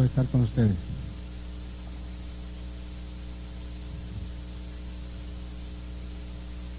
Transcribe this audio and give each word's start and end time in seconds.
de 0.00 0.06
estar 0.06 0.26
con 0.26 0.42
ustedes. 0.42 0.76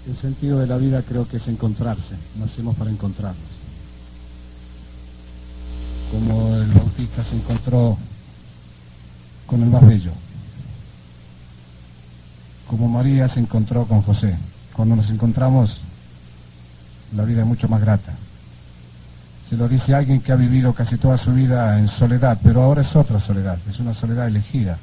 El 0.06 0.16
sentido 0.16 0.58
de 0.58 0.66
la 0.66 0.76
vida 0.76 1.02
creo 1.02 1.28
que 1.28 1.36
es 1.36 1.46
encontrarse, 1.48 2.16
nacemos 2.36 2.76
para 2.76 2.90
encontrarnos. 2.90 3.42
Como 6.10 6.56
el 6.56 6.72
bautista 6.72 7.22
se 7.22 7.36
encontró 7.36 7.96
con 9.46 9.62
el 9.62 9.70
más 9.70 9.86
bello, 9.86 10.12
como 12.68 12.88
María 12.88 13.28
se 13.28 13.40
encontró 13.40 13.86
con 13.86 14.02
José. 14.02 14.36
Cuando 14.72 14.96
nos 14.96 15.10
encontramos, 15.10 15.80
la 17.14 17.24
vida 17.24 17.42
es 17.42 17.46
mucho 17.46 17.68
más 17.68 17.80
grata. 17.80 18.12
Se 19.52 19.58
lo 19.58 19.68
dice 19.68 19.94
alguien 19.94 20.22
que 20.22 20.32
ha 20.32 20.36
vivido 20.36 20.72
casi 20.72 20.96
toda 20.96 21.18
su 21.18 21.34
vida 21.34 21.78
en 21.78 21.86
soledad, 21.86 22.38
pero 22.42 22.62
ahora 22.62 22.80
es 22.80 22.96
otra 22.96 23.20
soledad, 23.20 23.58
es 23.68 23.80
una 23.80 23.92
soledad 23.92 24.26
elegida. 24.26 24.78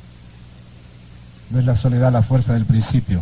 No 1.50 1.58
es 1.58 1.66
la 1.66 1.76
soledad 1.76 2.12
la 2.12 2.22
fuerza 2.22 2.54
del 2.54 2.66
principio, 2.66 3.20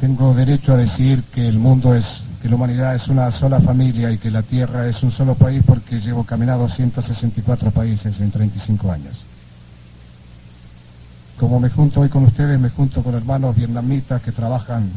tengo 0.00 0.34
derecho 0.34 0.72
a 0.72 0.78
decir 0.78 1.22
que 1.32 1.46
el 1.46 1.60
mundo 1.60 1.94
es, 1.94 2.22
que 2.42 2.48
la 2.48 2.56
humanidad 2.56 2.96
es 2.96 3.06
una 3.06 3.30
sola 3.30 3.60
familia 3.60 4.10
y 4.10 4.18
que 4.18 4.32
la 4.32 4.42
Tierra 4.42 4.88
es 4.88 5.00
un 5.04 5.12
solo 5.12 5.36
país 5.36 5.62
porque 5.64 6.00
llevo 6.00 6.24
caminado 6.24 6.68
164 6.68 7.70
países 7.70 8.20
en 8.20 8.32
35 8.32 8.90
años. 8.90 9.14
Como 11.38 11.60
me 11.60 11.70
junto 11.70 12.00
hoy 12.00 12.08
con 12.08 12.24
ustedes, 12.24 12.58
me 12.58 12.70
junto 12.70 13.04
con 13.04 13.14
hermanos 13.14 13.54
vietnamitas 13.54 14.20
que 14.22 14.32
trabajan 14.32 14.90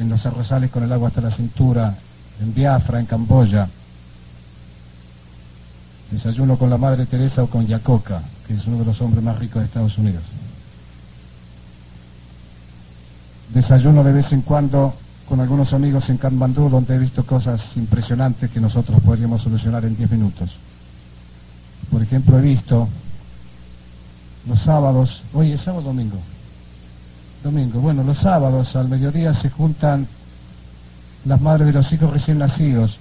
en 0.00 0.08
los 0.08 0.24
arrozales 0.24 0.70
con 0.70 0.82
el 0.82 0.92
agua 0.94 1.08
hasta 1.08 1.20
la 1.20 1.30
cintura, 1.30 1.94
en 2.40 2.54
Biafra, 2.54 3.00
en 3.00 3.06
Camboya. 3.06 3.68
Desayuno 6.10 6.56
con 6.56 6.70
la 6.70 6.78
Madre 6.78 7.06
Teresa 7.06 7.42
o 7.42 7.46
con 7.48 7.66
Yacoca, 7.66 8.22
que 8.46 8.54
es 8.54 8.66
uno 8.66 8.78
de 8.78 8.84
los 8.84 9.00
hombres 9.00 9.22
más 9.24 9.38
ricos 9.38 9.60
de 9.60 9.66
Estados 9.66 9.98
Unidos. 9.98 10.22
Desayuno 13.52 14.04
de 14.04 14.12
vez 14.12 14.32
en 14.32 14.42
cuando 14.42 14.94
con 15.28 15.40
algunos 15.40 15.72
amigos 15.72 16.08
en 16.08 16.18
Katmandú, 16.18 16.68
donde 16.68 16.94
he 16.94 16.98
visto 16.98 17.26
cosas 17.26 17.76
impresionantes 17.76 18.50
que 18.50 18.60
nosotros 18.60 19.00
podríamos 19.00 19.42
solucionar 19.42 19.84
en 19.84 19.96
10 19.96 20.12
minutos. 20.12 20.56
Por 21.90 22.02
ejemplo, 22.02 22.38
he 22.38 22.42
visto 22.42 22.88
los 24.48 24.60
sábados, 24.60 25.22
hoy 25.32 25.52
es 25.52 25.60
sábado 25.60 25.82
domingo. 25.82 26.18
Domingo, 27.42 27.80
bueno, 27.80 28.04
los 28.04 28.18
sábados 28.18 28.76
al 28.76 28.88
mediodía 28.88 29.34
se 29.34 29.50
juntan 29.50 30.06
las 31.26 31.40
madres 31.40 31.66
de 31.66 31.72
los 31.72 31.92
hijos 31.92 32.12
recién 32.12 32.38
nacidos 32.38 32.98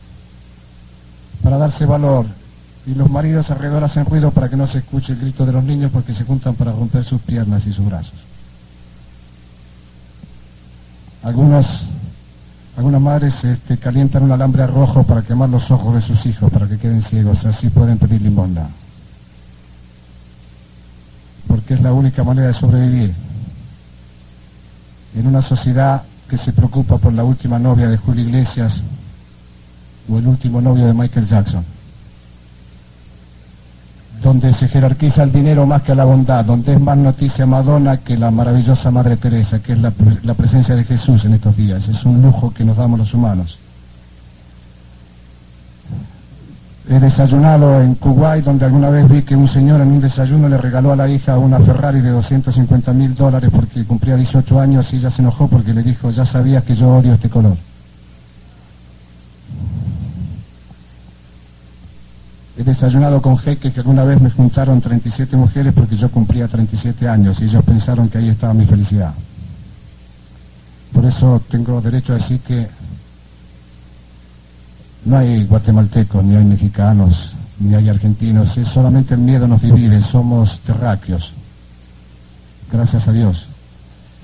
para 1.43 1.57
darse 1.57 1.85
valor 1.85 2.25
y 2.87 2.93
los 2.95 3.09
maridos 3.09 3.49
alrededor 3.51 3.83
hacen 3.83 4.05
ruido 4.05 4.31
para 4.31 4.49
que 4.49 4.55
no 4.55 4.67
se 4.67 4.79
escuche 4.79 5.13
el 5.13 5.19
grito 5.19 5.45
de 5.45 5.51
los 5.51 5.63
niños 5.63 5.91
porque 5.91 6.13
se 6.13 6.23
juntan 6.23 6.55
para 6.55 6.71
romper 6.71 7.03
sus 7.03 7.21
piernas 7.21 7.65
y 7.67 7.71
sus 7.71 7.85
brazos. 7.85 8.13
Algunos, 11.23 11.65
algunas 12.77 13.01
madres 13.01 13.43
este, 13.43 13.77
calientan 13.77 14.23
un 14.23 14.31
alambre 14.31 14.67
rojo 14.67 15.03
para 15.03 15.23
quemar 15.23 15.49
los 15.49 15.71
ojos 15.71 15.95
de 15.95 16.01
sus 16.01 16.25
hijos, 16.27 16.51
para 16.51 16.67
que 16.67 16.77
queden 16.77 17.01
ciegos, 17.01 17.45
así 17.45 17.69
pueden 17.69 17.97
pedir 17.97 18.21
limosna. 18.21 18.67
Porque 21.47 21.73
es 21.73 21.81
la 21.81 21.93
única 21.93 22.23
manera 22.23 22.47
de 22.47 22.53
sobrevivir 22.53 23.13
en 25.15 25.27
una 25.27 25.41
sociedad 25.41 26.03
que 26.29 26.37
se 26.37 26.51
preocupa 26.51 26.97
por 26.97 27.13
la 27.13 27.23
última 27.23 27.59
novia 27.59 27.87
de 27.87 27.97
Julio 27.97 28.25
Iglesias 28.25 28.81
o 30.09 30.17
el 30.17 30.27
último 30.27 30.61
novio 30.61 30.85
de 30.85 30.93
Michael 30.93 31.27
Jackson 31.27 31.63
donde 34.25 34.51
se 34.53 34.67
jerarquiza 34.67 35.21
el 35.21 35.31
dinero 35.31 35.67
más 35.67 35.83
que 35.83 35.93
la 35.93 36.03
bondad, 36.03 36.43
donde 36.43 36.73
es 36.73 36.81
más 36.81 36.97
noticia 36.97 37.45
Madonna 37.45 37.97
que 37.97 38.17
la 38.17 38.31
maravillosa 38.31 38.89
Madre 38.89 39.17
Teresa, 39.17 39.59
que 39.59 39.73
es 39.73 39.79
la, 39.79 39.91
presencia 40.33 40.75
de 40.75 40.83
Jesús 40.83 41.25
en 41.25 41.33
estos 41.33 41.55
días. 41.55 41.87
Es 41.87 42.03
un 42.05 42.23
lujo 42.23 42.51
que 42.51 42.65
nos 42.65 42.77
damos 42.77 42.97
los 42.97 43.13
humanos. 43.13 43.59
He 46.87 46.99
desayunado 46.99 47.81
en 47.81 47.95
Kuwait, 47.95 48.45
donde 48.45 48.65
alguna 48.65 48.91
vez 48.91 49.09
vi 49.09 49.23
que 49.23 49.35
un 49.35 49.47
señor 49.47 49.81
en 49.81 49.87
un 49.87 50.01
desayuno 50.01 50.47
le 50.47 50.57
regaló 50.57 50.91
a 50.91 50.95
la 50.95 51.09
hija 51.09 51.35
una 51.39 51.59
Ferrari 51.59 51.99
de 51.99 52.11
250 52.11 52.93
mil 52.93 53.15
dólares 53.15 53.49
porque 53.51 53.83
cumplía 53.83 54.15
18 54.15 54.59
años 54.59 54.93
y 54.93 54.97
ella 54.97 55.09
se 55.09 55.23
enojó 55.23 55.47
porque 55.47 55.73
le 55.73 55.81
dijo, 55.81 56.11
ya 56.11 56.25
sabías 56.25 56.63
que 56.63 56.75
yo 56.75 56.89
odio 56.89 57.13
este 57.13 57.27
color. 57.27 57.57
He 62.57 62.63
desayunado 62.63 63.19
con 63.19 63.37
jeques 63.37 63.73
que 63.73 63.79
alguna 63.79 64.03
vez 64.03 64.21
me 64.21 64.29
juntaron 64.29 64.79
37 64.79 65.35
mujeres 65.35 65.73
porque 65.73 65.95
yo 65.95 66.09
cumplía 66.11 66.47
37 66.47 67.07
años 67.07 67.41
y 67.41 67.45
ellos 67.45 67.65
pensaron 67.65 68.09
que 68.09 68.19
ahí 68.19 68.29
estaba 68.29 68.53
mi 68.53 68.65
felicidad. 68.65 69.13
Por 70.93 71.03
eso 71.03 71.41
tengo 71.49 71.81
derecho 71.81 72.13
a 72.13 72.17
decir 72.17 72.39
que 72.41 72.67
no 75.05 75.17
hay 75.17 75.45
guatemaltecos, 75.45 76.23
ni 76.23 76.35
hay 76.35 76.45
mexicanos, 76.45 77.33
ni 77.59 77.75
hay 77.75 77.89
argentinos, 77.89 78.57
es 78.57 78.67
solamente 78.67 79.13
el 79.13 79.21
miedo 79.21 79.47
nos 79.47 79.61
divide, 79.61 80.01
somos 80.01 80.59
terráqueos. 80.61 81.31
Gracias 82.71 83.07
a 83.07 83.11
Dios. 83.11 83.47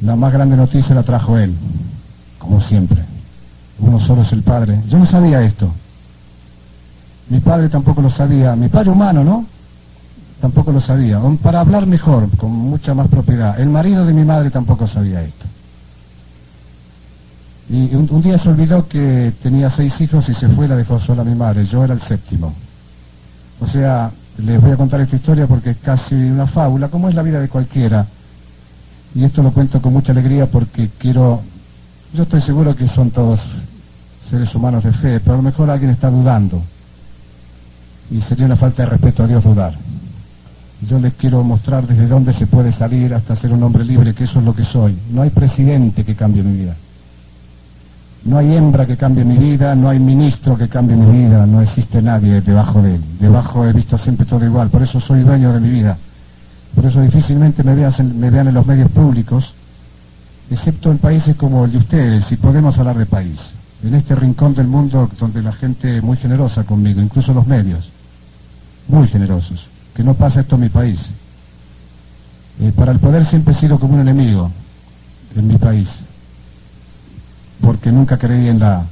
La 0.01 0.15
más 0.15 0.33
grande 0.33 0.57
noticia 0.57 0.95
la 0.95 1.03
trajo 1.03 1.37
él, 1.37 1.55
como 2.39 2.59
siempre. 2.59 3.03
Uno 3.79 3.99
solo 3.99 4.23
es 4.23 4.31
el 4.33 4.41
Padre. 4.41 4.81
Yo 4.89 4.97
no 4.97 5.05
sabía 5.05 5.41
esto. 5.43 5.71
Mi 7.29 7.39
padre 7.39 7.69
tampoco 7.69 8.01
lo 8.01 8.09
sabía, 8.09 8.57
mi 8.57 8.67
padre 8.67 8.89
humano, 8.89 9.23
¿no? 9.23 9.45
Tampoco 10.41 10.73
lo 10.73 10.81
sabía. 10.81 11.17
Para 11.41 11.61
hablar 11.61 11.85
mejor, 11.85 12.29
con 12.35 12.51
mucha 12.51 12.93
más 12.93 13.07
propiedad, 13.07 13.57
el 13.57 13.69
marido 13.69 14.05
de 14.05 14.13
mi 14.13 14.25
madre 14.25 14.49
tampoco 14.49 14.85
sabía 14.85 15.21
esto. 15.21 15.45
Y 17.71 17.95
un, 17.95 18.21
día 18.21 18.37
se 18.37 18.49
olvidó 18.49 18.85
que 18.85 19.31
tenía 19.41 19.69
seis 19.69 20.01
hijos 20.01 20.27
y 20.27 20.33
se 20.33 20.49
fue 20.49 20.65
y 20.65 20.67
la 20.67 20.75
dejó 20.75 20.99
sola 20.99 21.23
mi 21.23 21.33
madre. 21.33 21.63
Yo 21.63 21.85
era 21.85 21.93
el 21.93 22.01
séptimo. 22.01 22.53
O 23.61 23.65
sea, 23.65 24.11
les 24.39 24.59
voy 24.59 24.71
a 24.71 24.75
contar 24.75 24.99
esta 24.99 25.15
historia 25.15 25.47
porque 25.47 25.69
es 25.69 25.77
casi 25.77 26.15
una 26.15 26.45
fábula, 26.45 26.89
como 26.89 27.07
es 27.07 27.15
la 27.15 27.21
vida 27.23 27.39
de 27.39 27.47
cualquiera. 27.47 28.05
Y 29.15 29.23
esto 29.23 29.41
lo 29.41 29.51
cuento 29.51 29.81
con 29.81 29.93
mucha 29.93 30.11
alegría 30.11 30.47
porque 30.47 30.89
quiero, 30.97 31.41
yo 32.13 32.23
estoy 32.23 32.41
seguro 32.41 32.75
que 32.75 32.89
son 32.89 33.09
todos 33.09 33.39
seres 34.29 34.53
humanos 34.53 34.83
de 34.83 34.91
fe, 34.91 35.21
pero 35.21 35.35
a 35.35 35.37
lo 35.37 35.43
mejor 35.43 35.69
alguien 35.69 35.91
está 35.91 36.09
dudando 36.09 36.61
y 38.09 38.19
sería 38.19 38.47
una 38.47 38.57
falta 38.57 38.83
de 38.83 38.89
respeto 38.89 39.23
a 39.23 39.27
Dios 39.27 39.45
dudar. 39.45 39.73
Yo 40.89 40.99
les 40.99 41.13
quiero 41.13 41.41
mostrar 41.41 41.87
desde 41.87 42.05
dónde 42.05 42.33
se 42.33 42.47
puede 42.47 42.73
salir 42.73 43.13
hasta 43.13 43.33
ser 43.33 43.53
un 43.53 43.63
hombre 43.63 43.85
libre, 43.85 44.13
que 44.13 44.25
eso 44.25 44.39
es 44.39 44.45
lo 44.45 44.53
que 44.53 44.65
soy. 44.65 44.97
No 45.11 45.21
hay 45.21 45.29
presidente 45.29 46.03
que 46.03 46.15
cambie 46.15 46.43
mi 46.43 46.57
vida. 46.57 46.75
No 48.23 48.37
hay 48.37 48.55
hembra 48.55 48.85
que 48.85 48.97
cambie 48.97 49.25
mi 49.25 49.37
vida, 49.37 49.73
no 49.73 49.89
hay 49.89 49.99
ministro 49.99 50.57
que 50.57 50.67
cambie 50.67 50.95
mi 50.95 51.11
vida, 51.11 51.45
no 51.45 51.61
existe 51.61 52.01
nadie 52.01 52.41
debajo 52.41 52.81
de 52.81 52.95
él. 52.95 53.01
Debajo 53.19 53.65
he 53.65 53.73
visto 53.73 53.97
siempre 53.97 54.25
todo 54.25 54.45
igual, 54.45 54.69
por 54.69 54.83
eso 54.83 54.99
soy 54.99 55.21
dueño 55.21 55.51
de 55.53 55.59
mi 55.59 55.69
vida. 55.69 55.97
Por 56.75 56.85
eso 56.85 57.01
difícilmente 57.01 57.63
me 57.63 57.75
me 57.75 58.29
vean 58.29 58.47
en 58.47 58.53
los 58.53 58.65
medios 58.65 58.91
públicos, 58.91 59.53
excepto 60.51 60.91
en 60.91 60.99
países 60.99 61.35
como 61.35 61.65
el 61.65 61.71
de 61.71 61.77
ustedes, 61.79 62.25
si 62.25 62.35
podemos 62.35 62.77
hablar 62.77 62.97
de 62.97 63.05
país. 63.05 63.53
En 63.83 63.95
este 63.95 64.13
rincón 64.13 64.53
del 64.53 64.67
mundo 64.67 65.09
donde 65.19 65.41
la 65.41 65.51
gente 65.51 65.97
es 65.97 66.03
muy 66.03 66.17
generosa 66.17 66.63
conmigo, 66.63 67.01
incluso 67.01 67.33
los 67.33 67.47
medios 67.47 67.89
muy 68.87 69.07
generosos, 69.07 69.67
que 69.95 70.03
no 70.03 70.13
pasa 70.13 70.41
esto 70.41 70.55
en 70.55 70.61
mi 70.61 70.69
país. 70.69 71.07
Eh, 72.59 72.71
para 72.75 72.91
el 72.91 72.99
poder 72.99 73.25
siempre 73.25 73.53
he 73.53 73.57
sido 73.57 73.79
como 73.79 73.95
un 73.95 74.01
enemigo 74.01 74.51
en 75.35 75.47
mi 75.47 75.57
país, 75.57 75.87
porque 77.61 77.91
nunca 77.91 78.17
creí 78.17 78.47
en 78.47 78.59
la... 78.59 78.83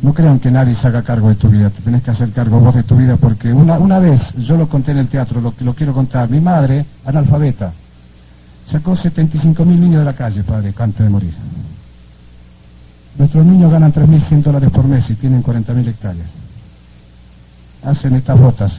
No 0.00 0.14
crean 0.14 0.38
que 0.38 0.50
nadie 0.50 0.74
se 0.74 0.86
haga 0.86 1.02
cargo 1.02 1.28
de 1.28 1.34
tu 1.34 1.48
vida, 1.48 1.70
te 1.70 1.82
tenés 1.82 2.02
que 2.02 2.12
hacer 2.12 2.30
cargo 2.30 2.60
vos 2.60 2.74
de 2.74 2.84
tu 2.84 2.96
vida, 2.96 3.16
porque 3.16 3.52
una, 3.52 3.78
una 3.78 3.98
vez, 3.98 4.32
yo 4.34 4.56
lo 4.56 4.68
conté 4.68 4.92
en 4.92 4.98
el 4.98 5.08
teatro, 5.08 5.40
lo, 5.40 5.52
lo 5.58 5.74
quiero 5.74 5.92
contar, 5.92 6.30
mi 6.30 6.40
madre, 6.40 6.84
analfabeta, 7.04 7.72
sacó 8.70 8.94
75 8.94 9.64
mil 9.64 9.80
niños 9.80 10.00
de 10.00 10.04
la 10.04 10.12
calle, 10.12 10.44
padre, 10.44 10.72
antes 10.78 11.04
de 11.04 11.10
morir. 11.10 11.34
Nuestros 13.18 13.44
niños 13.44 13.72
ganan 13.72 13.92
3.100 13.92 14.42
dólares 14.42 14.70
por 14.70 14.84
mes 14.84 15.10
y 15.10 15.14
tienen 15.14 15.42
40.000 15.42 15.88
hectáreas 15.88 16.28
hacen 17.84 18.14
estas 18.14 18.38
botas 18.38 18.72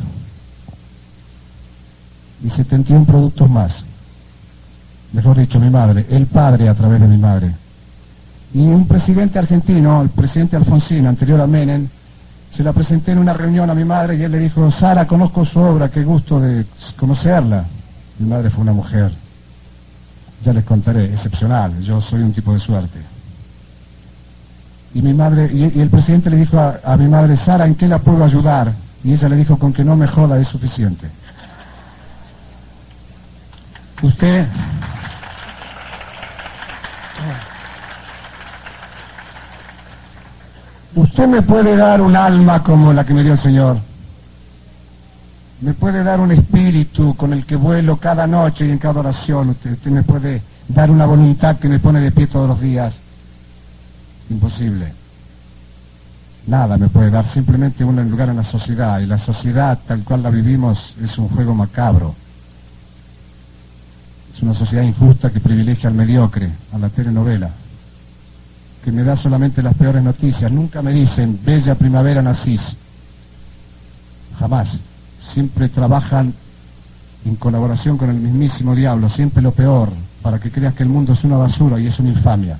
y 2.43 2.49
71 2.49 3.05
productos 3.05 3.49
más. 3.49 3.83
Mejor 5.11 5.37
dicho, 5.37 5.59
mi 5.59 5.69
madre, 5.69 6.05
el 6.09 6.27
padre 6.27 6.69
a 6.69 6.73
través 6.73 7.01
de 7.01 7.07
mi 7.07 7.17
madre. 7.17 7.51
Y 8.53 8.59
un 8.59 8.87
presidente 8.87 9.37
argentino, 9.37 10.01
el 10.01 10.09
presidente 10.09 10.55
Alfonsín, 10.55 11.05
anterior 11.05 11.39
a 11.39 11.47
Menem, 11.47 11.87
se 12.51 12.63
la 12.63 12.73
presenté 12.73 13.11
en 13.11 13.19
una 13.19 13.33
reunión 13.33 13.69
a 13.69 13.75
mi 13.75 13.85
madre 13.85 14.15
y 14.15 14.23
él 14.23 14.31
le 14.31 14.39
dijo, 14.39 14.71
Sara, 14.71 15.05
conozco 15.05 15.45
su 15.45 15.59
obra, 15.59 15.89
qué 15.89 16.03
gusto 16.03 16.39
de 16.39 16.65
conocerla. 16.97 17.63
Mi 18.17 18.27
madre 18.27 18.49
fue 18.49 18.63
una 18.63 18.73
mujer, 18.73 19.11
ya 20.43 20.51
les 20.51 20.63
contaré, 20.63 21.05
excepcional, 21.05 21.79
yo 21.81 22.01
soy 22.01 22.21
un 22.21 22.33
tipo 22.33 22.53
de 22.53 22.59
suerte. 22.59 22.99
Y 24.95 25.01
mi 25.03 25.13
madre, 25.13 25.49
y, 25.53 25.79
el 25.79 25.89
presidente 25.89 26.31
le 26.31 26.37
dijo 26.37 26.57
a, 26.57 26.79
a 26.83 26.97
mi 26.97 27.07
madre, 27.07 27.37
Sara, 27.37 27.67
¿en 27.67 27.75
qué 27.75 27.87
la 27.87 27.99
puedo 27.99 28.23
ayudar? 28.23 28.73
Y 29.03 29.13
ella 29.13 29.29
le 29.29 29.35
dijo, 29.35 29.57
con 29.57 29.71
que 29.71 29.83
no 29.83 29.95
me 29.95 30.07
joda 30.07 30.39
es 30.39 30.47
suficiente. 30.47 31.07
Usted... 34.01 34.47
Usted 40.95 41.27
me 41.27 41.41
puede 41.41 41.75
dar 41.75 42.01
un 42.01 42.15
alma 42.15 42.63
como 42.63 42.91
la 42.91 43.05
que 43.05 43.13
me 43.13 43.23
dio 43.23 43.33
el 43.33 43.39
Señor. 43.39 43.77
Me 45.61 45.73
puede 45.73 46.03
dar 46.03 46.19
un 46.19 46.31
espíritu 46.31 47.15
con 47.15 47.33
el 47.33 47.45
que 47.45 47.55
vuelo 47.55 47.97
cada 47.97 48.25
noche 48.25 48.65
y 48.65 48.71
en 48.71 48.79
cada 48.79 49.01
oración. 49.01 49.49
Usted, 49.49 49.77
me 49.85 50.03
puede 50.03 50.41
dar 50.67 50.89
una 50.89 51.05
voluntad 51.05 51.57
que 51.57 51.69
me 51.69 51.79
pone 51.79 51.99
de 51.99 52.11
pie 52.11 52.27
todos 52.27 52.47
los 52.47 52.59
días. 52.59 52.97
Imposible. 54.29 54.93
Nada 56.47 56.77
me 56.77 56.87
puede 56.87 57.11
dar, 57.11 57.25
simplemente 57.25 57.83
un 57.83 58.09
lugar 58.09 58.29
en 58.29 58.37
la 58.37 58.43
sociedad. 58.43 58.99
Y 58.99 59.05
la 59.05 59.17
sociedad 59.17 59.77
tal 59.85 60.03
cual 60.03 60.23
la 60.23 60.31
vivimos 60.31 60.95
es 61.03 61.17
un 61.19 61.27
juego 61.27 61.53
macabro. 61.53 62.15
Es 64.33 64.41
una 64.41 64.53
sociedad 64.53 64.83
injusta 64.83 65.29
que 65.29 65.39
privilegia 65.39 65.89
al 65.89 65.95
mediocre, 65.95 66.49
a 66.73 66.79
la 66.79 66.89
telenovela, 66.89 67.51
que 68.83 68.91
me 68.91 69.03
da 69.03 69.15
solamente 69.15 69.61
las 69.61 69.75
peores 69.75 70.03
noticias. 70.03 70.51
Nunca 70.51 70.81
me 70.81 70.93
dicen, 70.93 71.39
bella 71.43 71.75
primavera 71.75 72.21
nacís. 72.21 72.61
Jamás. 74.39 74.77
Siempre 75.19 75.69
trabajan 75.69 76.33
en 77.25 77.35
colaboración 77.35 77.97
con 77.97 78.09
el 78.09 78.15
mismísimo 78.15 78.75
diablo, 78.75 79.09
siempre 79.09 79.41
lo 79.41 79.51
peor, 79.51 79.89
para 80.21 80.39
que 80.39 80.51
creas 80.51 80.73
que 80.73 80.83
el 80.83 80.89
mundo 80.89 81.13
es 81.13 81.23
una 81.23 81.37
basura 81.37 81.79
y 81.79 81.87
es 81.87 81.99
una 81.99 82.09
infamia. 82.09 82.57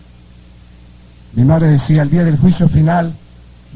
Mi 1.33 1.43
madre 1.43 1.71
decía, 1.71 2.01
el 2.01 2.09
día 2.09 2.23
del 2.23 2.37
juicio 2.37 2.67
final, 2.67 3.13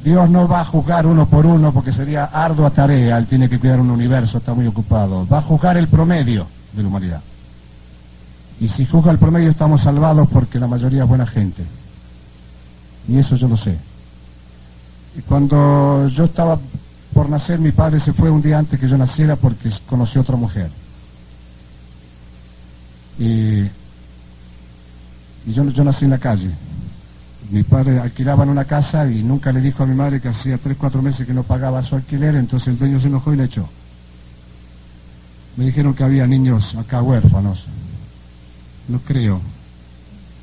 Dios 0.03 0.29
no 0.29 0.47
va 0.47 0.61
a 0.61 0.65
juzgar 0.65 1.05
uno 1.05 1.27
por 1.27 1.45
uno 1.45 1.71
porque 1.71 1.91
sería 1.91 2.25
ardua 2.25 2.69
tarea, 2.71 3.17
él 3.17 3.27
tiene 3.27 3.47
que 3.47 3.59
cuidar 3.59 3.79
un 3.79 3.91
universo, 3.91 4.39
está 4.39 4.53
muy 4.53 4.67
ocupado. 4.67 5.25
Va 5.27 5.37
a 5.37 5.41
juzgar 5.41 5.77
el 5.77 5.87
promedio 5.87 6.45
de 6.73 6.81
la 6.81 6.89
humanidad. 6.89 7.21
Y 8.59 8.67
si 8.67 8.85
juzga 8.85 9.11
el 9.11 9.17
promedio 9.17 9.49
estamos 9.49 9.81
salvados 9.81 10.27
porque 10.29 10.59
la 10.59 10.67
mayoría 10.67 11.03
es 11.03 11.09
buena 11.09 11.25
gente. 11.25 11.63
Y 13.07 13.17
eso 13.17 13.35
yo 13.35 13.47
lo 13.47 13.57
sé. 13.57 13.77
Y 15.17 15.21
cuando 15.21 16.07
yo 16.07 16.25
estaba 16.25 16.57
por 17.13 17.29
nacer, 17.29 17.59
mi 17.59 17.71
padre 17.71 17.99
se 17.99 18.13
fue 18.13 18.29
un 18.29 18.41
día 18.41 18.57
antes 18.57 18.79
que 18.79 18.87
yo 18.87 18.97
naciera 18.97 19.35
porque 19.35 19.69
conoció 19.87 20.21
otra 20.21 20.35
mujer. 20.35 20.69
Y, 23.19 23.61
y 25.45 25.53
yo, 25.53 25.69
yo 25.69 25.83
nací 25.83 26.05
en 26.05 26.11
la 26.11 26.17
calle. 26.17 26.49
Mi 27.51 27.61
padre 27.61 27.99
alquilaba 27.99 28.43
en 28.43 28.49
una 28.49 28.65
casa 28.65 29.05
y 29.11 29.21
nunca 29.21 29.51
le 29.51 29.61
dijo 29.61 29.83
a 29.83 29.85
mi 29.85 29.93
madre 29.93 30.19
que 30.19 30.29
hacía 30.29 30.57
tres, 30.57 30.77
cuatro 30.79 31.01
meses 31.01 31.27
que 31.27 31.33
no 31.33 31.43
pagaba 31.43 31.83
su 31.83 31.95
alquiler, 31.95 32.35
entonces 32.35 32.69
el 32.69 32.79
dueño 32.79 32.99
se 32.99 33.07
enojó 33.07 33.33
y 33.33 33.37
le 33.37 33.43
echó. 33.43 33.67
Me 35.55 35.65
dijeron 35.65 35.93
que 35.93 36.03
había 36.03 36.25
niños 36.25 36.73
acá 36.75 37.01
huérfanos. 37.01 37.65
No 38.87 38.99
creo. 38.99 39.39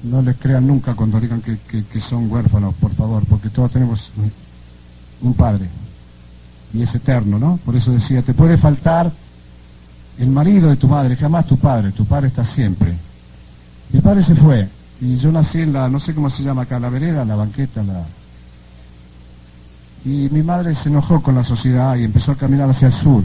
No 0.02 0.22
les 0.22 0.36
crean 0.36 0.66
nunca 0.66 0.94
cuando 0.94 1.20
digan 1.20 1.42
que, 1.42 1.58
que 1.58 2.00
son 2.00 2.30
huérfanos, 2.30 2.74
por 2.74 2.94
favor, 2.94 3.24
porque 3.26 3.50
todos 3.50 3.70
tenemos 3.70 4.10
un 5.22 5.34
padre. 5.34 5.68
Y 6.72 6.82
es 6.82 6.94
eterno, 6.94 7.38
¿no? 7.38 7.58
Por 7.64 7.76
eso 7.76 7.92
decía, 7.92 8.22
te 8.22 8.32
puede 8.32 8.56
faltar 8.56 9.12
el 10.18 10.28
marido 10.28 10.68
de 10.68 10.76
tu 10.76 10.86
madre, 10.86 11.16
jamás 11.16 11.46
tu 11.46 11.56
padre, 11.56 11.92
tu 11.92 12.04
padre 12.04 12.28
está 12.28 12.44
siempre. 12.44 12.94
Mi 13.92 14.00
padre 14.00 14.22
se 14.22 14.34
fue 14.34 14.68
y 15.00 15.16
yo 15.16 15.32
nací 15.32 15.62
en 15.62 15.72
la, 15.72 15.88
no 15.88 15.98
sé 15.98 16.14
cómo 16.14 16.28
se 16.28 16.42
llama 16.42 16.62
acá, 16.62 16.78
la 16.78 16.90
vereda, 16.90 17.24
la 17.24 17.36
banqueta, 17.36 17.82
la... 17.82 18.04
Y 20.04 20.28
mi 20.30 20.42
madre 20.42 20.74
se 20.74 20.88
enojó 20.88 21.22
con 21.22 21.34
la 21.34 21.42
sociedad 21.42 21.96
y 21.96 22.04
empezó 22.04 22.32
a 22.32 22.36
caminar 22.36 22.70
hacia 22.70 22.88
el 22.88 22.94
sur. 22.94 23.22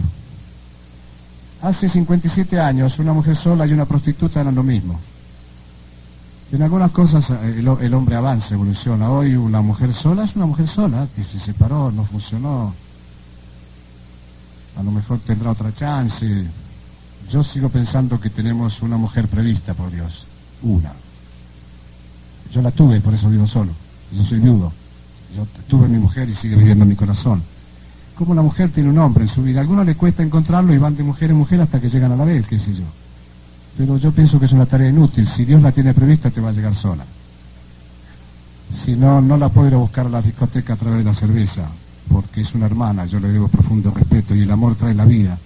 Hace 1.62 1.88
57 1.88 2.60
años 2.60 3.00
una 3.00 3.14
mujer 3.14 3.36
sola 3.36 3.66
y 3.66 3.74
una 3.74 3.86
prostituta 3.86 4.42
eran 4.42 4.56
lo 4.56 4.64
mismo. 4.64 5.00
En 6.56 6.62
algunas 6.62 6.92
cosas 6.92 7.32
eh, 7.32 7.60
el, 7.82 7.94
hombre 7.94 8.16
avanza, 8.16 8.54
evoluciona. 8.54 9.10
Hoy 9.10 9.36
una 9.36 9.60
mujer 9.60 9.92
sola 9.92 10.24
es 10.24 10.38
una 10.38 10.46
mujer 10.46 10.66
sola 10.66 11.06
que 11.14 11.22
se 11.22 11.38
separó, 11.38 11.92
no 11.92 12.06
funcionó. 12.06 12.74
A 14.78 14.84
lo 14.84 14.90
mejor 14.90 15.20
tendrá 15.20 15.52
otra 15.52 15.74
chance. 15.74 16.46
Yo 17.30 17.44
sigo 17.44 17.68
pensando 17.68 18.22
que 18.22 18.30
tenemos 18.30 18.82
una 18.82 18.96
mujer 18.96 19.28
prevista 19.28 19.74
por 19.74 19.92
Dios. 19.92 20.28
Una. 20.64 20.94
Yo 22.54 22.62
la 22.62 22.72
tuve, 22.72 23.02
por 23.02 23.14
eso 23.14 23.30
vivo 23.30 23.48
solo. 23.48 23.74
Yo 24.14 24.24
soy 24.24 24.40
viudo. 24.40 24.72
Yo 25.36 25.46
tuve 25.68 25.90
mi 25.90 25.98
mujer 25.98 26.30
y 26.30 26.34
sigue 26.34 26.56
viviendo 26.56 26.84
en 26.84 26.90
mi 26.90 26.96
corazón. 26.96 27.44
Como 28.18 28.34
la 28.34 28.42
mujer 28.42 28.70
tiene 28.70 28.90
un 28.90 28.98
hombre 29.00 29.26
en 29.26 29.30
su 29.30 29.44
vida. 29.44 29.60
A 29.60 29.64
algunos 29.64 29.86
le 29.86 29.96
cuesta 29.96 30.24
encontrarlo 30.24 30.74
y 30.74 30.78
van 30.78 30.96
de 30.96 31.04
mujer 31.04 31.32
en 31.32 31.36
mujer 31.36 31.60
hasta 31.60 31.82
que 31.82 31.90
llegan 31.90 32.14
a 32.14 32.16
la 32.16 32.24
vez, 32.24 32.48
qué 32.48 32.58
sé 32.58 32.74
yo. 32.74 32.86
Pero 33.78 33.98
yo 33.98 34.12
pienso 34.12 34.40
que 34.40 34.46
es 34.46 34.52
una 34.52 34.66
tarea 34.66 34.90
inútil. 34.90 35.28
Si 35.28 35.44
Dios 35.44 35.62
la 35.62 35.72
tiene 35.72 35.94
prevista, 35.94 36.30
te 36.30 36.42
va 36.42 36.50
a 36.50 36.54
llegar 36.54 36.74
sola. 36.74 37.06
Si 38.84 38.96
no, 38.96 39.22
no 39.22 39.38
la 39.38 39.50
puedo 39.50 39.68
ir 39.68 39.74
a 39.74 39.78
buscar 39.78 40.08
a 40.08 40.10
la 40.10 40.22
discoteca 40.22 40.74
a 40.74 40.78
través 40.78 41.00
de 41.00 41.04
la 41.04 41.14
cerveza, 41.14 41.68
porque 42.10 42.42
es 42.42 42.54
una 42.56 42.66
hermana, 42.66 43.06
yo 43.06 43.20
le 43.20 43.30
debo 43.30 43.48
profundo 43.48 43.92
respeto 43.92 44.36
y 44.36 44.42
el 44.42 44.52
amor 44.52 44.76
trae 44.76 44.94
la 44.94 45.06
vida. 45.06 45.38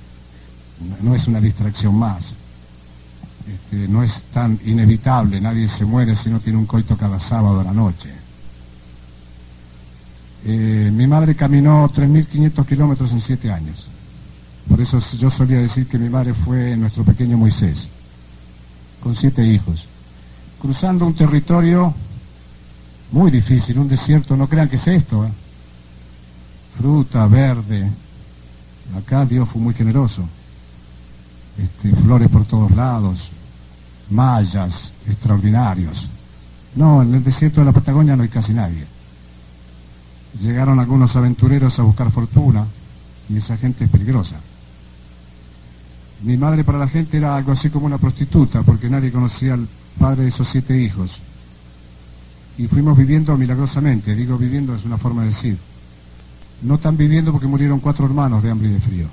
No 1.01 1.15
es 1.15 1.27
una 1.27 1.41
distracción 1.41 1.95
más. 1.95 2.35
Este, 3.51 3.87
no 3.87 4.03
es 4.03 4.23
tan 4.33 4.59
inevitable, 4.65 5.41
nadie 5.41 5.67
se 5.67 5.83
muere 5.83 6.15
si 6.15 6.29
no 6.29 6.39
tiene 6.39 6.59
un 6.59 6.65
coito 6.65 6.95
cada 6.95 7.19
sábado 7.19 7.59
a 7.59 7.63
la 7.63 7.73
noche. 7.73 8.09
Eh, 10.45 10.91
mi 10.93 11.07
madre 11.07 11.35
caminó 11.35 11.89
3.500 11.89 12.65
kilómetros 12.65 13.11
en 13.11 13.21
siete 13.21 13.51
años. 13.51 13.87
Por 14.69 14.79
eso 14.79 14.99
yo 15.17 15.29
solía 15.29 15.57
decir 15.57 15.87
que 15.87 15.97
mi 15.97 16.09
madre 16.09 16.33
fue 16.33 16.77
nuestro 16.77 17.03
pequeño 17.03 17.37
Moisés, 17.37 17.87
con 19.01 19.16
siete 19.16 19.46
hijos, 19.46 19.86
cruzando 20.62 21.06
un 21.06 21.13
territorio 21.13 21.94
muy 23.12 23.31
difícil, 23.31 23.80
un 23.80 23.88
desierto, 23.88 24.36
no 24.36 24.48
crean 24.48 24.69
que 24.69 24.75
es 24.75 24.88
esto. 24.88 25.25
¿eh? 25.25 25.30
Fruta, 26.78 27.25
verde. 27.28 27.90
Acá 28.98 29.25
Dios 29.25 29.50
fue 29.50 29.62
muy 29.62 29.74
generoso. 29.74 30.28
Este, 31.57 31.94
flores 31.96 32.30
por 32.30 32.46
todos 32.46 32.72
lados, 32.72 33.30
mayas 34.10 34.94
extraordinarios. 35.07 36.07
No, 36.75 37.01
en 37.01 37.16
el 37.16 37.24
desierto 37.24 37.62
de 37.62 37.66
la 37.66 37.72
Patagonia 37.72 38.16
no 38.16 38.24
hay 38.24 38.30
casi 38.30 38.54
nadie. 38.54 38.86
Llegaron 40.42 40.80
algunos 40.80 41.16
aventureros 41.16 41.80
a 41.80 41.84
buscar 41.84 42.12
fortuna 42.12 42.66
y 43.28 43.38
esa 43.38 43.57
gente 43.57 43.86
es 43.86 43.89
peligrosa. 43.89 44.38
Mi 46.21 46.38
madre 46.38 46.63
para 46.63 46.77
la 46.77 46.88
gente 46.88 47.17
era 47.17 47.35
algo 47.35 47.51
así 47.51 47.69
como 47.69 47.85
una 47.85 47.97
prostituta 47.97 48.63
porque 48.63 48.89
nadie 48.89 49.11
conocía 49.11 49.53
al 49.53 49.67
padre 49.97 50.23
de 50.23 50.29
esos 50.29 50.47
siete 50.47 50.77
hijos. 50.77 51.19
Y 52.57 52.67
fuimos 52.67 52.97
viviendo 52.97 53.38
milagrosamente, 53.38 54.15
digo 54.15 54.38
viviendo 54.38 54.75
es 54.75 54.83
una 54.83 54.97
forma 54.97 55.23
de 55.23 55.29
decir. 55.29 55.57
No 56.61 56.77
tan 56.77 56.97
viviendo 56.97 57.31
porque 57.31 57.47
murieron 57.47 57.79
cuatro 57.79 58.05
hermanos 58.05 58.43
de 58.43 58.51
hambre 58.51 58.67
y 58.67 58.73
de 58.73 58.79
frío 58.81 59.07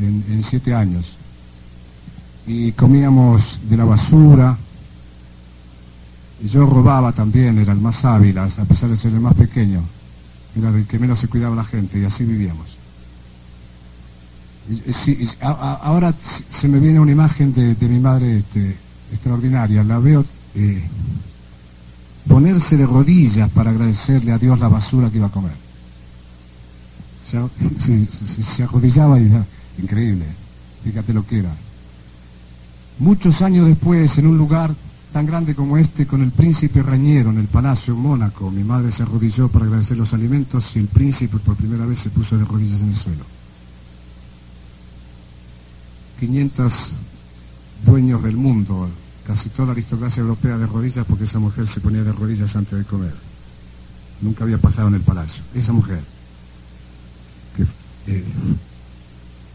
en, 0.00 0.24
en 0.30 0.42
siete 0.42 0.74
años 0.74 1.16
y 2.46 2.72
comíamos 2.72 3.60
de 3.68 3.76
la 3.76 3.84
basura. 3.84 4.56
Yo 6.42 6.66
robaba 6.66 7.12
también, 7.12 7.58
era 7.58 7.72
el 7.72 7.80
más 7.80 8.04
hábil, 8.04 8.36
a 8.38 8.48
pesar 8.48 8.90
de 8.90 8.96
ser 8.96 9.12
el 9.12 9.20
más 9.20 9.34
pequeño. 9.34 9.82
Era 10.56 10.70
el 10.70 10.86
que 10.86 10.98
menos 10.98 11.20
se 11.20 11.28
cuidaba 11.28 11.54
la 11.54 11.64
gente 11.64 12.00
y 12.00 12.04
así 12.04 12.24
vivíamos. 12.24 12.76
Ahora 15.40 16.14
se 16.50 16.68
me 16.68 16.78
viene 16.78 17.00
una 17.00 17.12
imagen 17.12 17.52
de, 17.52 17.76
mi 17.88 18.00
madre 18.00 18.38
este, 18.38 18.76
extraordinaria. 19.12 19.82
La 19.82 19.98
veo 19.98 20.24
eh, 20.54 20.82
ponerse 22.28 22.76
de 22.76 22.86
rodillas 22.86 23.50
para 23.50 23.70
agradecerle 23.70 24.32
a 24.32 24.38
Dios 24.38 24.58
la 24.58 24.68
basura 24.68 25.10
que 25.10 25.16
iba 25.18 25.26
a 25.26 25.30
comer. 25.30 25.52
Se, 27.28 28.62
arrodillaba 28.62 29.18
y 29.18 29.32
increíble. 29.78 30.26
Fíjate 30.84 31.12
lo 31.12 31.26
que 31.26 31.40
era. 31.40 31.50
Muchos 32.98 33.42
años 33.42 33.66
después, 33.66 34.16
en 34.18 34.26
un 34.26 34.38
lugar 34.38 34.74
tan 35.12 35.26
grande 35.26 35.54
como 35.54 35.76
este, 35.76 36.06
con 36.06 36.22
el 36.22 36.30
príncipe 36.30 36.82
Rañero 36.82 37.30
en 37.30 37.38
el 37.38 37.48
Palacio 37.48 37.94
Mónaco, 37.96 38.50
mi 38.50 38.64
madre 38.64 38.90
se 38.90 39.02
arrodilló 39.02 39.48
para 39.48 39.66
agradecer 39.66 39.96
los 39.96 40.12
alimentos 40.14 40.74
y 40.76 40.80
el 40.80 40.86
príncipe 40.86 41.38
por 41.38 41.56
primera 41.56 41.84
vez 41.84 41.98
se 41.98 42.10
puso 42.10 42.38
de 42.38 42.44
rodillas 42.44 42.80
en 42.80 42.88
el 42.88 42.94
suelo. 42.94 43.41
500 46.22 46.72
dueños 47.84 48.22
del 48.22 48.36
mundo, 48.36 48.88
casi 49.26 49.48
toda 49.48 49.66
la 49.66 49.72
aristocracia 49.72 50.20
europea 50.20 50.56
de 50.56 50.68
rodillas 50.68 51.04
porque 51.04 51.24
esa 51.24 51.40
mujer 51.40 51.66
se 51.66 51.80
ponía 51.80 52.04
de 52.04 52.12
rodillas 52.12 52.54
antes 52.54 52.78
de 52.78 52.84
comer. 52.84 53.12
Nunca 54.20 54.44
había 54.44 54.58
pasado 54.58 54.86
en 54.86 54.94
el 54.94 55.00
palacio. 55.00 55.42
Esa 55.52 55.72
mujer, 55.72 55.98
que 57.56 57.64
eh, 58.12 58.24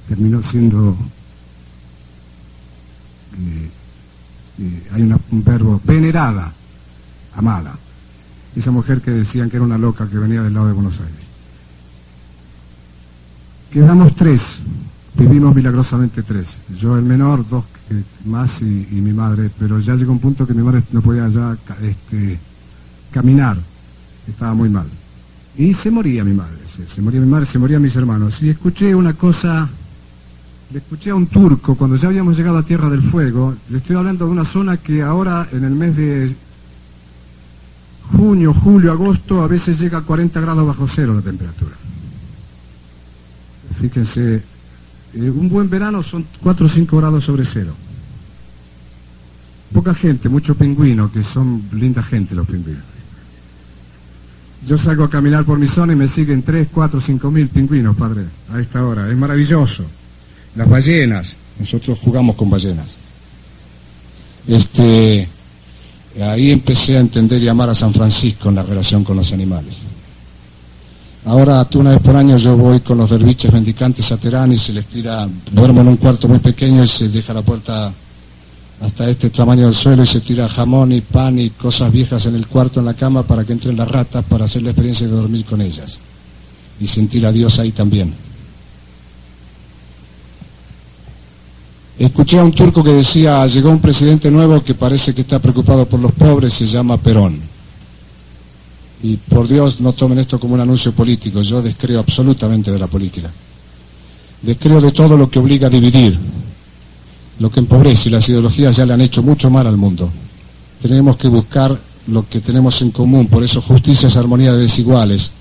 terminó 0.09 0.41
siendo 0.43 0.97
eh, 3.39 3.69
eh, 4.59 4.87
hay 4.91 5.03
un 5.03 5.43
verbo, 5.45 5.79
venerada, 5.85 6.51
amada. 7.37 7.77
Esa 8.57 8.71
mujer 8.71 8.99
que 8.99 9.11
decían 9.11 9.49
que 9.49 9.55
era 9.55 9.63
una 9.65 9.77
loca 9.77 10.09
que 10.09 10.17
venía 10.17 10.43
del 10.43 10.53
lado 10.53 10.67
de 10.67 10.73
Buenos 10.73 10.99
Aires. 10.99 11.27
Quedamos 13.71 14.13
tres, 14.17 14.41
vivimos 15.17 15.55
milagrosamente 15.55 16.23
tres. 16.23 16.57
Yo 16.77 16.97
el 16.97 17.03
menor, 17.03 17.47
dos 17.49 17.65
más 18.25 18.61
y, 18.61 18.65
mi 18.65 19.13
madre, 19.13 19.49
pero 19.57 19.79
ya 19.79 19.95
llegó 19.95 20.11
un 20.11 20.19
punto 20.19 20.45
que 20.45 20.53
mi 20.53 20.61
madre 20.61 20.83
no 20.91 21.01
podía 21.01 21.27
ya 21.29 21.57
este, 21.81 22.39
caminar, 23.11 23.57
estaba 24.27 24.53
muy 24.53 24.69
mal. 24.69 24.87
Y 25.57 25.73
se 25.73 25.89
moría 25.89 26.23
mi 26.23 26.33
madre, 26.33 26.59
se, 26.67 27.01
moría 27.01 27.19
mi 27.19 27.27
madre, 27.27 27.45
se 27.45 27.57
morían 27.57 27.81
mis 27.81 27.95
hermanos. 27.95 28.41
Y 28.43 28.49
escuché 28.49 28.93
una 28.93 29.13
cosa, 29.13 29.67
le 30.71 30.77
escuché 30.77 31.09
a 31.09 31.15
un 31.15 31.27
turco 31.27 31.75
cuando 31.75 31.95
ya 31.95 32.09
habíamos 32.09 32.37
llegado 32.37 32.57
a 32.57 32.63
Tierra 32.63 32.89
del 32.89 33.01
Fuego, 33.01 33.55
le 33.69 33.77
estoy 33.77 33.95
hablando 33.95 34.25
de 34.25 34.31
una 34.31 34.45
zona 34.45 34.77
que 34.77 35.01
ahora 35.01 35.47
en 35.51 35.63
el 35.63 35.73
mes 35.73 35.97
de 35.97 36.35
junio, 38.15 38.53
julio, 38.53 38.91
agosto, 38.91 39.41
a 39.41 39.47
veces 39.47 39.79
llega 39.79 39.99
a 39.99 40.01
40 40.01 40.39
grados 40.39 40.67
bajo 40.67 40.87
cero 40.87 41.13
la 41.15 41.21
temperatura. 41.21 41.75
Fíjense, 43.79 44.43
un 45.15 45.49
buen 45.49 45.69
verano 45.69 46.03
son 46.03 46.25
4 46.41 46.65
o 46.65 46.69
5 46.69 46.97
grados 46.97 47.23
sobre 47.23 47.45
cero. 47.45 47.73
Poca 49.73 49.93
gente, 49.93 50.29
mucho 50.29 50.55
pingüino, 50.55 51.11
que 51.11 51.23
son 51.23 51.63
linda 51.73 52.01
gente 52.01 52.35
los 52.35 52.47
pingüinos. 52.47 52.83
Yo 54.65 54.77
salgo 54.77 55.03
a 55.05 55.09
caminar 55.09 55.45
por 55.45 55.57
mi 55.57 55.67
zona 55.67 55.93
y 55.93 55.95
me 55.95 56.07
siguen 56.07 56.43
3, 56.43 56.67
4, 56.73 56.99
5 56.99 57.31
mil 57.31 57.47
pingüinos, 57.47 57.95
padre, 57.95 58.23
a 58.53 58.59
esta 58.59 58.85
hora. 58.85 59.09
Es 59.09 59.17
maravilloso. 59.17 59.85
Las 60.55 60.69
ballenas, 60.69 61.37
nosotros 61.59 61.99
jugamos 61.99 62.35
con 62.35 62.49
ballenas. 62.49 62.87
Este, 64.47 65.27
ahí 66.21 66.51
empecé 66.51 66.97
a 66.97 67.01
entender 67.01 67.41
y 67.41 67.47
amar 67.47 67.69
a 67.69 67.73
San 67.73 67.93
Francisco 67.93 68.49
en 68.49 68.55
la 68.55 68.63
relación 68.63 69.03
con 69.03 69.17
los 69.17 69.31
animales. 69.31 69.77
Ahora, 71.27 71.67
una 71.75 71.89
vez 71.89 72.01
por 72.01 72.15
año 72.15 72.37
yo 72.37 72.55
voy 72.55 72.79
con 72.79 72.99
los 72.99 73.09
derviches 73.09 73.51
mendicantes 73.51 74.09
a 74.13 74.17
Terán 74.17 74.53
y 74.53 74.57
se 74.57 74.71
les 74.71 74.85
tira, 74.85 75.27
duermo 75.51 75.81
en 75.81 75.89
un 75.89 75.97
cuarto 75.97 76.29
muy 76.29 76.39
pequeño 76.39 76.81
y 76.81 76.87
se 76.87 77.09
deja 77.09 77.33
la 77.33 77.41
puerta 77.41 77.91
hasta 78.81 79.09
este 79.09 79.29
tamaño 79.29 79.65
del 79.65 79.73
suelo 79.73 80.03
y 80.03 80.07
se 80.07 80.21
tira 80.21 80.47
jamón 80.47 80.93
y 80.93 81.01
pan 81.01 81.37
y 81.37 81.49
cosas 81.49 81.91
viejas 81.91 82.25
en 82.27 82.35
el 82.35 82.47
cuarto, 82.47 82.79
en 82.79 82.85
la 82.85 82.93
cama, 82.93 83.23
para 83.23 83.43
que 83.43 83.51
entren 83.51 83.75
las 83.75 83.91
ratas, 83.91 84.23
para 84.23 84.45
hacer 84.45 84.63
la 84.63 84.69
experiencia 84.69 85.05
de 85.05 85.13
dormir 85.13 85.43
con 85.43 85.59
ellas 85.59 85.99
y 86.79 86.87
sentir 86.87 87.25
a 87.25 87.31
Dios 87.33 87.59
ahí 87.59 87.71
también. 87.73 88.13
Escuché 91.99 92.39
a 92.39 92.43
un 92.45 92.53
turco 92.53 92.81
que 92.81 92.93
decía, 92.93 93.45
llegó 93.47 93.69
un 93.69 93.81
presidente 93.81 94.31
nuevo 94.31 94.63
que 94.63 94.75
parece 94.75 95.13
que 95.13 95.21
está 95.21 95.39
preocupado 95.39 95.85
por 95.87 95.99
los 95.99 96.13
pobres, 96.13 96.53
se 96.53 96.65
llama 96.65 96.95
Perón. 96.95 97.56
Y 99.03 99.17
por 99.17 99.47
Dios 99.47 99.79
no 99.79 99.93
tomen 99.93 100.19
esto 100.19 100.39
como 100.39 100.55
un 100.55 100.61
anuncio 100.61 100.91
político, 100.91 101.41
yo 101.41 101.61
descreo 101.61 101.99
absolutamente 101.99 102.71
de 102.71 102.79
la 102.79 102.87
política. 102.87 103.29
Descreo 104.41 104.81
de 104.81 104.91
todo 104.91 105.15
lo 105.15 105.29
que 105.29 105.39
obliga 105.39 105.67
a 105.67 105.69
dividir, 105.69 106.17
lo 107.39 107.51
que 107.51 107.59
empobrece 107.59 108.09
y 108.09 108.11
las 108.11 108.27
ideologías 108.27 108.75
ya 108.75 108.85
le 108.85 108.93
han 108.93 109.01
hecho 109.01 109.21
mucho 109.21 109.49
mal 109.49 109.67
al 109.67 109.77
mundo. 109.77 110.09
Tenemos 110.81 111.17
que 111.17 111.27
buscar 111.27 111.77
lo 112.07 112.27
que 112.27 112.39
tenemos 112.39 112.81
en 112.81 112.91
común, 112.91 113.27
por 113.27 113.43
eso 113.43 113.61
justicia 113.61 114.07
es 114.07 114.17
armonía 114.17 114.53
de 114.53 114.61
desiguales. 114.61 115.31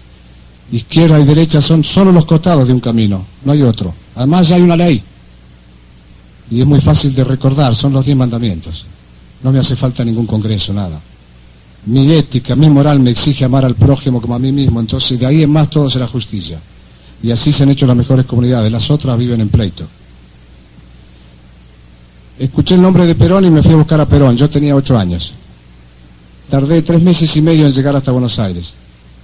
Izquierda 0.73 1.19
y 1.21 1.25
derecha 1.25 1.63
son 1.63 1.85
solo 1.85 2.13
los 2.13 2.27
costados 2.27 2.67
de 2.67 2.75
un 2.75 2.81
camino, 2.81 3.25
no 3.45 3.53
hay 3.53 3.63
otro. 3.63 3.95
Además 4.17 4.49
ya 4.49 4.57
hay 4.57 4.63
una 4.63 4.77
ley. 4.77 5.03
Y 6.51 6.61
es 6.61 6.67
muy 6.67 6.81
fácil 6.81 7.15
de 7.15 7.25
recordar, 7.25 7.75
son 7.75 7.93
los 7.93 8.05
diez 8.05 8.17
mandamientos. 8.17 8.85
No 9.43 9.51
me 9.51 9.61
hace 9.61 9.77
falta 9.77 10.05
ningún 10.05 10.27
congreso, 10.27 10.75
nada 10.75 11.01
mi 11.87 12.13
ética, 12.13 12.57
mi 12.57 12.69
moral 12.69 12.99
me 13.01 13.11
exige 13.11 13.45
amar 13.45 13.65
al 13.65 13.77
prójimo 13.77 14.21
como 14.21 14.35
a 14.35 14.39
mí 14.39 14.51
mismo, 14.51 14.81
entonces 14.81 15.19
de 15.19 15.27
ahí 15.27 15.43
en 15.43 15.51
más 15.51 15.71
todo 15.71 15.89
será 15.89 16.07
justicia. 16.07 16.59
Y 17.23 17.31
así 17.31 17.53
se 17.53 17.63
han 17.63 17.71
hecho 17.71 17.87
las 17.87 17.97
mejores 17.97 18.27
comunidades, 18.27 18.71
las 18.71 18.91
otras 18.91 19.17
viven 19.17 19.41
en 19.41 19.49
pleito. 19.49 19.87
Escuché 22.39 22.75
el 22.75 22.83
nombre 22.83 23.07
de 23.07 23.15
Perón 23.15 23.45
y 23.45 23.51
me 23.51 23.63
fui 23.63 23.73
a 23.73 23.77
buscar 23.77 24.01
a 24.01 24.07
Perón, 24.07 24.37
yo 24.37 24.51
tenía 24.51 24.75
ocho 24.75 24.99
años. 24.99 25.33
Tardé 26.51 26.83
tres 26.83 27.03
meses 27.03 27.35
y 27.37 27.41
medio 27.41 27.67
en 27.67 27.73
llegar 27.73 27.97
hasta 27.97 28.13
Buenos 28.13 28.39
Aires, 28.39 28.75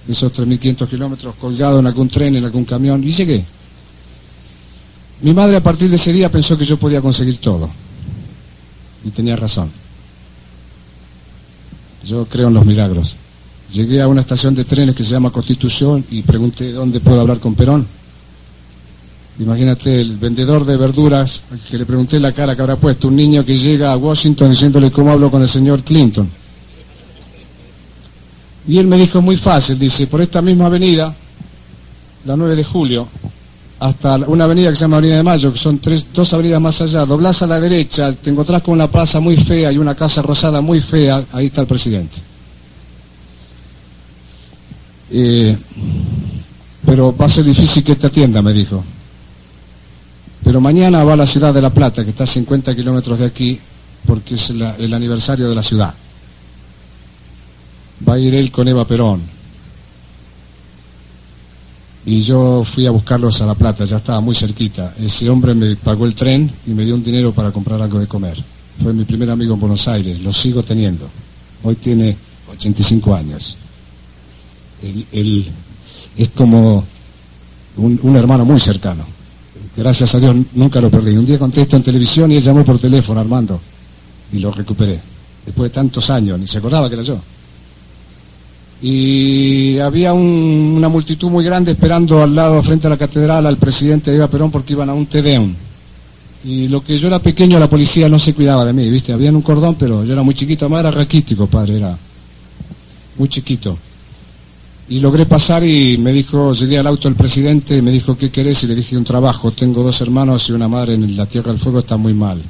esos 0.07 0.33
3.500 0.33 0.87
kilómetros 0.87 1.35
colgado 1.35 1.79
en 1.79 1.87
algún 1.87 2.07
tren, 2.07 2.35
en 2.35 2.45
algún 2.45 2.65
camión, 2.65 3.03
y 3.03 3.11
llegué. 3.11 3.45
Mi 5.21 5.33
madre 5.33 5.57
a 5.57 5.63
partir 5.63 5.89
de 5.89 5.97
ese 5.97 6.11
día 6.11 6.29
pensó 6.29 6.57
que 6.57 6.65
yo 6.65 6.77
podía 6.77 7.01
conseguir 7.01 7.37
todo. 7.37 7.69
Y 9.05 9.09
tenía 9.11 9.35
razón. 9.35 9.82
Yo 12.05 12.25
creo 12.25 12.49
en 12.49 12.53
los 12.53 12.65
milagros. 12.65 13.15
Llegué 13.71 14.01
a 14.01 14.07
una 14.07 14.21
estación 14.21 14.53
de 14.53 14.65
trenes 14.65 14.95
que 14.95 15.03
se 15.03 15.11
llama 15.11 15.31
Constitución 15.31 16.05
y 16.11 16.21
pregunté 16.21 16.71
dónde 16.71 16.99
puedo 16.99 17.21
hablar 17.21 17.39
con 17.39 17.55
Perón. 17.55 17.87
Imagínate 19.39 19.99
el 19.99 20.17
vendedor 20.17 20.63
de 20.63 20.77
verduras 20.77 21.41
que 21.69 21.77
le 21.77 21.85
pregunté 21.85 22.19
la 22.19 22.33
cara 22.33 22.55
que 22.55 22.61
habrá 22.61 22.75
puesto 22.75 23.07
un 23.07 23.15
niño 23.15 23.43
que 23.43 23.57
llega 23.57 23.91
a 23.91 23.97
Washington 23.97 24.51
diciéndole 24.51 24.91
cómo 24.91 25.11
hablo 25.11 25.31
con 25.31 25.41
el 25.41 25.47
señor 25.47 25.81
Clinton. 25.81 26.29
Y 28.67 28.77
él 28.77 28.87
me 28.87 28.97
dijo 28.97 29.21
muy 29.21 29.35
fácil, 29.35 29.79
dice, 29.79 30.07
por 30.07 30.21
esta 30.21 30.41
misma 30.41 30.67
avenida, 30.67 31.13
la 32.25 32.35
9 32.37 32.55
de 32.55 32.63
julio, 32.63 33.07
hasta 33.83 34.15
una 34.15 34.45
avenida 34.45 34.69
que 34.69 34.77
se 34.77 34.81
llama 34.83 34.97
Avenida 34.97 35.17
de 35.17 35.23
Mayo, 35.23 35.51
que 35.51 35.59
son 35.59 35.77
tres, 35.79 36.05
dos 36.13 36.33
avenidas 36.33 36.61
más 36.61 36.81
allá, 36.81 37.05
doblás 37.05 37.41
a 37.41 37.47
la 37.47 37.59
derecha, 37.59 38.13
te 38.13 38.29
encontrás 38.29 38.63
con 38.63 38.75
una 38.75 38.87
plaza 38.87 39.19
muy 39.19 39.35
fea 39.35 39.73
y 39.73 39.77
una 39.77 39.93
casa 39.93 40.21
rosada 40.21 40.61
muy 40.61 40.79
fea, 40.79 41.25
ahí 41.33 41.47
está 41.47 41.61
el 41.61 41.67
presidente. 41.67 42.15
Eh, 45.11 45.57
pero 46.85 47.13
va 47.13 47.25
a 47.25 47.29
ser 47.29 47.43
difícil 47.43 47.83
que 47.83 47.97
te 47.97 48.07
atienda, 48.07 48.41
me 48.41 48.53
dijo. 48.53 48.81
Pero 50.45 50.61
mañana 50.61 51.03
va 51.03 51.13
a 51.13 51.17
la 51.17 51.25
ciudad 51.25 51.53
de 51.53 51.61
La 51.61 51.69
Plata, 51.69 52.05
que 52.05 52.11
está 52.11 52.23
a 52.23 52.27
50 52.27 52.73
kilómetros 52.73 53.19
de 53.19 53.25
aquí, 53.25 53.59
porque 54.05 54.35
es 54.35 54.49
el 54.49 54.93
aniversario 54.93 55.49
de 55.49 55.55
la 55.55 55.61
ciudad. 55.61 55.93
Va 58.07 58.13
a 58.13 58.19
ir 58.19 58.33
él 58.33 58.49
con 58.49 58.65
Eva 58.65 58.87
Perón 58.87 59.32
y 62.05 62.21
yo 62.21 62.63
fui 62.65 62.85
a 62.85 62.91
buscarlos 62.91 63.41
a 63.41 63.45
La 63.45 63.55
Plata, 63.55 63.85
ya 63.85 63.97
estaba 63.97 64.19
muy 64.19 64.35
cerquita. 64.35 64.93
Ese 64.99 65.29
hombre 65.29 65.53
me 65.53 65.75
pagó 65.75 66.05
el 66.05 66.13
tren 66.13 66.51
y 66.67 66.71
me 66.71 66.83
dio 66.83 66.95
un 66.95 67.03
dinero 67.03 67.31
para 67.31 67.51
comprar 67.51 67.81
algo 67.81 67.99
de 67.99 68.07
comer. 68.07 68.37
Fue 68.81 68.93
mi 68.93 69.05
primer 69.05 69.29
amigo 69.29 69.53
en 69.53 69.59
Buenos 69.59 69.87
Aires, 69.87 70.19
lo 70.21 70.33
sigo 70.33 70.63
teniendo. 70.63 71.07
Hoy 71.63 71.75
tiene 71.75 72.15
85 72.51 73.15
años. 73.15 73.55
Él, 75.13 75.49
es 76.17 76.29
como 76.29 76.83
un, 77.77 77.99
un, 78.03 78.15
hermano 78.17 78.43
muy 78.43 78.59
cercano. 78.59 79.05
Gracias 79.77 80.13
a 80.13 80.19
Dios 80.19 80.35
nunca 80.55 80.81
lo 80.81 80.89
perdí. 80.89 81.15
Un 81.15 81.25
día 81.25 81.39
contesto 81.39 81.77
en 81.77 81.83
televisión 81.83 82.29
y 82.31 82.35
él 82.35 82.43
llamó 82.43 82.65
por 82.65 82.79
teléfono, 82.79 83.21
Armando, 83.21 83.61
y 84.33 84.39
lo 84.39 84.51
recuperé. 84.51 84.99
Después 85.45 85.71
de 85.71 85.75
tantos 85.75 86.09
años, 86.09 86.37
ni 86.37 86.47
se 86.47 86.57
acordaba 86.57 86.89
que 86.89 86.95
era 86.95 87.03
yo 87.03 87.17
y 88.83 89.79
había 89.79 90.11
una 90.11 90.89
multitud 90.89 91.29
muy 91.29 91.45
grande 91.45 91.71
esperando 91.71 92.21
al 92.21 92.35
lado, 92.35 92.61
frente 92.61 92.85
a 92.85 92.89
la 92.89 92.97
catedral, 92.97 93.47
al 93.47 93.55
presidente 93.55 94.13
Eva 94.13 94.27
Perón 94.27 94.51
porque 94.51 94.73
iban 94.73 94.89
a 94.89 94.93
un 94.93 95.05
Tedeum. 95.05 95.53
Y 96.43 96.67
lo 96.67 96.83
que 96.83 96.97
yo 96.97 97.07
era 97.07 97.19
pequeño, 97.19 97.57
la 97.59 97.69
policía 97.69 98.09
no 98.09 98.19
se 98.19 98.33
cuidaba 98.33 98.65
de 98.65 98.73
mí, 98.73 98.89
¿viste? 98.89 99.13
Había 99.13 99.31
un 99.31 99.41
cordón, 99.41 99.75
pero 99.75 100.03
yo 100.03 100.11
era 100.11 100.21
muy 100.21 100.35
chiquito, 100.35 100.65
además 100.65 100.81
era 100.81 100.91
raquítico, 100.91 101.47
padre, 101.47 101.77
era 101.77 101.97
muy 103.17 103.29
chiquito. 103.29 103.77
Y 104.89 104.99
logré 104.99 105.25
pasar 105.25 105.63
y 105.63 105.97
me 105.97 106.11
dijo, 106.11 106.51
llegué 106.51 106.77
al 106.77 106.87
auto 106.87 107.07
el 107.07 107.15
presidente 107.15 107.77
y 107.77 107.81
me 107.81 107.91
dijo, 107.91 108.17
¿qué 108.17 108.31
querés? 108.31 108.63
Y 108.63 108.67
le 108.67 108.75
dije, 108.75 108.97
un 108.97 109.05
trabajo, 109.05 109.51
tengo 109.51 109.81
dos 109.81 110.01
hermanos 110.01 110.49
y 110.49 110.51
una 110.51 110.67
madre 110.67 110.95
en 110.95 111.15
la 111.15 111.25
Tierra 111.25 111.53
del 111.53 111.61
Fuego, 111.61 111.79
está 111.79 111.95
muy 111.95 112.13
mal. 112.13 112.41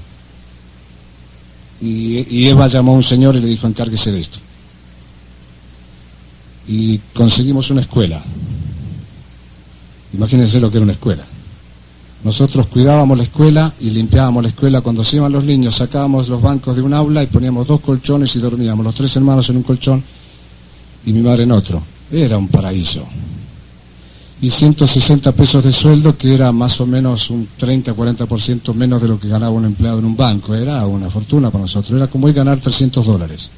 Y, 1.80 2.26
y 2.28 2.48
Eva 2.48 2.66
llamó 2.66 2.94
a 2.94 2.96
un 2.96 3.04
señor 3.04 3.36
y 3.36 3.40
le 3.40 3.48
dijo, 3.50 3.68
encárguese 3.68 4.12
de 4.12 4.20
esto 4.22 4.40
y 6.68 6.98
conseguimos 7.14 7.70
una 7.70 7.82
escuela. 7.82 8.22
Imagínense 10.14 10.60
lo 10.60 10.70
que 10.70 10.78
era 10.78 10.84
una 10.84 10.94
escuela. 10.94 11.24
Nosotros 12.24 12.68
cuidábamos 12.68 13.18
la 13.18 13.26
escuela 13.26 13.74
y 13.82 13.90
limpiábamos 13.90 14.44
la 14.44 14.50
escuela. 14.50 14.82
Cuando 14.82 15.04
se 15.04 15.18
iban 15.18 15.32
los 15.32 15.44
niños, 15.44 15.76
sacábamos 15.76 16.30
los 16.30 16.42
bancos 16.42 16.76
de 16.76 16.82
un 16.82 16.94
aula 16.94 17.22
y 17.22 17.28
poníamos 17.28 17.68
dos 17.68 17.82
colchones 17.82 18.34
y 18.36 18.40
dormíamos, 18.40 18.86
los 18.86 18.96
tres 18.96 19.16
hermanos 19.18 19.50
en 19.50 19.58
un 19.58 19.64
colchón 19.64 20.04
y 21.06 21.12
mi 21.12 21.22
madre 21.22 21.44
en 21.44 21.52
otro. 21.52 21.84
Era 22.12 22.38
un 22.38 22.48
paraíso. 22.48 23.06
Y 24.42 24.50
160 24.50 25.32
pesos 25.34 25.64
de 25.64 25.72
sueldo, 25.72 26.18
que 26.18 26.34
era 26.34 26.52
más 26.52 26.80
o 26.80 26.86
menos 26.86 27.30
un 27.30 27.48
30-40% 27.60 28.74
menos 28.74 29.02
de 29.02 29.08
lo 29.08 29.20
que 29.20 29.28
ganaba 29.28 29.52
un 29.52 29.66
empleado 29.66 30.00
en 30.00 30.06
un 30.06 30.16
banco. 30.16 30.54
Era 30.54 30.86
una 30.86 31.10
fortuna 31.10 31.50
para 31.50 31.64
nosotros. 31.64 31.96
Era 31.98 32.08
como 32.08 32.30
ir 32.30 32.36
ganar 32.36 32.60
300 32.60 33.06
dólares. 33.06 33.50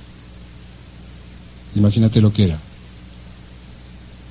Imagínate 1.76 2.22
lo 2.22 2.32
que 2.32 2.46
era. 2.46 2.60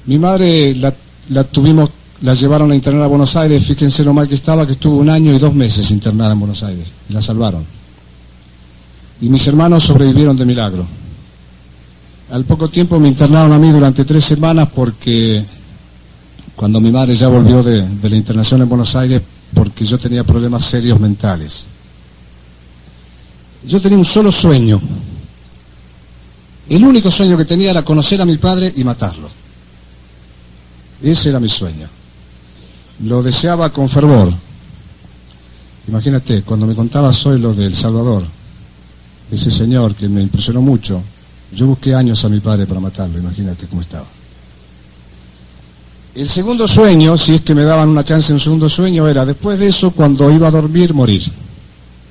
Mi 0.06 0.18
madre 0.18 0.75
la, 0.75 1.44
tuvimos, 1.44 1.90
la 2.20 2.34
llevaron 2.34 2.70
a 2.70 2.75
internar 2.75 3.04
a 3.04 3.06
Buenos 3.06 3.34
Aires, 3.37 3.66
fíjense 3.66 4.04
lo 4.04 4.12
mal 4.12 4.28
que 4.28 4.34
estaba, 4.34 4.66
que 4.66 4.73
estuvo 4.73 4.99
un 4.99 5.08
año 5.08 5.32
y 5.32 5.38
dos 5.38 5.54
meses 5.54 5.90
internada 5.90 6.32
en 6.32 6.40
Buenos 6.40 6.62
Aires, 6.62 6.88
y 7.08 7.12
la 7.12 7.23
salvaron. 7.23 7.64
Y 9.20 9.28
mis 9.28 9.46
hermanos 9.46 9.84
sobrevivieron 9.84 10.37
de 10.37 10.44
milagro. 10.44 10.87
Al 12.30 12.44
poco 12.44 12.68
tiempo 12.68 12.99
me 12.99 13.08
internaron 13.08 13.52
a 13.52 13.58
mí 13.58 13.70
durante 13.70 14.04
tres 14.04 14.25
semanas 14.25 14.68
porque 14.75 15.44
cuando 16.56 16.80
mi 16.80 16.90
madre 16.90 17.14
ya 17.14 17.28
volvió 17.28 17.62
de, 17.62 17.87
la 18.02 18.16
internación 18.16 18.62
en 18.62 18.68
Buenos 18.68 18.94
Aires 18.96 19.23
porque 19.52 19.84
yo 19.84 19.99
tenía 19.99 20.25
problemas 20.25 20.64
serios 20.64 20.99
mentales. 21.00 21.66
Yo 23.66 23.80
tenía 23.80 23.99
un 23.99 24.04
solo 24.04 24.30
sueño. 24.30 24.80
El 26.68 26.84
único 26.84 27.11
sueño 27.11 27.37
que 27.37 27.44
tenía 27.44 27.70
era 27.70 27.84
conocer 27.84 28.20
a 28.20 28.25
mi 28.25 28.37
padre 28.37 28.73
y 28.76 28.84
matarlo. 28.84 29.43
Ese 31.04 31.28
era 31.28 31.38
mi 31.38 31.50
sueño. 31.50 31.87
Lo 33.04 33.23
deseaba 33.23 33.70
con 33.70 33.90
fervor. 33.90 34.32
Imagínate, 35.87 36.42
cuando 36.42 36.66
me 36.66 36.75
contaba 36.75 37.12
soy 37.12 37.38
lo 37.38 37.52
del 37.52 37.75
Salvador, 37.75 38.25
ese 39.30 39.50
señor 39.50 39.94
que 39.94 40.08
me 40.08 40.23
impresionó 40.23 40.62
mucho, 40.62 41.02
yo 41.52 41.66
busqué 41.66 41.94
años 41.94 42.25
a 42.25 42.30
mi 42.30 42.40
padre 42.40 42.66
para 42.66 42.80
matarlo, 42.80 43.18
imagínate 43.18 43.66
cómo 43.66 43.82
estaba. 43.82 44.06
El 46.14 46.28
segundo 46.28 46.66
sueño, 46.66 47.18
si 47.18 47.34
es 47.34 47.40
que 47.42 47.54
me 47.54 47.64
daban 47.64 47.90
una 47.90 48.04
chance 48.04 48.28
en 48.28 48.37
un 48.37 48.40
segundo 48.40 48.68
sueño, 48.68 49.06
era 49.06 49.26
después 49.26 49.58
de 49.58 49.66
eso, 49.66 49.90
cuando 49.90 50.30
iba 50.30 50.49
a 50.49 50.50
dormir, 50.50 50.94
morir. 50.94 51.23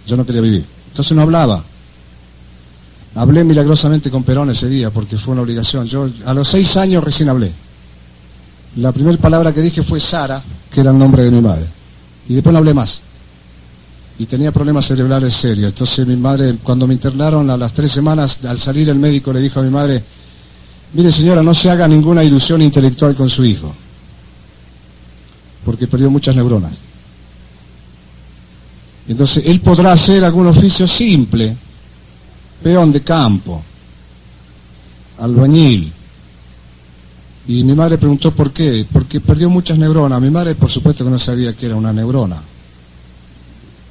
Yo 0.05 0.15
no 0.15 0.25
quería 0.25 0.41
vivir. 0.41 0.65
Entonces 0.89 1.15
no 1.15 1.23
hablaba. 1.23 1.63
Hablé 3.15 3.43
milagrosamente 3.43 4.11
con 4.11 4.23
Perón 4.23 4.51
ese 4.51 4.67
día 4.67 4.91
porque 4.91 5.17
fue 5.17 5.31
una 5.31 5.41
obligación. 5.41 5.87
Yo 5.87 6.09
a 6.25 6.33
los 6.33 6.47
seis 6.47 6.77
años 6.77 7.03
recién 7.03 7.29
hablé. 7.29 7.51
La 8.77 8.91
primera 8.91 9.17
palabra 9.17 9.53
que 9.53 9.61
dije 9.61 9.83
fue 9.83 9.99
Sara, 9.99 10.41
que 10.71 10.81
era 10.81 10.91
el 10.91 10.97
nombre 10.97 11.23
de 11.23 11.31
mi 11.31 11.41
madre. 11.41 11.65
Y 12.27 12.35
después 12.35 12.51
no 12.51 12.59
hablé 12.59 12.73
más. 12.73 13.01
Y 14.17 14.25
tenía 14.25 14.51
problemas 14.51 14.85
cerebrales 14.85 15.33
serios. 15.33 15.71
Entonces 15.71 16.07
mi 16.07 16.15
madre, 16.15 16.55
cuando 16.63 16.87
me 16.87 16.93
internaron 16.93 17.49
a 17.49 17.57
las 17.57 17.73
tres 17.73 17.91
semanas, 17.91 18.43
al 18.45 18.59
salir 18.59 18.89
el 18.89 18.97
médico 18.97 19.33
le 19.33 19.41
dijo 19.41 19.59
a 19.59 19.63
mi 19.63 19.69
madre, 19.69 20.03
mire 20.93 21.11
señora, 21.11 21.43
no 21.43 21.53
se 21.53 21.69
haga 21.69 21.87
ninguna 21.87 22.23
ilusión 22.23 22.61
intelectual 22.61 23.15
con 23.15 23.29
su 23.29 23.43
hijo 23.45 23.73
porque 25.65 25.87
perdió 25.87 26.09
muchas 26.09 26.35
neuronas. 26.35 26.73
Entonces, 29.07 29.43
él 29.45 29.59
podrá 29.59 29.93
hacer 29.93 30.23
algún 30.23 30.47
oficio 30.47 30.87
simple, 30.87 31.55
peón 32.61 32.91
de 32.91 33.01
campo, 33.01 33.61
albañil. 35.19 35.91
Y 37.47 37.63
mi 37.63 37.73
madre 37.73 37.97
preguntó 37.97 38.31
por 38.31 38.51
qué, 38.51 38.85
porque 38.91 39.19
perdió 39.19 39.49
muchas 39.49 39.77
neuronas. 39.77 40.21
Mi 40.21 40.29
madre, 40.29 40.55
por 40.55 40.69
supuesto, 40.69 41.03
que 41.03 41.11
no 41.11 41.19
sabía 41.19 41.53
que 41.53 41.65
era 41.65 41.75
una 41.75 41.91
neurona. 41.91 42.41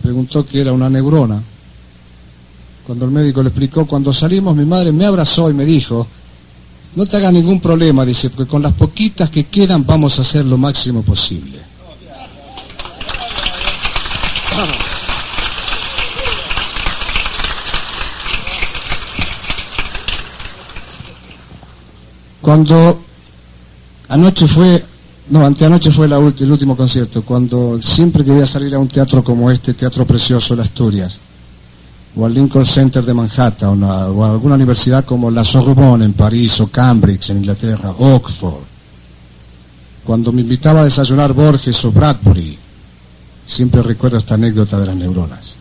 Preguntó 0.01 0.47
qué 0.47 0.63
era 0.63 0.73
una 0.73 0.89
neurona. 0.89 1.43
Cuando 2.87 3.05
el 3.05 3.11
médico 3.11 3.43
le 3.43 3.51
explicó, 3.51 3.87
cuando 3.87 4.13
salimos, 4.13 4.57
mi 4.57 4.65
madre 4.65 4.91
me 4.91 5.05
abrazó 5.05 5.51
y 5.51 5.55
me 5.55 5.65
dijo, 5.65 6.07
no 6.97 7.07
te 7.07 7.17
hagas 7.17 7.33
ningún 7.33 7.61
problema, 7.61 8.05
dice, 8.05 8.31
porque 8.31 8.51
con 8.51 8.63
las 8.63 8.73
poquitas 8.73 9.31
que 9.31 9.45
quedan 9.45 9.87
vamos 9.87 10.19
a 10.19 10.23
hacer 10.23 10.45
lo 10.45 10.57
máximo 10.57 11.03
posible. 11.03 11.61
Cuando 22.41 23.01
anoche 24.13 24.47
fue, 24.47 24.85
no, 25.31 25.47
anteanoche 25.47 25.91
fue 25.91 26.05
el 26.05 26.13
último 26.53 26.77
concierto, 26.77 27.23
cuando 27.23 27.81
siempre 27.81 28.23
que 28.23 28.31
voy 28.31 28.43
a 28.43 28.47
salir 28.47 28.75
a 28.75 28.79
un 28.79 28.87
teatro 28.89 29.25
como 29.25 29.51
este, 29.51 29.73
Teatro 29.73 30.07
Precioso 30.07 30.55
de 30.55 30.61
Asturias, 30.61 31.19
o 32.15 32.27
al 32.27 32.35
Lincoln 32.35 32.67
Center 32.67 33.03
de 33.03 33.15
Manhattan, 33.15 33.83
o 33.83 34.23
a, 34.23 34.31
alguna 34.31 34.57
universidad 34.57 35.07
como 35.07 35.31
la 35.31 35.43
Sorbonne 35.43 36.05
en 36.05 36.13
París, 36.13 36.61
o 36.61 36.67
Cambridge 36.67 37.31
en 37.31 37.39
Inglaterra, 37.39 37.91
Oxford, 37.99 38.65
cuando 40.05 40.31
me 40.31 40.43
invitaba 40.43 40.83
a 40.83 40.85
desayunar 40.85 41.33
Borges 41.33 41.83
o 41.87 41.91
Bradbury, 41.91 42.59
siempre 43.47 43.81
recuerdo 43.81 44.19
esta 44.19 44.35
anécdota 44.35 44.79
de 44.79 44.87
las 44.87 44.97
neuronas. 44.97 45.55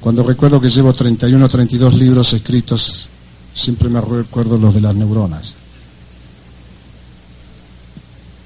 Cuando 0.00 0.22
recuerdo 0.22 0.60
que 0.60 0.68
llevo 0.68 0.92
31 0.92 1.44
o 1.44 1.48
32 1.48 1.94
libros 1.94 2.32
escritos, 2.34 3.08
siempre 3.52 3.88
me 3.88 4.00
recuerdo 4.00 4.56
los 4.56 4.74
de 4.74 4.80
las 4.80 4.94
neuronas. 4.94 5.54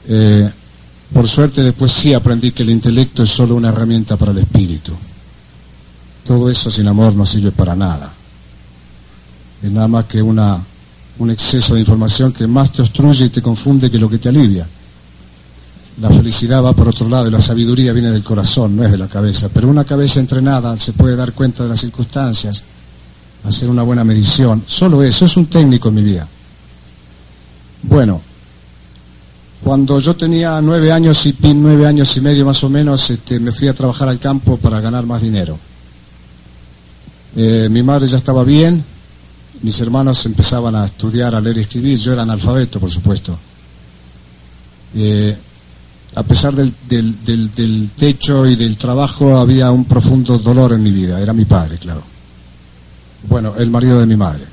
Eh, 0.09 0.51
por 1.12 1.29
suerte 1.29 1.62
después 1.62 1.93
sí 1.93 2.15
aprendí 2.15 2.53
que 2.53 2.62
el 2.62 2.71
intelecto 2.71 3.23
es 3.23 3.31
solo 3.31 3.55
una 3.55 3.69
herramienta 3.69 4.17
para 4.17 4.33
el 4.33 4.38
espíritu. 4.38 4.93
Todo 6.25 6.49
eso 6.49 6.71
sin 6.71 6.88
amor 6.88 7.15
no 7.15 7.27
sirve 7.27 7.51
para 7.51 7.75
nada. 7.75 8.11
Es 9.62 9.71
nada 9.71 9.88
más 9.88 10.07
que 10.07 10.23
una, 10.23 10.59
un 11.19 11.31
exceso 11.31 11.75
de 11.75 11.81
información 11.81 12.33
que 12.33 12.47
más 12.47 12.73
te 12.73 12.83
obstruye 12.83 13.27
y 13.27 13.31
te 13.31 13.43
confunde 13.43 13.91
que 13.91 13.99
lo 13.99 14.09
que 14.09 14.19
te 14.19 14.29
alivia. 14.29 14.67
La 16.01 16.09
felicidad 16.09 16.62
va 16.62 16.73
por 16.73 16.88
otro 16.88 17.09
lado 17.09 17.29
y 17.29 17.31
la 17.31 17.41
sabiduría 17.41 17.93
viene 17.93 18.11
del 18.11 18.25
corazón, 18.25 18.75
no 18.75 18.85
es 18.85 18.91
de 18.91 18.99
la 18.99 19.09
cabeza. 19.09 19.51
Pero 19.53 19.69
una 19.69 19.85
cabeza 19.85 20.21
entrenada 20.21 20.77
se 20.79 20.93
puede 20.95 21.15
dar 21.15 21.33
cuenta 21.33 21.65
de 21.65 21.69
las 21.69 21.81
circunstancias, 21.81 22.62
hacer 23.45 23.69
una 23.69 23.83
buena 23.83 24.03
medición. 24.03 24.65
Solo 24.67 25.03
eso, 25.03 25.27
es 25.27 25.37
un 25.37 25.47
técnico 25.47 25.91
en 25.91 25.95
mi 25.95 26.03
vida. 26.03 26.27
Bueno, 27.83 28.21
cuando 29.62 30.01
yo 30.01 30.16
tenía 30.16 30.61
nueve 30.61 30.90
años 30.90 31.25
y 31.27 31.37
nueve 31.55 31.87
años 31.87 32.16
y 32.16 32.20
medio 32.20 32.44
más 32.44 32.62
o 32.64 32.68
menos, 32.68 33.09
este, 33.11 33.38
me 33.38 33.53
fui 33.53 33.68
a 33.68 33.75
trabajar 33.75 34.09
al 34.09 34.18
campo 34.18 34.57
para 34.57 34.81
ganar 34.81 35.07
más 35.07 35.22
dinero. 35.22 35.59
Eh, 37.37 37.68
mi 37.70 37.83
madre 37.83 38.09
ya 38.09 38.16
estaba 38.16 38.44
bien, 38.44 38.85
mis 39.62 39.81
hermanos 39.81 40.27
empezaban 40.27 40.75
a 40.75 40.85
estudiar, 40.85 41.35
a 41.35 41.40
leer 41.40 41.59
y 41.59 41.61
escribir, 41.61 41.98
yo 41.98 42.12
era 42.12 42.22
analfabeto, 42.22 42.81
por 42.81 42.90
supuesto. 42.90 43.38
Eh, 44.94 45.37
a 46.14 46.22
pesar 46.25 46.55
del, 46.55 46.75
del, 47.25 47.90
techo 47.96 48.46
y 48.46 48.57
del 48.57 48.77
trabajo, 48.77 49.38
había 49.38 49.70
un 49.70 49.87
profundo 49.87 50.38
dolor 50.38 50.72
en 50.72 50.83
mi 50.83 50.90
vida. 50.90 51.20
Era 51.20 51.33
mi 51.33 51.46
padre, 51.46 51.79
claro. 51.79 52.03
Bueno, 53.29 53.55
el 53.57 53.70
marido 53.70 53.98
de 53.98 54.07
mi 54.07 54.16
madre. 54.16 54.44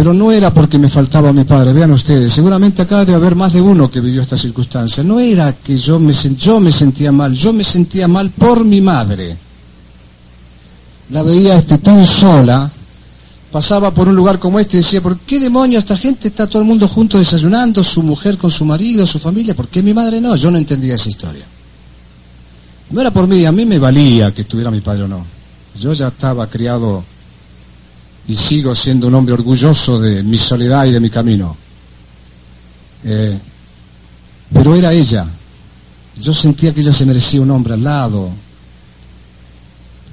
Pero 0.00 0.14
no 0.14 0.32
era 0.32 0.50
porque 0.50 0.78
me 0.78 0.88
faltaba 0.88 1.30
mi 1.30 1.44
padre, 1.44 1.74
vean 1.74 1.90
ustedes, 1.90 2.32
seguramente 2.32 2.80
acá 2.80 3.04
debe 3.04 3.16
haber 3.16 3.34
más 3.34 3.52
de 3.52 3.60
uno 3.60 3.90
que 3.90 4.00
vivió 4.00 4.22
esta 4.22 4.38
circunstancia. 4.38 5.02
No 5.02 5.20
era 5.20 5.52
que 5.52 5.76
yo 5.76 6.00
me, 6.00 6.14
yo 6.14 6.58
me 6.58 6.72
sentía 6.72 7.12
mal, 7.12 7.34
yo 7.34 7.52
me 7.52 7.62
sentía 7.62 8.08
mal 8.08 8.30
por 8.30 8.64
mi 8.64 8.80
madre. 8.80 9.36
La 11.10 11.22
veía 11.22 11.54
este, 11.56 11.76
tan 11.76 12.06
sola, 12.06 12.72
pasaba 13.52 13.92
por 13.92 14.08
un 14.08 14.16
lugar 14.16 14.38
como 14.38 14.58
este 14.58 14.78
y 14.78 14.80
decía, 14.80 15.02
¿por 15.02 15.18
qué 15.18 15.38
demonios 15.38 15.82
esta 15.82 15.98
gente 15.98 16.28
está 16.28 16.46
todo 16.46 16.62
el 16.62 16.68
mundo 16.68 16.88
junto 16.88 17.18
desayunando, 17.18 17.84
su 17.84 18.02
mujer 18.02 18.38
con 18.38 18.50
su 18.50 18.64
marido, 18.64 19.06
su 19.06 19.18
familia? 19.18 19.54
¿Por 19.54 19.68
qué 19.68 19.82
mi 19.82 19.92
madre 19.92 20.18
no? 20.18 20.34
Yo 20.34 20.50
no 20.50 20.56
entendía 20.56 20.94
esa 20.94 21.10
historia. 21.10 21.44
No 22.88 23.02
era 23.02 23.10
por 23.10 23.28
mí, 23.28 23.44
a 23.44 23.52
mí 23.52 23.66
me 23.66 23.78
valía 23.78 24.32
que 24.32 24.40
estuviera 24.40 24.70
mi 24.70 24.80
padre 24.80 25.02
o 25.02 25.08
no. 25.08 25.26
Yo 25.78 25.92
ya 25.92 26.08
estaba 26.08 26.46
criado 26.46 27.04
y 28.30 28.36
sigo 28.36 28.76
siendo 28.76 29.08
un 29.08 29.14
hombre 29.16 29.34
orgulloso 29.34 29.98
de 29.98 30.22
mi 30.22 30.38
soledad 30.38 30.86
y 30.86 30.92
de 30.92 31.00
mi 31.00 31.10
camino. 31.10 31.56
Eh, 33.02 33.36
pero 34.52 34.76
era 34.76 34.92
ella. 34.92 35.26
Yo 36.20 36.32
sentía 36.32 36.72
que 36.72 36.80
ella 36.80 36.92
se 36.92 37.04
merecía 37.04 37.40
un 37.40 37.50
hombre 37.50 37.74
al 37.74 37.82
lado. 37.82 38.30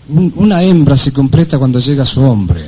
una 0.09 0.63
hembra 0.63 0.97
se 0.97 1.11
completa 1.11 1.59
cuando 1.59 1.79
llega 1.79 2.05
su 2.05 2.23
hombre. 2.23 2.67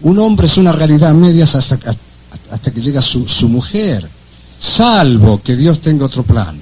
Un 0.00 0.18
hombre 0.20 0.46
es 0.46 0.56
una 0.56 0.72
realidad 0.72 1.12
media 1.12 1.44
hasta, 1.44 1.78
hasta 2.50 2.70
que 2.70 2.80
llega 2.80 3.02
su, 3.02 3.28
su 3.28 3.46
mujer, 3.46 4.08
salvo 4.58 5.42
que 5.42 5.54
Dios 5.54 5.80
tenga 5.80 6.06
otro 6.06 6.22
plan. 6.22 6.58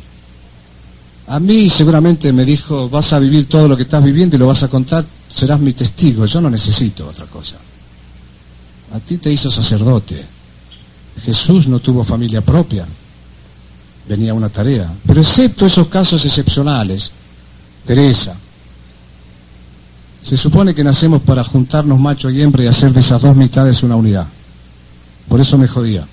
A 1.29 1.39
mí 1.39 1.71
seguramente 1.71 2.33
me 2.33 2.45
dijo, 2.45 2.89
vas 2.89 3.13
a 3.13 3.21
vivir 3.21 3.47
todo 3.47 3.69
lo 3.69 3.77
que 3.77 3.85
estás 3.85 4.03
viviendo 4.03 4.35
y 4.35 4.39
lo 4.41 4.49
vas 4.49 4.65
a 4.65 4.69
contar, 4.69 5.05
serás 5.29 5.61
mi 5.61 5.73
testigo, 5.73 6.27
yo 6.27 6.41
no 6.41 6.51
necesito 6.51 7.09
otra 7.09 7.27
cosa. 7.27 7.57
A 8.95 9.01
ti 9.01 9.19
te 9.19 9.33
hizo 9.33 9.51
sacerdote. 9.51 10.25
Jesús 11.25 11.67
no 11.67 11.81
tuvo 11.81 12.05
familia 12.05 12.41
propia, 12.41 12.87
venía 14.09 14.35
una 14.35 14.49
tarea. 14.49 14.93
Pero 15.07 15.21
excepto 15.21 15.67
esos 15.67 15.89
casos 15.89 16.25
excepcionales, 16.25 17.11
Teresa, 17.85 18.37
se 20.23 20.37
supone 20.37 20.75
que 20.75 20.85
nacemos 20.85 21.23
para 21.23 21.45
juntarnos 21.45 21.99
macho 21.99 22.31
y 22.31 22.43
hembra 22.43 22.65
y 22.65 22.67
hacer 22.67 22.93
de 22.93 23.01
esas 23.01 23.23
dos 23.23 23.37
mitades 23.37 23.83
una 23.83 23.97
unidad. 23.97 24.27
Por 25.29 25.41
eso 25.41 25.57
me 25.57 25.69
jodía. 25.69 26.07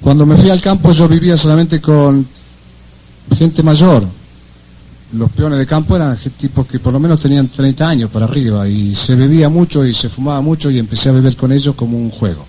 Cuando 0.00 0.24
me 0.24 0.36
fui 0.36 0.50
al 0.50 0.60
campo 0.60 0.92
yo 0.92 1.08
vivía 1.08 1.36
solamente 1.36 1.80
con 1.80 2.26
gente 3.36 3.62
mayor. 3.62 4.06
Los 5.12 5.30
peones 5.32 5.58
de 5.58 5.66
campo 5.66 5.96
eran 5.96 6.16
tipos 6.16 6.66
que 6.66 6.78
por 6.78 6.92
lo 6.92 7.00
menos 7.00 7.18
tenían 7.20 7.48
30 7.48 7.88
años 7.88 8.10
para 8.10 8.26
arriba 8.26 8.68
y 8.68 8.94
se 8.94 9.16
bebía 9.16 9.48
mucho 9.48 9.84
y 9.84 9.92
se 9.92 10.08
fumaba 10.08 10.40
mucho 10.40 10.70
y 10.70 10.78
empecé 10.78 11.08
a 11.08 11.12
beber 11.12 11.36
con 11.36 11.50
ellos 11.50 11.74
como 11.74 11.98
un 11.98 12.10
juego. 12.10 12.46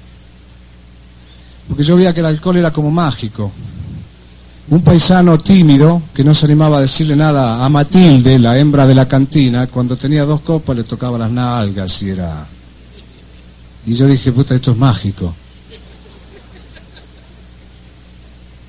Porque 1.68 1.84
yo 1.84 1.96
veía 1.96 2.14
que 2.14 2.20
el 2.20 2.28
alcohol 2.28 2.58
era 2.58 2.72
como 2.72 2.92
mágico. 2.92 3.52
Un 4.70 4.82
paisano 4.84 5.38
tímido, 5.40 6.02
que 6.14 6.24
no 6.24 6.34
se 6.34 6.46
animaba 6.46 6.78
a 6.78 6.82
decirle 6.82 7.16
nada 7.16 7.66
a 7.66 7.68
Matilde, 7.68 8.38
la 8.38 8.58
hembra 8.58 8.86
de 8.86 8.96
la 8.96 9.08
cantina, 9.08 9.68
cuando 9.68 9.98
tenía 9.98 10.24
dos 10.24 10.42
copas 10.42 10.78
le 10.78 10.84
tocaba 10.84 11.18
las 11.18 11.32
nalgas 11.32 12.02
y 12.04 12.10
era... 12.12 12.46
Y 13.88 13.94
yo 13.94 14.06
dije, 14.06 14.32
puta, 14.32 14.54
esto 14.54 14.72
es 14.72 14.78
mágico. 14.78 15.34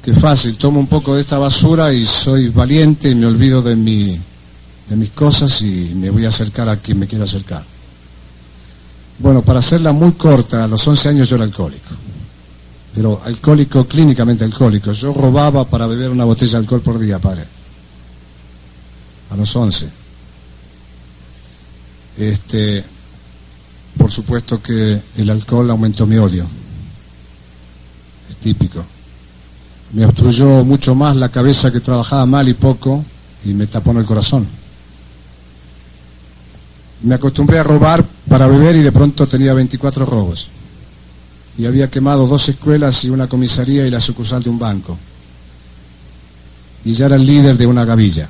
Qué 0.03 0.13
fácil, 0.13 0.57
tomo 0.57 0.81
un 0.81 0.89
poco 0.89 1.15
de 1.15 1.21
esta 1.21 1.39
basura 1.39 1.93
y 1.93 2.05
soy 2.05 2.49
valiente 2.49 3.09
y 3.09 3.15
me 3.15 3.25
olvido 3.27 3.63
de, 3.63 3.77
mi, 3.77 4.19
de 4.89 4.97
mis 4.97 5.11
cosas 5.11 5.63
y 5.63 5.93
me 5.95 6.11
voy 6.11 6.25
a 6.25 6.29
acercar 6.29 6.69
a 6.69 6.79
quien 6.79 6.99
me 6.99 7.07
quiera 7.07 7.23
acercar. 7.23 7.63
Bueno, 9.21 9.43
para 9.43 9.61
hacerla 9.61 9.93
muy 9.93 10.13
corta, 10.15 10.65
a 10.65 10.67
los 10.67 10.87
11 10.89 11.09
años 11.09 11.29
yo 11.29 11.37
era 11.37 11.45
alcohólico. 11.45 11.95
Pero 12.97 13.23
alcohólico, 13.25 13.87
clínicamente 13.87 14.45
alcohólico. 14.45 14.91
Yo 14.91 15.15
robaba 15.15 15.65
para 15.65 15.87
beber 15.87 16.11
una 16.11 16.25
botella 16.25 16.53
de 16.53 16.59
alcohol 16.59 16.81
por 16.81 16.99
día, 16.99 17.21
padre. 17.21 17.45
A 19.31 19.37
los 19.37 19.55
11. 19.55 19.89
Este, 22.19 22.85
por 23.97 24.11
supuesto 24.11 24.61
que 24.61 25.01
el 25.17 25.31
alcohol 25.31 25.71
aumentó 25.71 26.07
mi 26.07 26.17
odio. 26.17 26.45
Es 28.29 28.35
típico 28.37 28.85
me 29.93 30.07
obstruyó 30.07 30.65
mucho 30.65 30.95
más 30.95 31.17
la 31.17 31.29
cabeza 31.29 31.71
que 31.71 31.81
trabajaba 31.81 32.25
mal 32.25 32.49
y 32.49 32.55
poco 32.55 33.05
y 33.45 33.53
me 33.53 33.67
tapó 33.67 33.91
en 33.91 33.99
el 33.99 34.07
corazón. 34.07 34.47
Me 37.03 37.15
acostumbré 37.15 37.59
a 37.59 37.63
robar 37.63 38.05
para 38.29 38.47
beber 38.47 38.77
y 38.77 38.83
de 38.83 38.93
pronto 38.93 39.27
tenía 39.27 39.53
24 39.53 40.07
robos. 40.07 40.49
Y 41.59 41.67
había 41.67 41.91
quemado 41.91 42.27
dos 42.27 42.49
escuelas 42.49 43.05
y 43.05 43.11
una 43.11 43.29
comisaría 43.29 43.87
y 43.87 43.91
la 43.91 44.01
sucursal 44.01 44.43
de 44.43 44.51
un 44.51 44.59
banco. 44.59 44.97
Y 46.85 46.93
ya 46.93 47.07
era 47.07 47.17
el 47.17 47.27
líder 47.27 47.59
de 47.59 47.67
una 47.67 47.85
gavilla. 47.85 48.29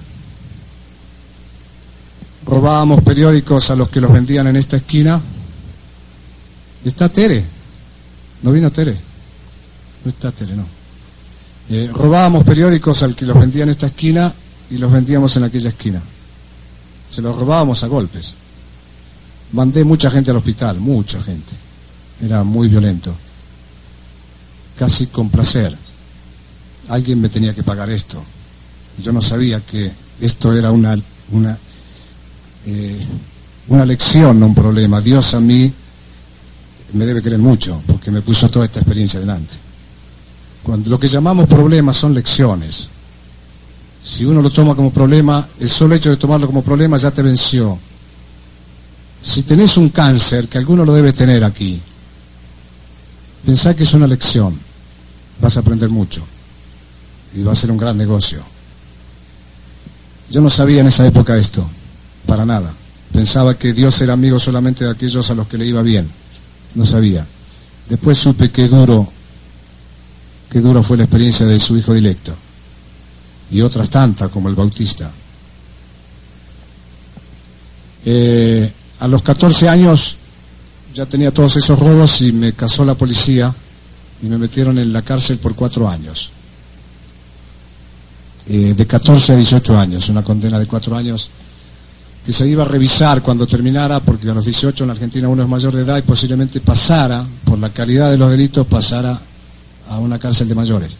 Robábamos 2.44 3.04
periódicos 3.04 3.70
a 3.70 3.76
los 3.76 3.88
que 3.88 4.00
los 4.00 4.12
vendían 4.12 4.48
en 4.48 4.56
esta 4.56 4.78
esquina. 4.78 5.20
Está 6.84 7.08
Tere. 7.08 7.44
¿No 8.42 8.50
vino 8.50 8.70
Tere? 8.72 8.96
No 10.04 10.10
está 10.10 10.32
Tere, 10.32 10.56
no. 10.56 10.81
Eh, 11.72 11.88
robábamos 11.90 12.44
periódicos 12.44 13.02
al 13.02 13.16
que 13.16 13.24
los 13.24 13.38
vendía 13.38 13.62
en 13.62 13.70
esta 13.70 13.86
esquina 13.86 14.30
y 14.68 14.76
los 14.76 14.92
vendíamos 14.92 15.34
en 15.36 15.44
aquella 15.44 15.70
esquina. 15.70 16.02
Se 17.08 17.22
los 17.22 17.34
robábamos 17.34 17.82
a 17.82 17.86
golpes. 17.86 18.34
Mandé 19.52 19.82
mucha 19.82 20.10
gente 20.10 20.30
al 20.30 20.36
hospital, 20.36 20.80
mucha 20.80 21.22
gente. 21.22 21.52
Era 22.22 22.44
muy 22.44 22.68
violento. 22.68 23.14
Casi 24.78 25.06
con 25.06 25.30
placer. 25.30 25.74
Alguien 26.90 27.22
me 27.22 27.30
tenía 27.30 27.54
que 27.54 27.62
pagar 27.62 27.88
esto. 27.88 28.22
Yo 29.02 29.10
no 29.10 29.22
sabía 29.22 29.60
que 29.60 29.90
esto 30.20 30.52
era 30.52 30.70
una, 30.70 30.94
una, 31.30 31.56
eh, 32.66 33.00
una 33.68 33.86
lección, 33.86 34.38
no 34.38 34.44
un 34.44 34.54
problema. 34.54 35.00
Dios 35.00 35.32
a 35.32 35.40
mí 35.40 35.72
me 36.92 37.06
debe 37.06 37.22
querer 37.22 37.38
mucho 37.38 37.80
porque 37.86 38.10
me 38.10 38.20
puso 38.20 38.50
toda 38.50 38.66
esta 38.66 38.80
experiencia 38.80 39.18
delante. 39.18 39.71
Cuando 40.62 40.90
lo 40.90 40.98
que 40.98 41.08
llamamos 41.08 41.48
problemas 41.48 41.96
son 41.96 42.14
lecciones. 42.14 42.88
Si 44.02 44.24
uno 44.24 44.42
lo 44.42 44.50
toma 44.50 44.74
como 44.74 44.92
problema, 44.92 45.46
el 45.60 45.68
solo 45.68 45.94
hecho 45.94 46.10
de 46.10 46.16
tomarlo 46.16 46.46
como 46.46 46.62
problema 46.62 46.96
ya 46.96 47.10
te 47.10 47.22
venció. 47.22 47.78
Si 49.22 49.44
tenés 49.44 49.76
un 49.76 49.90
cáncer, 49.90 50.48
que 50.48 50.58
alguno 50.58 50.84
lo 50.84 50.92
debe 50.92 51.12
tener 51.12 51.44
aquí, 51.44 51.80
pensá 53.46 53.74
que 53.74 53.84
es 53.84 53.94
una 53.94 54.06
lección. 54.06 54.58
Vas 55.40 55.56
a 55.56 55.60
aprender 55.60 55.88
mucho. 55.88 56.22
Y 57.34 57.42
va 57.42 57.52
a 57.52 57.56
ser 57.56 57.70
un 57.70 57.78
gran 57.78 57.96
negocio. 57.96 58.42
Yo 60.30 60.40
no 60.40 60.50
sabía 60.50 60.80
en 60.80 60.86
esa 60.88 61.06
época 61.06 61.36
esto, 61.36 61.68
para 62.26 62.44
nada. 62.44 62.72
Pensaba 63.12 63.56
que 63.56 63.72
Dios 63.72 64.00
era 64.00 64.14
amigo 64.14 64.38
solamente 64.38 64.84
de 64.84 64.90
aquellos 64.90 65.30
a 65.30 65.34
los 65.34 65.46
que 65.46 65.58
le 65.58 65.66
iba 65.66 65.82
bien. 65.82 66.10
No 66.74 66.84
sabía. 66.84 67.26
Después 67.88 68.18
supe 68.18 68.50
que 68.50 68.68
duro 68.68 69.12
qué 70.52 70.60
dura 70.60 70.82
fue 70.82 70.98
la 70.98 71.04
experiencia 71.04 71.46
de 71.46 71.58
su 71.58 71.78
hijo 71.78 71.94
directo 71.94 72.34
y 73.50 73.62
otras 73.62 73.88
tantas 73.88 74.30
como 74.30 74.50
el 74.50 74.54
Bautista. 74.54 75.10
Eh, 78.04 78.70
a 79.00 79.08
los 79.08 79.22
14 79.22 79.68
años 79.70 80.16
ya 80.94 81.06
tenía 81.06 81.30
todos 81.30 81.56
esos 81.56 81.78
robos 81.78 82.20
y 82.20 82.32
me 82.32 82.52
casó 82.52 82.84
la 82.84 82.94
policía 82.94 83.54
y 84.22 84.26
me 84.26 84.36
metieron 84.36 84.78
en 84.78 84.92
la 84.92 85.00
cárcel 85.00 85.38
por 85.38 85.54
cuatro 85.54 85.88
años. 85.88 86.28
Eh, 88.46 88.74
de 88.76 88.86
14 88.86 89.32
a 89.32 89.36
18 89.36 89.78
años, 89.78 90.08
una 90.10 90.22
condena 90.22 90.58
de 90.58 90.66
cuatro 90.66 90.94
años 90.96 91.30
que 92.26 92.32
se 92.32 92.46
iba 92.46 92.64
a 92.64 92.68
revisar 92.68 93.22
cuando 93.22 93.46
terminara, 93.46 94.00
porque 94.00 94.28
a 94.28 94.34
los 94.34 94.44
18 94.44 94.84
en 94.84 94.90
Argentina 94.90 95.28
uno 95.28 95.44
es 95.44 95.48
mayor 95.48 95.74
de 95.74 95.82
edad 95.82 95.96
y 95.96 96.02
posiblemente 96.02 96.60
pasara, 96.60 97.24
por 97.44 97.58
la 97.58 97.70
calidad 97.70 98.10
de 98.10 98.18
los 98.18 98.30
delitos, 98.30 98.66
pasara 98.66 99.18
a 99.88 99.98
una 99.98 100.18
cárcel 100.18 100.48
de 100.48 100.54
mayores. 100.54 100.96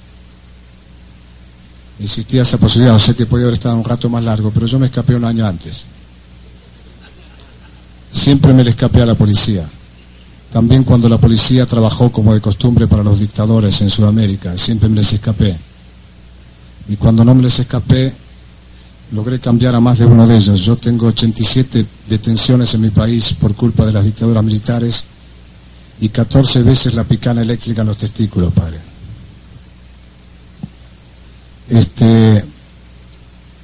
Existía 1.98 2.42
esa 2.42 2.58
posibilidad, 2.58 2.94
o 2.94 2.98
sé 2.98 3.14
que 3.14 3.26
podía 3.26 3.44
haber 3.44 3.54
estado 3.54 3.76
un 3.76 3.84
rato 3.84 4.08
más 4.08 4.24
largo, 4.24 4.50
pero 4.50 4.66
yo 4.66 4.78
me 4.78 4.86
escapé 4.86 5.14
un 5.14 5.24
año 5.24 5.46
antes. 5.46 5.84
Siempre 8.12 8.52
me 8.52 8.64
le 8.64 8.70
escapé 8.70 9.02
a 9.02 9.06
la 9.06 9.14
policía. 9.14 9.66
También 10.52 10.84
cuando 10.84 11.08
la 11.08 11.18
policía 11.18 11.64
trabajó 11.64 12.10
como 12.10 12.34
de 12.34 12.40
costumbre 12.40 12.86
para 12.86 13.02
los 13.02 13.20
dictadores 13.20 13.80
en 13.80 13.88
Sudamérica, 13.88 14.56
siempre 14.58 14.88
me 14.88 14.96
les 14.96 15.12
escapé. 15.12 15.56
Y 16.88 16.96
cuando 16.96 17.24
no 17.24 17.34
me 17.34 17.42
les 17.42 17.58
escapé, 17.58 18.12
logré 19.12 19.38
cambiar 19.38 19.74
a 19.74 19.80
más 19.80 19.98
de 19.98 20.06
uno 20.06 20.26
de 20.26 20.36
ellos. 20.36 20.60
Yo 20.60 20.76
tengo 20.76 21.06
87 21.06 21.86
detenciones 22.08 22.74
en 22.74 22.80
mi 22.80 22.90
país 22.90 23.32
por 23.34 23.54
culpa 23.54 23.86
de 23.86 23.92
las 23.92 24.04
dictaduras 24.04 24.44
militares 24.44 25.04
y 26.00 26.08
14 26.08 26.62
veces 26.62 26.94
la 26.94 27.04
picana 27.04 27.42
eléctrica 27.42 27.82
en 27.82 27.88
los 27.88 27.98
testículos, 27.98 28.52
padre. 28.52 28.78
Este, 31.68 32.44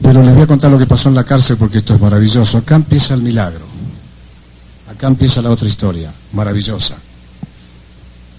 pero 0.01 0.23
les 0.23 0.35
voy 0.35 0.45
a 0.45 0.47
contar 0.47 0.71
lo 0.71 0.79
que 0.79 0.87
pasó 0.87 1.09
en 1.09 1.17
la 1.17 1.25
cárcel 1.25 1.57
porque 1.57 1.79
esto 1.79 1.95
es 1.95 2.01
maravilloso. 2.01 2.59
Acá 2.59 2.77
empieza 2.77 3.15
el 3.15 3.23
milagro. 3.23 3.67
Acá 4.91 5.09
empieza 5.09 5.43
la 5.43 5.51
otra 5.51 5.69
historia, 5.69 6.13
maravillosa. 6.33 6.97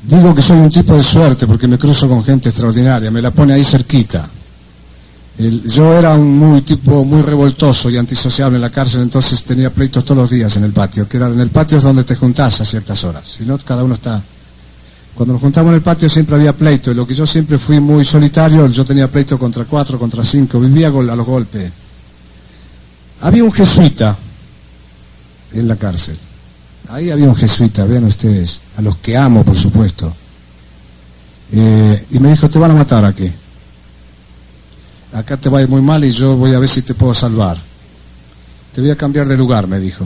Digo 0.04 0.34
que 0.34 0.42
soy 0.42 0.58
un 0.58 0.70
tipo 0.70 0.96
de 0.96 1.04
suerte 1.04 1.46
porque 1.46 1.68
me 1.68 1.78
cruzo 1.78 2.08
con 2.08 2.24
gente 2.24 2.50
extraordinaria, 2.50 3.12
me 3.12 3.22
la 3.22 3.32
pone 3.32 3.54
ahí 3.54 3.64
cerquita 3.64 4.30
yo 5.40 5.98
era 5.98 6.16
un 6.16 6.38
muy 6.38 6.62
tipo 6.64 7.06
muy 7.06 7.22
revoltoso 7.22 7.90
y 7.90 7.96
antisociable 7.96 8.58
en 8.58 8.62
la 8.62 8.70
cárcel, 8.70 9.04
entonces 9.04 9.42
tenía 9.44 9.70
pleitos 9.70 10.04
todos 10.04 10.18
los 10.18 10.30
días 10.32 10.54
en 10.58 10.66
el 10.66 10.74
patio, 10.74 11.08
que 11.08 11.16
era 11.16 11.28
en 11.28 11.40
el 11.40 11.50
patio 11.50 11.78
es 11.78 11.84
donde 11.84 12.04
te 12.04 12.16
juntás 12.16 12.60
a 12.60 12.66
ciertas 12.66 13.02
horas, 13.06 13.26
si 13.26 13.46
no 13.46 13.58
cada 13.60 13.86
uno 13.86 13.94
está. 13.94 14.22
Cuando 15.16 15.34
nos 15.34 15.42
juntamos 15.42 15.70
en 15.70 15.76
el 15.76 15.82
patio 15.82 16.10
siempre 16.10 16.36
había 16.36 16.52
pleito, 16.52 16.92
y 16.92 16.94
lo 16.94 17.08
que 17.08 17.14
yo 17.14 17.26
siempre 17.26 17.58
fui 17.58 17.80
muy 17.80 18.04
solitario, 18.04 18.68
yo 18.68 18.84
tenía 18.84 19.10
pleito 19.10 19.40
contra 19.40 19.64
cuatro, 19.64 19.98
contra 19.98 20.26
cinco, 20.26 20.60
vivía 20.60 20.90
a 20.90 20.92
los 20.92 21.26
golpes. 21.26 21.72
Había 23.22 23.44
un 23.44 23.52
jesuita 23.52 24.18
en 25.54 25.68
la 25.68 25.78
cárcel. 25.78 26.18
Ahí 26.90 27.12
había 27.12 27.30
un 27.30 27.36
jesuita, 27.36 27.86
vean 27.86 28.04
ustedes, 28.04 28.60
a 28.76 28.82
los 28.82 28.98
que 28.98 29.16
amo, 29.16 29.44
por 29.46 29.56
supuesto. 29.56 30.14
Eh, 31.54 32.06
y 32.12 32.20
me 32.20 32.32
dijo, 32.32 32.50
te 32.50 32.60
van 32.60 32.72
a 32.72 32.76
matar 32.76 33.06
aquí 33.06 33.32
acá 35.14 35.38
te 35.38 35.50
va 35.50 35.66
muy 35.68 35.82
mal 35.82 36.04
y 36.04 36.12
yo 36.12 36.36
voy 36.36 36.54
a 36.54 36.60
ver 36.60 36.70
si 36.70 36.82
te 36.82 36.94
puedo 36.94 37.14
salvar. 37.14 37.58
Te 38.74 38.82
voy 38.82 38.92
a 38.92 38.96
cambiar 38.96 39.28
de 39.28 39.38
lugar, 39.38 39.68
me 39.68 39.80
dijo. 39.80 40.06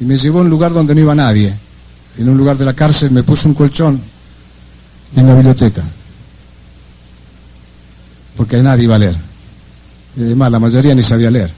Y 0.00 0.04
me 0.04 0.16
llevó 0.16 0.38
a 0.38 0.42
un 0.42 0.50
lugar 0.50 0.72
donde 0.72 0.94
no 0.94 1.00
iba 1.00 1.14
nadie. 1.14 1.54
En 2.18 2.28
un 2.28 2.36
lugar 2.36 2.56
de 2.56 2.64
la 2.64 2.74
cárcel 2.74 3.10
me 3.10 3.22
puso 3.22 3.48
un 3.48 3.54
colchón 3.54 4.00
en 5.16 5.26
la 5.26 5.34
biblioteca. 5.34 5.82
Porque 8.36 8.56
nadie 8.58 8.84
iba 8.84 8.96
a 8.96 8.98
leer. 8.98 9.16
Y 10.16 10.22
además, 10.22 10.52
la 10.52 10.58
mayoría 10.58 10.94
ni 10.94 11.02
sabía 11.02 11.30
leer. 11.30 11.52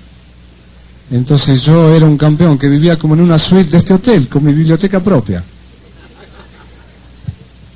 Entonces 1.11 1.63
yo 1.63 1.95
era 1.95 2.07
un 2.07 2.17
campeón 2.17 2.59
que 2.59 2.69
vivía 2.69 2.99
como 2.99 3.15
en 3.15 3.21
una 3.21 3.39
suite 3.39 3.71
de 3.71 3.79
este 3.79 3.95
hotel, 3.95 4.29
con 4.29 4.45
mi 4.45 4.53
biblioteca 4.53 5.01
propia. 5.01 5.43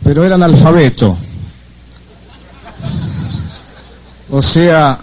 Pero 0.02 0.24
era 0.24 0.34
analfabeto. 0.36 1.16
O 4.30 4.42
sea, 4.42 4.98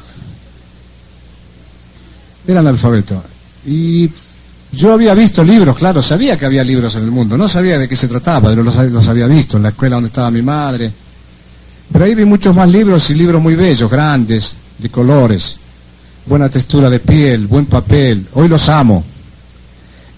era 2.47 2.59
analfabeto. 2.59 3.23
Y 3.65 4.09
yo 4.71 4.93
había 4.93 5.13
visto 5.13 5.43
libros, 5.43 5.77
claro, 5.77 6.01
sabía 6.01 6.37
que 6.37 6.45
había 6.45 6.63
libros 6.63 6.95
en 6.95 7.03
el 7.03 7.11
mundo, 7.11 7.37
no 7.37 7.47
sabía 7.47 7.79
de 7.79 7.87
qué 7.87 7.95
se 7.95 8.07
trataba, 8.07 8.49
pero 8.49 8.63
los, 8.63 8.75
los 8.75 9.07
había 9.07 9.27
visto 9.27 9.57
en 9.57 9.63
la 9.63 9.69
escuela 9.69 9.95
donde 9.95 10.07
estaba 10.07 10.29
mi 10.29 10.41
madre. 10.41 10.91
Pero 11.91 12.05
ahí 12.05 12.15
vi 12.15 12.25
muchos 12.25 12.55
más 12.55 12.69
libros 12.69 13.09
y 13.09 13.15
libros 13.15 13.41
muy 13.41 13.55
bellos, 13.55 13.89
grandes, 13.89 14.55
de 14.77 14.89
colores, 14.89 15.57
buena 16.25 16.49
textura 16.49 16.89
de 16.89 16.99
piel, 16.99 17.47
buen 17.47 17.65
papel. 17.65 18.27
Hoy 18.33 18.47
los 18.47 18.67
amo. 18.69 19.03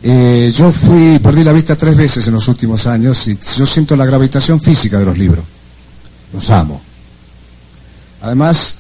Eh, 0.02 0.52
yo 0.56 0.72
fui, 0.72 1.20
perdí 1.20 1.44
la 1.44 1.54
vista 1.54 1.76
tres 1.76 1.96
veces 1.98 2.28
en 2.28 2.34
los 2.34 2.48
últimos 2.48 2.86
años 2.88 3.28
y 3.28 3.38
yo 3.58 3.66
siento 3.66 3.96
la 3.96 4.06
gravitación 4.06 4.60
física 4.60 5.00
de 5.00 5.06
los 5.06 5.18
libros. 5.18 5.44
Los 6.34 6.50
amo. 6.50 6.82
Además, 8.22 8.76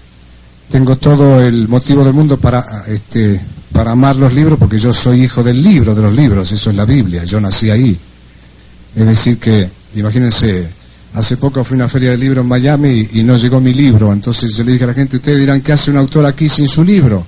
tengo 0.70 0.96
todo 0.98 1.42
el 1.42 1.68
motivo 1.68 2.04
del 2.04 2.14
mundo 2.14 2.38
para, 2.38 2.86
este, 2.88 3.40
para 3.72 3.92
amar 3.92 4.16
los 4.16 4.34
libros, 4.34 4.60
porque 4.60 4.78
yo 4.78 4.92
soy 4.92 5.24
hijo 5.24 5.44
del 5.44 5.62
libro, 5.62 5.96
de 5.96 6.02
los 6.02 6.16
libros, 6.16 6.52
eso 6.52 6.70
es 6.70 6.76
la 6.76 6.86
Biblia, 6.86 7.24
yo 7.24 7.40
nací 7.40 7.70
ahí. 7.70 7.98
Es 8.96 9.06
decir 9.06 9.38
que, 9.38 9.70
imagínense, 9.96 10.70
Hace 11.18 11.38
poco 11.38 11.64
fui 11.64 11.76
a 11.76 11.78
una 11.78 11.88
feria 11.88 12.12
de 12.12 12.18
libros 12.18 12.44
en 12.44 12.48
Miami 12.48 13.10
y, 13.14 13.24
no 13.24 13.36
llegó 13.38 13.60
mi 13.60 13.74
libro. 13.74 14.14
Entonces 14.14 14.56
yo 14.56 14.64
le 14.64 14.74
dije 14.74 14.84
a 14.84 14.88
la 14.88 14.94
gente, 14.94 15.18
ustedes 15.18 15.40
dirán, 15.40 15.62
¿qué 15.62 15.72
hace 15.72 15.90
un 15.90 15.98
autor 15.98 16.28
aquí 16.28 16.48
sin 16.48 16.68
su 16.68 16.84
libro? 16.84 17.26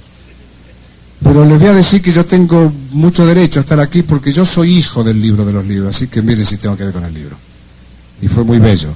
Pero 1.24 1.44
les 1.44 1.60
voy 1.60 1.70
a 1.70 1.74
decir 1.74 2.00
que 2.00 2.12
yo 2.12 2.24
tengo 2.24 2.72
mucho 2.92 3.26
derecho 3.26 3.60
a 3.60 3.62
estar 3.62 3.80
aquí 3.80 4.04
porque 4.04 4.32
yo 4.32 4.46
soy 4.46 4.78
hijo 4.78 5.04
del 5.04 5.20
libro 5.20 5.44
de 5.44 5.54
los 5.54 5.66
libros. 5.66 5.96
Así 5.96 6.08
que 6.08 6.22
miren 6.22 6.46
si 6.46 6.58
tengo 6.58 6.78
que 6.78 6.84
ver 6.84 6.94
con 6.94 7.04
el 7.04 7.14
libro. 7.14 7.36
Y 8.22 8.28
fue 8.28 8.44
muy 8.44 8.60
bello. 8.60 8.90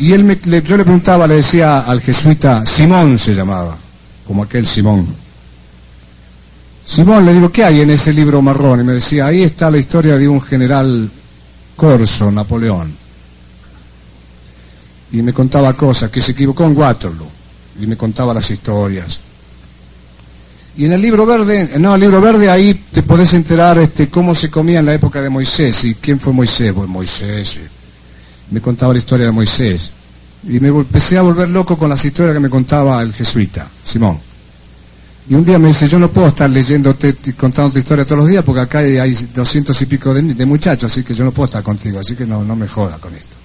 Y 0.00 0.14
él 0.14 0.24
me, 0.24 0.40
yo 0.62 0.78
le 0.78 0.84
preguntaba, 0.84 1.26
le 1.26 1.34
decía 1.34 1.80
al 1.80 2.00
jesuita, 2.00 2.64
Simón 2.64 3.18
se 3.18 3.34
llamaba, 3.34 3.76
como 4.26 4.44
aquel 4.44 4.66
Simón. 4.66 5.06
Simón, 6.82 7.26
le 7.26 7.34
digo, 7.34 7.52
¿qué 7.52 7.64
hay 7.64 7.82
en 7.82 7.90
ese 7.90 8.14
libro 8.14 8.40
marrón? 8.40 8.80
Y 8.80 8.84
me 8.84 8.94
decía, 8.94 9.26
ahí 9.26 9.42
está 9.42 9.70
la 9.70 9.76
historia 9.76 10.16
de 10.16 10.26
un 10.26 10.40
general 10.40 11.10
corso, 11.76 12.30
Napoleón. 12.30 12.94
Y 15.12 15.20
me 15.20 15.34
contaba 15.34 15.74
cosas, 15.74 16.10
que 16.10 16.22
se 16.22 16.32
equivocó 16.32 16.64
en 16.64 16.78
Waterloo. 16.78 17.28
Y 17.78 17.86
me 17.86 17.98
contaba 17.98 18.32
las 18.32 18.50
historias. 18.50 19.20
Y 20.78 20.86
en 20.86 20.92
el 20.94 21.02
libro 21.02 21.26
verde, 21.26 21.78
no, 21.78 21.94
el 21.94 22.00
libro 22.00 22.22
verde 22.22 22.48
ahí 22.48 22.86
te 22.90 23.02
podés 23.02 23.34
enterar 23.34 23.78
este, 23.78 24.08
cómo 24.08 24.34
se 24.34 24.50
comía 24.50 24.78
en 24.78 24.86
la 24.86 24.94
época 24.94 25.20
de 25.20 25.28
Moisés 25.28 25.84
y 25.84 25.94
quién 25.96 26.18
fue 26.18 26.32
Moisés. 26.32 26.72
Pues 26.72 26.88
Moisés. 26.88 27.60
Me 28.50 28.60
contaba 28.60 28.92
la 28.92 28.98
historia 28.98 29.26
de 29.26 29.32
Moisés. 29.32 29.92
Y 30.48 30.58
me 30.58 30.68
empecé 30.68 31.18
a 31.18 31.22
volver 31.22 31.48
loco 31.48 31.76
con 31.76 31.88
las 31.88 32.04
historias 32.04 32.34
que 32.34 32.40
me 32.40 32.48
contaba 32.48 33.02
el 33.02 33.12
jesuita, 33.12 33.68
Simón. 33.82 34.18
Y 35.30 35.34
un 35.34 35.44
día 35.44 35.60
me 35.60 35.68
dice, 35.68 35.86
yo 35.86 35.98
no 35.98 36.10
puedo 36.10 36.26
estar 36.26 36.50
leyéndote 36.50 37.12
tu 37.12 37.30
historia 37.78 38.04
todos 38.04 38.18
los 38.18 38.28
días 38.28 38.42
porque 38.42 38.62
acá 38.62 38.78
hay 38.80 39.12
doscientos 39.32 39.80
y 39.80 39.86
pico 39.86 40.12
de, 40.12 40.44
muchachos, 40.44 40.90
así 40.90 41.04
que 41.04 41.14
yo 41.14 41.24
no 41.24 41.30
puedo 41.30 41.44
estar 41.44 41.62
contigo, 41.62 42.00
así 42.00 42.16
que 42.16 42.26
no, 42.26 42.42
no 42.42 42.56
me 42.56 42.66
joda 42.66 42.98
con 42.98 43.14
esto. 43.14 43.36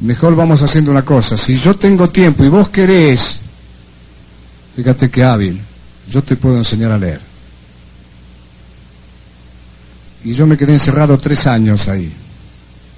Mejor 0.00 0.36
vamos 0.36 0.62
haciendo 0.62 0.90
una 0.90 1.04
cosa, 1.04 1.36
si 1.36 1.58
yo 1.58 1.76
tengo 1.76 2.08
tiempo 2.08 2.44
y 2.44 2.48
vos 2.48 2.68
querés, 2.68 3.42
fíjate 4.74 5.10
qué 5.10 5.22
hábil, 5.22 5.60
yo 6.08 6.22
te 6.22 6.36
puedo 6.36 6.56
enseñar 6.56 6.92
a 6.92 6.98
leer. 6.98 7.20
Y 10.24 10.32
yo 10.32 10.46
me 10.46 10.56
quedé 10.56 10.72
encerrado 10.72 11.18
tres 11.18 11.46
años 11.46 11.88
ahí, 11.88 12.10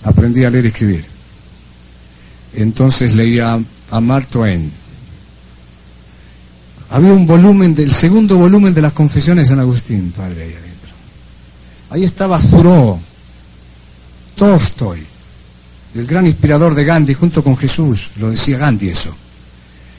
aprendí 0.06 0.44
a 0.44 0.50
leer 0.50 0.64
y 0.64 0.68
escribir. 0.68 1.04
Entonces 2.54 3.14
leía 3.14 3.58
a 3.90 4.00
Mark 4.00 4.28
Twain, 4.28 4.72
había 6.88 7.12
un 7.12 7.26
volumen, 7.26 7.74
del 7.74 7.92
segundo 7.92 8.38
volumen 8.38 8.72
de 8.72 8.80
las 8.80 8.92
confesiones 8.92 9.46
de 9.46 9.54
San 9.54 9.60
Agustín, 9.60 10.12
padre, 10.16 10.44
ahí 10.44 10.52
adentro. 10.52 10.90
Ahí 11.90 12.04
estaba 12.04 12.38
Thoreau, 12.38 12.98
Tolstoy, 14.36 15.04
el 15.94 16.06
gran 16.06 16.26
inspirador 16.26 16.74
de 16.74 16.84
Gandhi 16.84 17.14
junto 17.14 17.42
con 17.42 17.56
Jesús, 17.56 18.12
lo 18.16 18.30
decía 18.30 18.58
Gandhi 18.58 18.88
eso. 18.88 19.14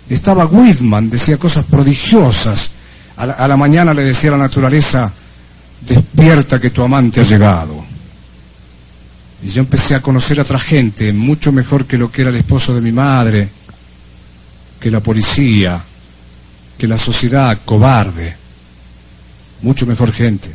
Estaba 0.10 0.46
Whitman, 0.46 1.10
decía 1.10 1.38
cosas 1.38 1.66
prodigiosas. 1.66 2.72
A 3.18 3.26
la, 3.26 3.34
a 3.34 3.48
la 3.48 3.58
mañana 3.58 3.94
le 3.94 4.04
decía 4.04 4.30
a 4.30 4.38
la 4.38 4.44
naturaleza, 4.44 5.12
despierta 5.82 6.62
que 6.62 6.70
tu 6.70 6.82
amante 6.82 7.22
ha 7.22 7.24
llegado. 7.26 7.87
Y 9.44 9.50
yo 9.50 9.62
empecé 9.62 9.96
a 9.96 10.02
conocer 10.02 10.40
a 10.40 10.44
otra 10.44 10.60
gente, 10.60 11.14
mucho 11.14 11.52
mejor 11.52 11.86
que 11.86 11.98
lo 11.98 12.12
que 12.12 12.22
era 12.22 12.32
el 12.32 12.38
esposo 12.38 12.74
de 12.74 12.82
mi 12.82 12.92
madre, 12.92 13.48
que 14.80 14.90
la 14.90 15.00
policía, 15.00 15.82
que 16.78 16.88
la 16.88 16.98
sociedad 16.98 17.60
cobarde, 17.64 18.36
mucho 19.62 19.86
mejor 19.86 20.12
gente. 20.12 20.50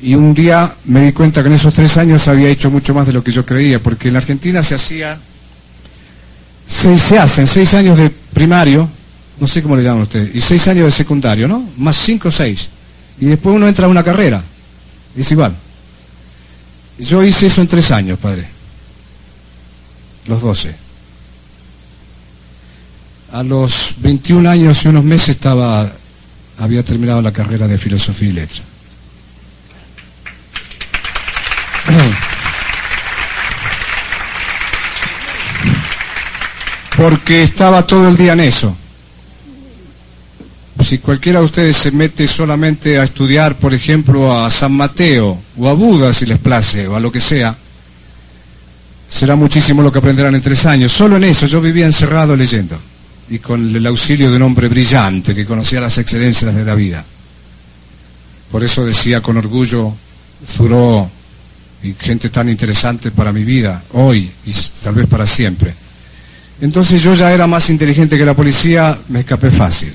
Y 0.00 0.14
un 0.14 0.32
día 0.32 0.74
me 0.84 1.06
di 1.06 1.12
cuenta 1.12 1.42
que 1.42 1.48
en 1.48 1.54
esos 1.54 1.74
tres 1.74 1.96
años 1.96 2.28
había 2.28 2.48
hecho 2.48 2.70
mucho 2.70 2.94
más 2.94 3.06
de 3.06 3.12
lo 3.12 3.22
que 3.22 3.32
yo 3.32 3.44
creía, 3.44 3.82
porque 3.82 4.08
en 4.08 4.14
la 4.14 4.20
Argentina 4.20 4.62
se 4.62 4.74
hacía, 4.76 5.18
se, 6.68 7.18
hacen 7.18 7.46
seis 7.46 7.74
años 7.74 7.98
de 7.98 8.10
primario, 8.10 8.88
no 9.40 9.46
sé 9.46 9.62
cómo 9.62 9.76
le 9.76 9.82
llaman 9.82 10.02
ustedes, 10.02 10.34
y 10.34 10.40
seis 10.40 10.68
años 10.68 10.86
de 10.86 10.92
secundario, 10.92 11.48
¿no? 11.48 11.68
Más 11.78 11.96
cinco 11.96 12.28
o 12.28 12.32
seis. 12.32 12.68
Y 13.20 13.26
después 13.26 13.56
uno 13.56 13.66
entra 13.66 13.86
a 13.86 13.88
una 13.88 14.04
carrera, 14.04 14.42
es 15.16 15.30
igual. 15.32 15.54
Yo 16.98 17.22
hice 17.22 17.46
eso 17.46 17.60
en 17.60 17.68
tres 17.68 17.90
años, 17.90 18.18
padre. 18.18 18.46
Los 20.26 20.42
doce 20.42 20.88
a 23.32 23.42
los 23.42 23.94
21 23.98 24.48
años 24.48 24.84
y 24.84 24.88
unos 24.88 25.04
meses 25.04 25.30
estaba, 25.30 25.90
había 26.58 26.82
terminado 26.82 27.20
la 27.22 27.32
carrera 27.32 27.66
de 27.66 27.78
filosofía 27.78 28.28
y 28.28 28.32
letras. 28.32 28.62
Porque 36.96 37.42
estaba 37.44 37.86
todo 37.86 38.08
el 38.08 38.16
día 38.16 38.32
en 38.32 38.40
eso. 38.40 38.76
Si 40.84 40.98
cualquiera 40.98 41.40
de 41.40 41.46
ustedes 41.46 41.76
se 41.76 41.90
mete 41.90 42.26
solamente 42.26 42.98
a 42.98 43.02
estudiar, 43.02 43.56
por 43.56 43.74
ejemplo, 43.74 44.32
a 44.32 44.50
San 44.50 44.72
Mateo 44.72 45.38
o 45.56 45.68
a 45.68 45.74
Buda, 45.74 46.12
si 46.12 46.24
les 46.24 46.38
place, 46.38 46.86
o 46.86 46.96
a 46.96 47.00
lo 47.00 47.10
que 47.12 47.20
sea, 47.20 47.54
será 49.08 49.34
muchísimo 49.36 49.82
lo 49.82 49.92
que 49.92 49.98
aprenderán 49.98 50.34
en 50.34 50.40
tres 50.40 50.64
años. 50.66 50.92
Solo 50.92 51.16
en 51.16 51.24
eso 51.24 51.46
yo 51.46 51.60
vivía 51.60 51.86
encerrado 51.86 52.36
leyendo 52.36 52.78
y 53.30 53.38
con 53.38 53.74
el 53.74 53.86
auxilio 53.86 54.30
de 54.30 54.36
un 54.36 54.42
hombre 54.42 54.68
brillante 54.68 55.34
que 55.34 55.44
conocía 55.44 55.80
las 55.80 55.98
excelencias 55.98 56.54
de 56.54 56.64
la 56.64 56.74
vida. 56.74 57.04
Por 58.50 58.64
eso 58.64 58.86
decía 58.86 59.20
con 59.20 59.36
orgullo, 59.36 59.92
Zuró 60.46 61.10
y 61.82 61.94
gente 61.94 62.30
tan 62.30 62.48
interesante 62.48 63.10
para 63.10 63.32
mi 63.32 63.44
vida, 63.44 63.82
hoy 63.92 64.30
y 64.46 64.52
tal 64.82 64.94
vez 64.94 65.06
para 65.06 65.26
siempre. 65.26 65.74
Entonces 66.60 67.02
yo 67.02 67.14
ya 67.14 67.32
era 67.32 67.46
más 67.46 67.68
inteligente 67.70 68.16
que 68.16 68.24
la 68.24 68.34
policía, 68.34 68.96
me 69.08 69.20
escapé 69.20 69.50
fácil. 69.50 69.92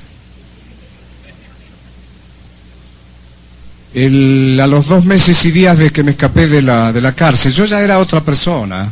A 3.96 4.66
los 4.66 4.86
dos 4.86 5.04
meses 5.04 5.44
y 5.44 5.52
días 5.52 5.78
de 5.78 5.90
que 5.90 6.02
me 6.02 6.12
escapé 6.12 6.48
de 6.48 6.62
la, 6.62 6.92
de 6.92 7.00
la 7.00 7.12
cárcel, 7.12 7.52
yo 7.52 7.64
ya 7.64 7.80
era 7.80 7.98
otra 7.98 8.20
persona. 8.20 8.90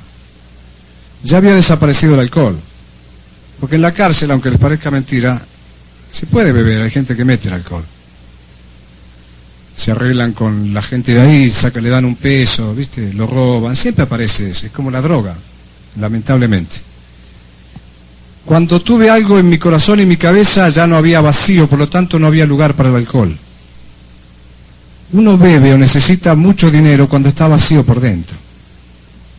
Ya 1.25 1.39
había 1.39 1.55
desaparecido 1.55 2.15
el 2.15 2.21
alcohol. 2.21 2.59
Porque 3.59 3.77
en 3.77 3.83
la 3.83 3.93
cárcel, 3.93 4.31
aunque 4.31 4.51
les 4.51 4.59
parezca 4.59 4.91
mentira, 4.91 5.41
se 6.13 6.27
puede 6.27 6.53
beber, 6.53 6.83
hay 6.83 6.91
gente 6.91 7.17
que 7.17 7.25
mete 7.25 7.49
el 7.49 7.55
alcohol. 7.55 7.85
Se 9.75 9.91
arreglan 9.91 10.33
con 10.33 10.73
la 10.73 10.83
gente 10.83 11.15
de 11.15 11.21
ahí, 11.21 11.51
saca, 11.51 11.81
le 11.81 11.89
dan 11.89 12.05
un 12.05 12.17
peso, 12.17 12.75
¿viste? 12.75 13.13
Lo 13.13 13.27
roban, 13.27 13.75
siempre 13.75 14.05
aparece 14.05 14.51
eso, 14.51 14.67
es 14.67 14.73
como 14.73 14.91
la 14.91 15.01
droga, 15.01 15.35
lamentablemente. 15.99 16.77
Cuando 18.45 18.81
tuve 18.81 19.09
algo 19.09 19.39
en 19.39 19.49
mi 19.49 19.59
corazón 19.59 20.01
y 20.01 20.07
mi 20.07 20.17
cabeza 20.17 20.69
ya 20.69 20.87
no 20.87 20.97
había 20.97 21.21
vacío, 21.21 21.67
por 21.67 21.79
lo 21.79 21.89
tanto 21.89 22.19
no 22.19 22.27
había 22.27 22.47
lugar 22.47 22.75
para 22.75 22.91
el 22.91 22.97
alcohol. 22.97 23.37
Uno 25.13 25.37
bebe 25.37 25.75
o 25.75 25.79
necesita 25.79 26.35
mucho 26.35 26.71
dinero 26.71 27.09
cuando 27.09 27.29
está 27.29 27.47
vacío 27.47 27.85
por 27.85 28.01
dentro. 28.01 28.37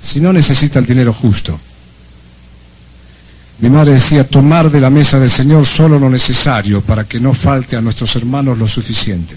Si 0.01 0.21
no 0.21 0.31
necesita 0.31 0.79
el 0.79 0.85
dinero 0.85 1.13
justo. 1.13 1.59
Mi 3.59 3.69
madre 3.69 3.93
decía, 3.93 4.27
tomar 4.27 4.69
de 4.69 4.81
la 4.81 4.89
mesa 4.89 5.19
del 5.19 5.31
Señor 5.31 5.65
solo 5.65 5.97
lo 5.97 6.09
necesario 6.09 6.81
para 6.81 7.05
que 7.05 7.19
no 7.19 7.33
falte 7.33 7.75
a 7.75 7.81
nuestros 7.81 8.15
hermanos 8.15 8.57
lo 8.57 8.67
suficiente. 8.67 9.35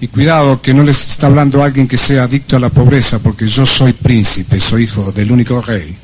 Y 0.00 0.08
cuidado 0.08 0.60
que 0.60 0.74
no 0.74 0.82
les 0.82 1.08
está 1.08 1.26
hablando 1.26 1.62
alguien 1.62 1.86
que 1.86 1.96
sea 1.96 2.24
adicto 2.24 2.56
a 2.56 2.60
la 2.60 2.70
pobreza, 2.70 3.18
porque 3.18 3.46
yo 3.46 3.64
soy 3.64 3.92
príncipe, 3.92 4.58
soy 4.58 4.84
hijo 4.84 5.12
del 5.12 5.30
único 5.30 5.60
rey. 5.60 5.96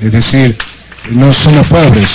Es 0.00 0.12
decir, 0.12 0.56
no 1.10 1.32
somos 1.32 1.66
pobres. 1.66 2.10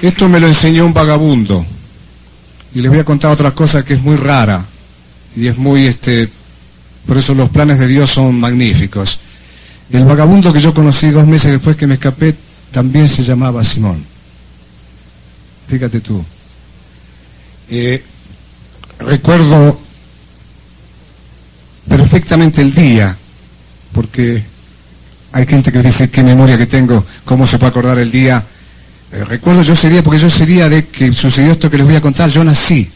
Esto 0.00 0.28
me 0.28 0.38
lo 0.38 0.46
enseñó 0.46 0.86
un 0.86 0.94
vagabundo. 0.94 1.64
Y 2.74 2.80
les 2.80 2.90
voy 2.90 3.00
a 3.00 3.04
contar 3.04 3.32
otra 3.32 3.50
cosa 3.52 3.84
que 3.84 3.94
es 3.94 4.02
muy 4.02 4.16
rara 4.16 4.64
y 5.34 5.46
es 5.46 5.56
muy 5.56 5.86
este, 5.86 6.28
por 7.06 7.16
eso 7.16 7.34
los 7.34 7.48
planes 7.48 7.78
de 7.78 7.86
Dios 7.86 8.10
son 8.10 8.38
magníficos. 8.38 9.18
El 9.90 10.04
vagabundo 10.04 10.52
que 10.52 10.60
yo 10.60 10.74
conocí 10.74 11.10
dos 11.10 11.26
meses 11.26 11.52
después 11.52 11.76
que 11.76 11.86
me 11.86 11.94
escapé 11.94 12.34
también 12.70 13.08
se 13.08 13.22
llamaba 13.22 13.64
Simón. 13.64 14.04
Fíjate 15.66 16.00
tú. 16.00 16.22
Eh, 17.70 18.02
recuerdo 18.98 19.78
perfectamente 21.88 22.60
el 22.62 22.74
día, 22.74 23.16
porque 23.92 24.42
hay 25.32 25.46
gente 25.46 25.72
que 25.72 25.82
dice 25.82 26.10
qué 26.10 26.22
memoria 26.22 26.58
que 26.58 26.66
tengo, 26.66 27.04
cómo 27.24 27.46
se 27.46 27.58
puede 27.58 27.70
acordar 27.70 27.98
el 27.98 28.10
día. 28.10 28.44
Eh, 29.12 29.24
recuerdo 29.24 29.62
yo 29.62 29.72
ese 29.72 29.88
día, 29.88 30.02
porque 30.02 30.18
yo 30.18 30.26
ese 30.26 30.44
día 30.44 30.68
de 30.68 30.86
que 30.86 31.12
sucedió 31.12 31.52
esto 31.52 31.70
que 31.70 31.78
les 31.78 31.86
voy 31.86 31.96
a 31.96 32.00
contar, 32.00 32.28
yo 32.30 32.44
nací. 32.44 32.88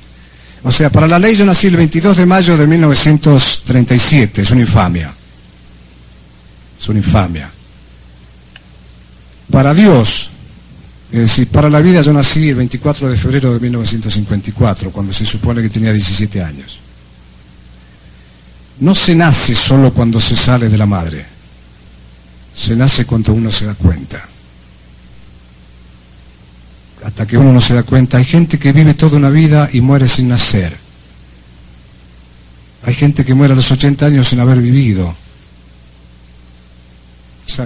O 0.65 0.71
sea, 0.71 0.91
para 0.91 1.09
la 1.09 1.19
ley 1.19 1.35
yo 1.35 1.45
nací 1.45 1.67
el 1.67 1.77
22 1.77 2.17
de 2.17 2.27
mayo 2.27 2.57
de 2.57 2.67
1937, 2.67 4.43
es 4.43 4.51
una 4.51 4.61
infamia. 4.61 5.13
Es 6.81 6.89
una 6.89 6.99
infamia. 6.99 7.51
Para 9.51 9.75
Dios, 9.75 10.29
Es 11.13 11.21
decir, 11.21 11.49
para 11.49 11.69
la 11.69 11.81
vida 11.81 12.01
yo 12.01 12.11
nací 12.15 12.49
el 12.49 12.55
24 12.55 13.11
de 13.11 13.17
febrero 13.19 13.53
de 13.53 13.61
1954, 13.61 14.91
cuando 14.91 15.13
se 15.13 15.27
supone 15.27 15.61
que 15.61 15.69
tenía 15.69 15.93
17 15.93 16.43
años. 16.43 16.79
No 18.81 18.95
se 18.95 19.15
nace 19.15 19.55
solo 19.55 19.93
cuando 19.93 20.19
se 20.19 20.35
sale 20.37 20.71
de 20.71 20.79
la 20.79 20.87
madre, 20.87 21.27
se 22.55 22.75
nace 22.75 23.05
cuando 23.05 23.35
uno 23.35 23.53
se 23.53 23.67
da 23.67 23.75
cuenta. 23.75 24.27
Hasta 27.05 27.27
que 27.27 27.37
uno 27.37 27.53
no 27.53 27.61
se 27.61 27.75
da 27.75 27.83
cuenta, 27.83 28.19
hay 28.19 28.25
gente 28.25 28.59
que 28.59 28.73
vive 28.73 28.95
toda 28.95 29.17
una 29.17 29.29
vida 29.29 29.69
y 29.73 29.81
muere 29.81 30.07
sin 30.07 30.29
nacer. 30.29 30.77
Hay 32.85 32.95
gente 32.95 33.25
que 33.25 33.35
muere 33.35 33.55
a 33.55 33.57
los 33.57 33.71
80 33.71 34.07
años 34.07 34.29
sin 34.29 34.41
haber 34.41 34.61
vivido. 34.61 35.15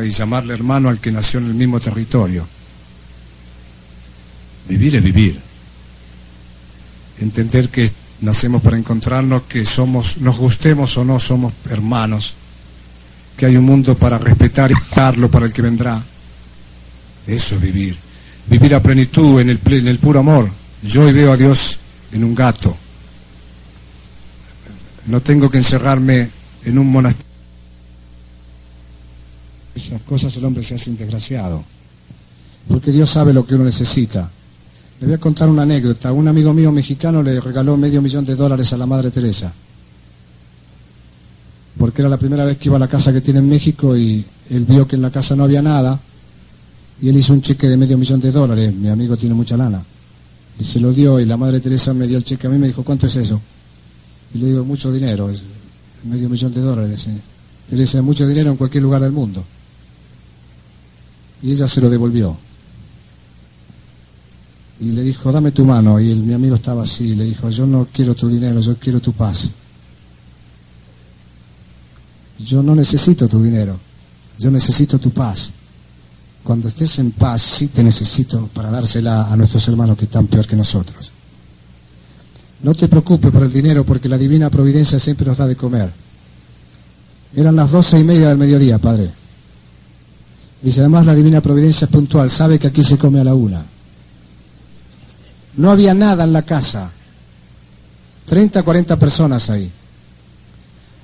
Y 0.02 0.10
llamarle 0.10 0.52
hermano 0.52 0.88
al 0.88 0.98
que 0.98 1.12
nació 1.12 1.38
en 1.38 1.46
el 1.46 1.54
mismo 1.54 1.78
territorio. 1.78 2.46
Vivir 4.68 4.96
es 4.96 5.02
vivir. 5.02 5.40
Entender 7.20 7.68
que 7.68 7.88
nacemos 8.20 8.62
para 8.62 8.76
encontrarnos, 8.76 9.44
que 9.44 9.64
somos, 9.64 10.18
nos 10.18 10.36
gustemos 10.36 10.96
o 10.98 11.04
no, 11.04 11.20
somos 11.20 11.52
hermanos, 11.70 12.34
que 13.36 13.46
hay 13.46 13.56
un 13.56 13.64
mundo 13.64 13.94
para 13.96 14.18
respetar 14.18 14.72
y 14.72 14.74
darlo 14.94 15.30
para 15.30 15.46
el 15.46 15.52
que 15.52 15.62
vendrá. 15.62 16.02
Eso 17.26 17.54
es 17.54 17.60
vivir. 17.60 18.05
Vivir 18.48 18.74
a 18.74 18.82
plenitud 18.82 19.40
en 19.40 19.50
el, 19.50 19.60
en 19.66 19.88
el 19.88 19.98
puro 19.98 20.20
amor. 20.20 20.48
Yo 20.82 21.02
hoy 21.02 21.12
veo 21.12 21.32
a 21.32 21.36
Dios 21.36 21.78
en 22.12 22.24
un 22.24 22.34
gato. 22.34 22.76
No 25.06 25.20
tengo 25.20 25.50
que 25.50 25.58
encerrarme 25.58 26.30
en 26.64 26.78
un 26.78 26.90
monasterio. 26.90 27.26
Esas 29.74 30.02
cosas 30.02 30.36
el 30.36 30.44
hombre 30.44 30.62
se 30.62 30.74
hace 30.74 30.90
desgraciado. 30.92 31.64
Porque 32.68 32.90
Dios 32.90 33.10
sabe 33.10 33.32
lo 33.32 33.46
que 33.46 33.54
uno 33.54 33.64
necesita. 33.64 34.30
Le 35.00 35.06
voy 35.06 35.14
a 35.14 35.18
contar 35.18 35.48
una 35.48 35.62
anécdota. 35.62 36.12
Un 36.12 36.28
amigo 36.28 36.52
mío 36.54 36.72
mexicano 36.72 37.22
le 37.22 37.40
regaló 37.40 37.76
medio 37.76 38.00
millón 38.00 38.24
de 38.24 38.34
dólares 38.34 38.72
a 38.72 38.76
la 38.76 38.86
Madre 38.86 39.10
Teresa. 39.10 39.52
Porque 41.78 42.02
era 42.02 42.08
la 42.08 42.16
primera 42.16 42.44
vez 42.44 42.56
que 42.56 42.68
iba 42.68 42.76
a 42.76 42.80
la 42.80 42.88
casa 42.88 43.12
que 43.12 43.20
tiene 43.20 43.40
en 43.40 43.48
México 43.48 43.96
y 43.96 44.24
él 44.50 44.64
vio 44.64 44.88
que 44.88 44.96
en 44.96 45.02
la 45.02 45.10
casa 45.10 45.36
no 45.36 45.44
había 45.44 45.60
nada. 45.60 46.00
Y 47.00 47.08
él 47.08 47.16
hizo 47.18 47.32
un 47.32 47.42
cheque 47.42 47.68
de 47.68 47.76
medio 47.76 47.98
millón 47.98 48.20
de 48.20 48.32
dólares. 48.32 48.74
Mi 48.74 48.88
amigo 48.88 49.16
tiene 49.16 49.34
mucha 49.34 49.56
lana. 49.56 49.82
Y 50.58 50.64
se 50.64 50.80
lo 50.80 50.92
dio 50.92 51.20
y 51.20 51.26
la 51.26 51.36
Madre 51.36 51.60
Teresa 51.60 51.92
me 51.92 52.06
dio 52.06 52.16
el 52.16 52.24
cheque 52.24 52.46
a 52.46 52.50
mí 52.50 52.56
y 52.56 52.58
me 52.58 52.66
dijo, 52.68 52.82
¿cuánto 52.82 53.06
es 53.06 53.16
eso? 53.16 53.40
Y 54.34 54.38
le 54.38 54.46
digo, 54.46 54.64
mucho 54.64 54.90
dinero, 54.90 55.30
medio 56.04 56.28
millón 56.28 56.52
de 56.54 56.60
dólares. 56.60 57.08
Teresa, 57.68 58.00
mucho 58.00 58.26
dinero 58.26 58.50
en 58.50 58.56
cualquier 58.56 58.82
lugar 58.82 59.02
del 59.02 59.12
mundo. 59.12 59.44
Y 61.42 61.50
ella 61.50 61.66
se 61.66 61.80
lo 61.80 61.90
devolvió 61.90 62.36
y 64.80 64.90
le 64.90 65.02
dijo, 65.02 65.32
dame 65.32 65.52
tu 65.52 65.64
mano. 65.64 65.98
Y 66.00 66.14
mi 66.14 66.34
amigo 66.34 66.54
estaba 66.54 66.82
así, 66.82 67.14
le 67.14 67.24
dijo, 67.24 67.48
yo 67.50 67.66
no 67.66 67.88
quiero 67.92 68.14
tu 68.14 68.28
dinero, 68.28 68.60
yo 68.60 68.76
quiero 68.76 69.00
tu 69.00 69.12
paz. 69.12 69.50
Yo 72.38 72.62
no 72.62 72.74
necesito 72.74 73.26
tu 73.28 73.42
dinero, 73.42 73.78
yo 74.38 74.50
necesito 74.50 74.98
tu 74.98 75.10
paz. 75.10 75.52
Cuando 76.46 76.68
estés 76.68 77.00
en 77.00 77.10
paz, 77.10 77.42
sí 77.42 77.66
te 77.66 77.82
necesito 77.82 78.48
para 78.54 78.70
dársela 78.70 79.32
a 79.32 79.36
nuestros 79.36 79.66
hermanos 79.66 79.98
que 79.98 80.04
están 80.04 80.28
peor 80.28 80.46
que 80.46 80.54
nosotros. 80.54 81.10
No 82.62 82.72
te 82.72 82.86
preocupes 82.86 83.32
por 83.32 83.42
el 83.42 83.52
dinero 83.52 83.82
porque 83.84 84.08
la 84.08 84.16
divina 84.16 84.48
providencia 84.48 85.00
siempre 85.00 85.26
nos 85.26 85.38
da 85.38 85.48
de 85.48 85.56
comer. 85.56 85.90
Eran 87.34 87.56
las 87.56 87.72
doce 87.72 87.98
y 87.98 88.04
media 88.04 88.28
del 88.28 88.38
mediodía, 88.38 88.78
padre. 88.78 89.10
Dice, 90.62 90.82
además 90.82 91.04
la 91.04 91.16
divina 91.16 91.40
providencia 91.40 91.86
es 91.86 91.90
puntual, 91.90 92.30
sabe 92.30 92.60
que 92.60 92.68
aquí 92.68 92.84
se 92.84 92.96
come 92.96 93.18
a 93.18 93.24
la 93.24 93.34
una. 93.34 93.64
No 95.56 95.72
había 95.72 95.94
nada 95.94 96.22
en 96.22 96.32
la 96.32 96.42
casa. 96.42 96.92
30, 98.26 98.62
40 98.62 98.96
personas 98.96 99.50
ahí. 99.50 99.68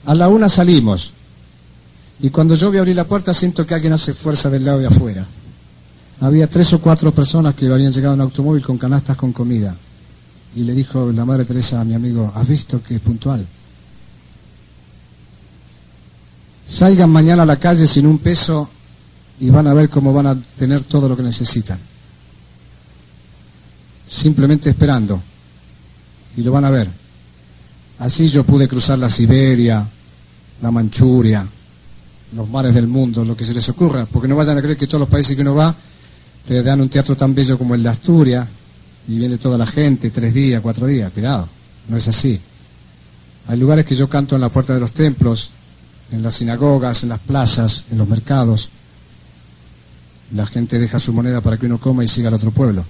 A 0.06 0.14
la 0.14 0.28
una 0.28 0.48
salimos. 0.48 1.12
Y 2.22 2.30
cuando 2.30 2.54
yo 2.54 2.68
voy 2.68 2.78
a 2.78 2.80
abrir 2.80 2.96
la 2.96 3.04
puerta 3.04 3.34
siento 3.34 3.66
que 3.66 3.74
alguien 3.74 3.92
hace 3.92 4.14
fuerza 4.14 4.48
del 4.48 4.64
lado 4.64 4.78
de 4.78 4.86
afuera. 4.86 5.26
Había 6.20 6.46
tres 6.46 6.72
o 6.72 6.80
cuatro 6.80 7.12
personas 7.12 7.54
que 7.54 7.66
habían 7.66 7.92
llegado 7.92 8.14
en 8.14 8.20
automóvil 8.20 8.64
con 8.64 8.78
canastas 8.78 9.16
con 9.16 9.32
comida. 9.32 9.74
Y 10.54 10.62
le 10.62 10.72
dijo 10.72 11.10
la 11.12 11.24
Madre 11.24 11.44
Teresa 11.44 11.80
a 11.80 11.84
mi 11.84 11.94
amigo, 11.94 12.32
¿has 12.34 12.46
visto 12.46 12.82
que 12.82 12.94
es 12.94 13.00
puntual? 13.00 13.44
Salgan 16.66 17.10
mañana 17.10 17.42
a 17.42 17.46
la 17.46 17.58
calle 17.58 17.86
sin 17.86 18.06
un 18.06 18.18
peso 18.18 18.68
y 19.40 19.50
van 19.50 19.66
a 19.66 19.74
ver 19.74 19.88
cómo 19.88 20.12
van 20.12 20.28
a 20.28 20.40
tener 20.56 20.84
todo 20.84 21.08
lo 21.08 21.16
que 21.16 21.22
necesitan 21.22 21.78
simplemente 24.12 24.70
esperando. 24.70 25.20
Y 26.36 26.42
lo 26.42 26.52
van 26.52 26.64
a 26.64 26.70
ver. 26.70 26.88
Así 27.98 28.26
yo 28.26 28.44
pude 28.44 28.68
cruzar 28.68 28.98
la 28.98 29.08
Siberia, 29.08 29.86
la 30.60 30.70
Manchuria, 30.70 31.46
los 32.34 32.48
mares 32.48 32.74
del 32.74 32.86
mundo, 32.86 33.24
lo 33.24 33.36
que 33.36 33.44
se 33.44 33.54
les 33.54 33.68
ocurra, 33.68 34.06
porque 34.06 34.28
no 34.28 34.36
vayan 34.36 34.58
a 34.58 34.62
creer 34.62 34.76
que 34.76 34.86
todos 34.86 35.00
los 35.00 35.08
países 35.08 35.36
que 35.36 35.42
uno 35.42 35.54
va 35.54 35.74
te 36.46 36.62
dan 36.62 36.80
un 36.80 36.88
teatro 36.88 37.16
tan 37.16 37.34
bello 37.34 37.58
como 37.58 37.74
el 37.74 37.82
de 37.82 37.88
Asturias 37.88 38.48
y 39.08 39.18
viene 39.18 39.38
toda 39.38 39.58
la 39.58 39.66
gente, 39.66 40.10
tres 40.10 40.34
días, 40.34 40.60
cuatro 40.60 40.86
días, 40.86 41.12
cuidado, 41.12 41.48
no 41.88 41.96
es 41.96 42.08
así. 42.08 42.40
Hay 43.48 43.58
lugares 43.58 43.84
que 43.84 43.94
yo 43.94 44.08
canto 44.08 44.34
en 44.34 44.40
la 44.40 44.48
puerta 44.48 44.74
de 44.74 44.80
los 44.80 44.92
templos, 44.92 45.50
en 46.10 46.22
las 46.22 46.34
sinagogas, 46.34 47.02
en 47.02 47.08
las 47.08 47.20
plazas, 47.20 47.84
en 47.90 47.98
los 47.98 48.08
mercados. 48.08 48.70
La 50.34 50.46
gente 50.46 50.78
deja 50.78 50.98
su 50.98 51.12
moneda 51.12 51.40
para 51.40 51.56
que 51.56 51.66
uno 51.66 51.78
coma 51.78 52.04
y 52.04 52.08
siga 52.08 52.28
al 52.28 52.34
otro 52.34 52.50
pueblo 52.50 52.84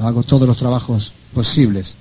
hago 0.00 0.22
todos 0.22 0.48
los 0.48 0.56
trabajos 0.56 1.12
posibles. 1.34 1.96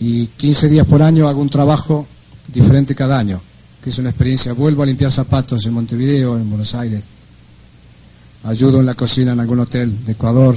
Y 0.00 0.26
15 0.26 0.68
días 0.68 0.86
por 0.86 1.02
año 1.02 1.28
hago 1.28 1.40
un 1.40 1.48
trabajo 1.48 2.06
diferente 2.48 2.94
cada 2.94 3.18
año, 3.18 3.40
que 3.84 3.90
es 3.90 3.98
una 3.98 4.08
experiencia. 4.08 4.54
Vuelvo 4.54 4.82
a 4.82 4.86
limpiar 4.86 5.10
zapatos 5.10 5.66
en 5.66 5.74
Montevideo, 5.74 6.38
en 6.38 6.48
Buenos 6.48 6.74
Aires. 6.74 7.04
Ayudo 8.44 8.80
en 8.80 8.86
la 8.86 8.94
cocina 8.94 9.32
en 9.32 9.40
algún 9.40 9.60
hotel 9.60 10.06
de 10.06 10.12
Ecuador. 10.12 10.56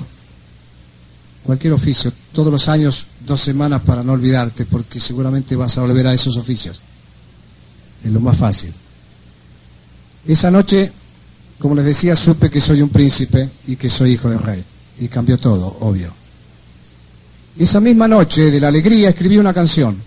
Cualquier 1.44 1.74
oficio. 1.74 2.14
Todos 2.32 2.54
los 2.54 2.70
años, 2.70 3.06
dos 3.26 3.42
semanas 3.42 3.82
para 3.82 4.02
no 4.02 4.14
olvidarte, 4.14 4.66
porque 4.66 5.02
seguramente 5.02 5.58
vas 5.58 5.78
a 5.78 5.82
volver 5.82 6.08
a 6.08 6.14
esos 6.14 6.38
oficios. 6.38 6.80
Es 8.02 8.10
lo 8.10 8.22
más 8.22 8.38
fácil. 8.38 8.74
Esa 10.26 10.50
noche, 10.50 10.90
como 11.60 11.76
les 11.76 11.84
decía, 11.84 12.16
supe 12.16 12.50
que 12.50 12.62
soy 12.62 12.82
un 12.82 12.90
príncipe 12.90 13.50
y 13.68 13.76
que 13.76 13.90
soy 13.90 14.14
hijo 14.14 14.30
del 14.30 14.40
rey 14.40 14.64
y 15.02 15.10
cambió 15.10 15.38
todo, 15.38 15.80
obvio. 15.82 16.14
Esa 17.60 17.82
misma 17.82 18.08
noche 18.08 18.50
de 18.50 18.60
la 18.62 18.70
alegría 18.70 19.10
escribí 19.10 19.38
una 19.38 19.54
canción. 19.54 19.98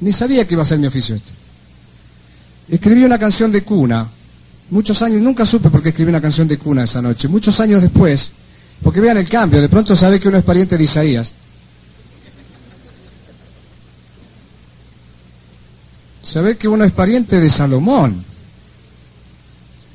Ni 0.00 0.10
sabía 0.10 0.48
que 0.48 0.54
iba 0.54 0.62
a 0.62 0.66
ser 0.66 0.78
mi 0.78 0.86
oficio 0.86 1.14
este. 1.14 1.41
Escribí 2.72 3.04
una 3.04 3.18
canción 3.18 3.52
de 3.52 3.62
cuna. 3.62 4.08
Muchos 4.70 5.02
años, 5.02 5.20
nunca 5.20 5.44
supe 5.44 5.68
por 5.68 5.82
qué 5.82 5.90
escribí 5.90 6.08
una 6.08 6.22
canción 6.22 6.48
de 6.48 6.56
cuna 6.56 6.84
esa 6.84 7.02
noche. 7.02 7.28
Muchos 7.28 7.60
años 7.60 7.82
después, 7.82 8.32
porque 8.82 8.98
vean 8.98 9.18
el 9.18 9.28
cambio, 9.28 9.60
de 9.60 9.68
pronto 9.68 9.94
sabe 9.94 10.18
que 10.18 10.28
uno 10.28 10.38
es 10.38 10.44
pariente 10.44 10.78
de 10.78 10.84
Isaías. 10.84 11.34
Sabe 16.22 16.56
que 16.56 16.66
uno 16.66 16.84
es 16.84 16.92
pariente 16.92 17.38
de 17.38 17.50
Salomón. 17.50 18.24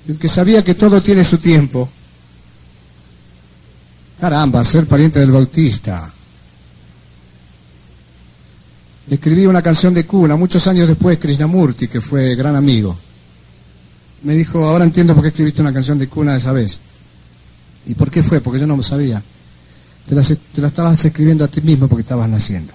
El 0.07 0.19
que 0.19 0.27
sabía 0.27 0.63
que 0.63 0.75
todo 0.75 1.01
tiene 1.01 1.23
su 1.23 1.39
tiempo. 1.39 1.89
Caramba, 4.21 4.63
ser 4.63 4.85
pariente 4.85 5.19
del 5.19 5.31
Bautista. 5.31 6.13
Escribí 9.09 9.45
una 9.45 9.61
canción 9.61 9.93
de 9.93 10.05
cuna 10.05 10.35
muchos 10.35 10.67
años 10.67 10.89
después, 10.89 11.17
Krishnamurti, 11.17 11.87
que 11.87 12.01
fue 12.01 12.35
gran 12.35 12.57
amigo. 12.57 12.97
Me 14.23 14.35
dijo, 14.35 14.67
ahora 14.67 14.83
entiendo 14.83 15.13
por 15.13 15.23
qué 15.23 15.29
escribiste 15.29 15.61
una 15.61 15.71
canción 15.71 15.97
de 15.97 16.09
cuna 16.09 16.35
esa 16.35 16.51
vez. 16.51 16.79
¿Y 17.85 17.93
por 17.93 18.11
qué 18.11 18.21
fue? 18.21 18.41
Porque 18.41 18.59
yo 18.59 18.67
no 18.67 18.75
lo 18.75 18.83
sabía. 18.83 19.23
Te 20.09 20.13
la, 20.13 20.21
te 20.21 20.61
la 20.61 20.67
estabas 20.67 21.05
escribiendo 21.05 21.45
a 21.45 21.47
ti 21.47 21.61
mismo 21.61 21.87
porque 21.87 22.01
estabas 22.01 22.27
naciendo. 22.27 22.73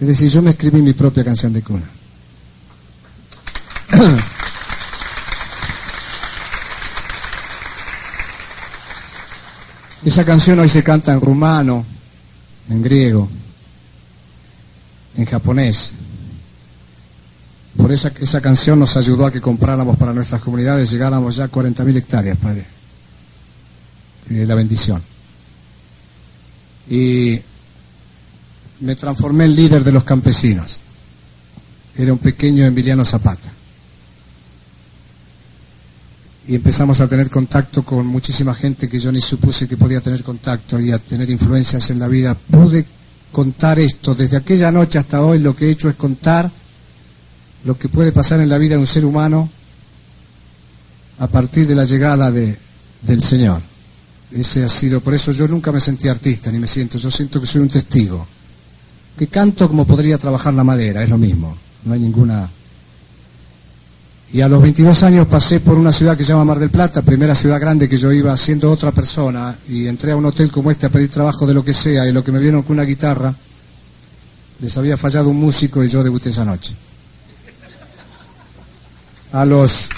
Es 0.00 0.06
decir, 0.06 0.30
yo 0.30 0.42
me 0.42 0.50
escribí 0.50 0.80
mi 0.80 0.92
propia 0.92 1.24
canción 1.24 1.52
de 1.52 1.62
cuna. 1.62 1.90
Esa 10.04 10.24
canción 10.24 10.60
hoy 10.60 10.68
se 10.68 10.82
canta 10.84 11.12
en 11.12 11.20
rumano, 11.20 11.84
en 12.70 12.82
griego, 12.82 13.28
en 15.16 15.24
japonés. 15.24 15.94
Por 17.76 17.92
esa, 17.92 18.12
esa 18.20 18.40
canción 18.40 18.78
nos 18.78 18.96
ayudó 18.96 19.26
a 19.26 19.32
que 19.32 19.40
compráramos 19.40 19.96
para 19.96 20.12
nuestras 20.12 20.40
comunidades, 20.42 20.90
llegáramos 20.90 21.36
ya 21.36 21.44
a 21.44 21.50
40.000 21.50 21.96
hectáreas, 21.96 22.36
Padre. 22.38 22.66
la 24.28 24.54
bendición. 24.54 25.02
Y 26.88 27.40
me 28.80 28.96
transformé 28.96 29.44
en 29.44 29.56
líder 29.56 29.84
de 29.84 29.92
los 29.92 30.04
campesinos. 30.04 30.80
Era 31.96 32.12
un 32.12 32.18
pequeño 32.18 32.64
Emiliano 32.64 33.04
Zapata. 33.04 33.52
y 36.50 36.56
empezamos 36.56 37.00
a 37.00 37.06
tener 37.06 37.30
contacto 37.30 37.84
con 37.84 38.04
muchísima 38.06 38.52
gente 38.52 38.88
que 38.88 38.98
yo 38.98 39.12
ni 39.12 39.20
supuse 39.20 39.68
que 39.68 39.76
podía 39.76 40.00
tener 40.00 40.24
contacto 40.24 40.80
y 40.80 40.90
a 40.90 40.98
tener 40.98 41.30
influencias 41.30 41.90
en 41.90 42.00
la 42.00 42.08
vida. 42.08 42.34
Pude 42.34 42.84
contar 43.32 43.78
esto. 43.78 44.14
Desde 44.14 44.36
aquella 44.36 44.70
noche 44.70 44.98
hasta 44.98 45.22
hoy 45.22 45.38
lo 45.38 45.54
que 45.54 45.66
he 45.66 45.70
hecho 45.70 45.88
es 45.88 45.96
contar 45.96 46.50
lo 47.64 47.78
que 47.78 47.88
puede 47.88 48.12
pasar 48.12 48.40
en 48.40 48.48
la 48.48 48.58
vida 48.58 48.74
de 48.74 48.80
un 48.80 48.86
ser 48.86 49.04
humano 49.04 49.48
a 51.18 51.26
partir 51.26 51.66
de 51.66 51.74
la 51.74 51.84
llegada 51.84 52.30
de, 52.30 52.56
del 53.02 53.22
Señor. 53.22 53.60
Ese 54.32 54.64
ha 54.64 54.68
sido, 54.68 55.00
por 55.00 55.14
eso 55.14 55.32
yo 55.32 55.48
nunca 55.48 55.72
me 55.72 55.80
sentí 55.80 56.08
artista, 56.08 56.50
ni 56.50 56.58
me 56.58 56.66
siento, 56.66 56.98
yo 56.98 57.10
siento 57.10 57.40
que 57.40 57.46
soy 57.46 57.62
un 57.62 57.68
testigo. 57.68 58.26
Que 59.18 59.26
canto 59.26 59.68
como 59.68 59.86
podría 59.86 60.18
trabajar 60.18 60.54
la 60.54 60.64
madera, 60.64 61.02
es 61.02 61.10
lo 61.10 61.18
mismo, 61.18 61.56
no 61.84 61.92
hay 61.92 62.00
ninguna 62.00 62.48
y 64.32 64.40
a 64.40 64.48
los 64.48 64.62
22 64.62 65.02
años 65.02 65.26
pasé 65.26 65.58
por 65.58 65.76
una 65.76 65.90
ciudad 65.90 66.16
que 66.16 66.22
se 66.22 66.32
llama 66.32 66.44
Mar 66.44 66.58
del 66.60 66.70
Plata, 66.70 67.02
primera 67.02 67.34
ciudad 67.34 67.60
grande 67.60 67.88
que 67.88 67.96
yo 67.96 68.12
iba 68.12 68.36
siendo 68.36 68.70
otra 68.70 68.92
persona, 68.92 69.56
y 69.68 69.88
entré 69.88 70.12
a 70.12 70.16
un 70.16 70.24
hotel 70.24 70.52
como 70.52 70.70
este 70.70 70.86
a 70.86 70.88
pedir 70.88 71.08
trabajo 71.08 71.46
de 71.46 71.54
lo 71.54 71.64
que 71.64 71.72
sea, 71.72 72.06
y 72.06 72.12
lo 72.12 72.22
que 72.22 72.30
me 72.30 72.38
vieron 72.38 72.62
con 72.62 72.74
una 72.74 72.84
guitarra, 72.84 73.34
les 74.60 74.76
había 74.76 74.96
fallado 74.96 75.30
un 75.30 75.36
músico 75.36 75.82
y 75.82 75.88
yo 75.88 76.04
debuté 76.04 76.28
esa 76.28 76.44
noche. 76.44 76.76
A 79.32 79.44
los... 79.44 79.88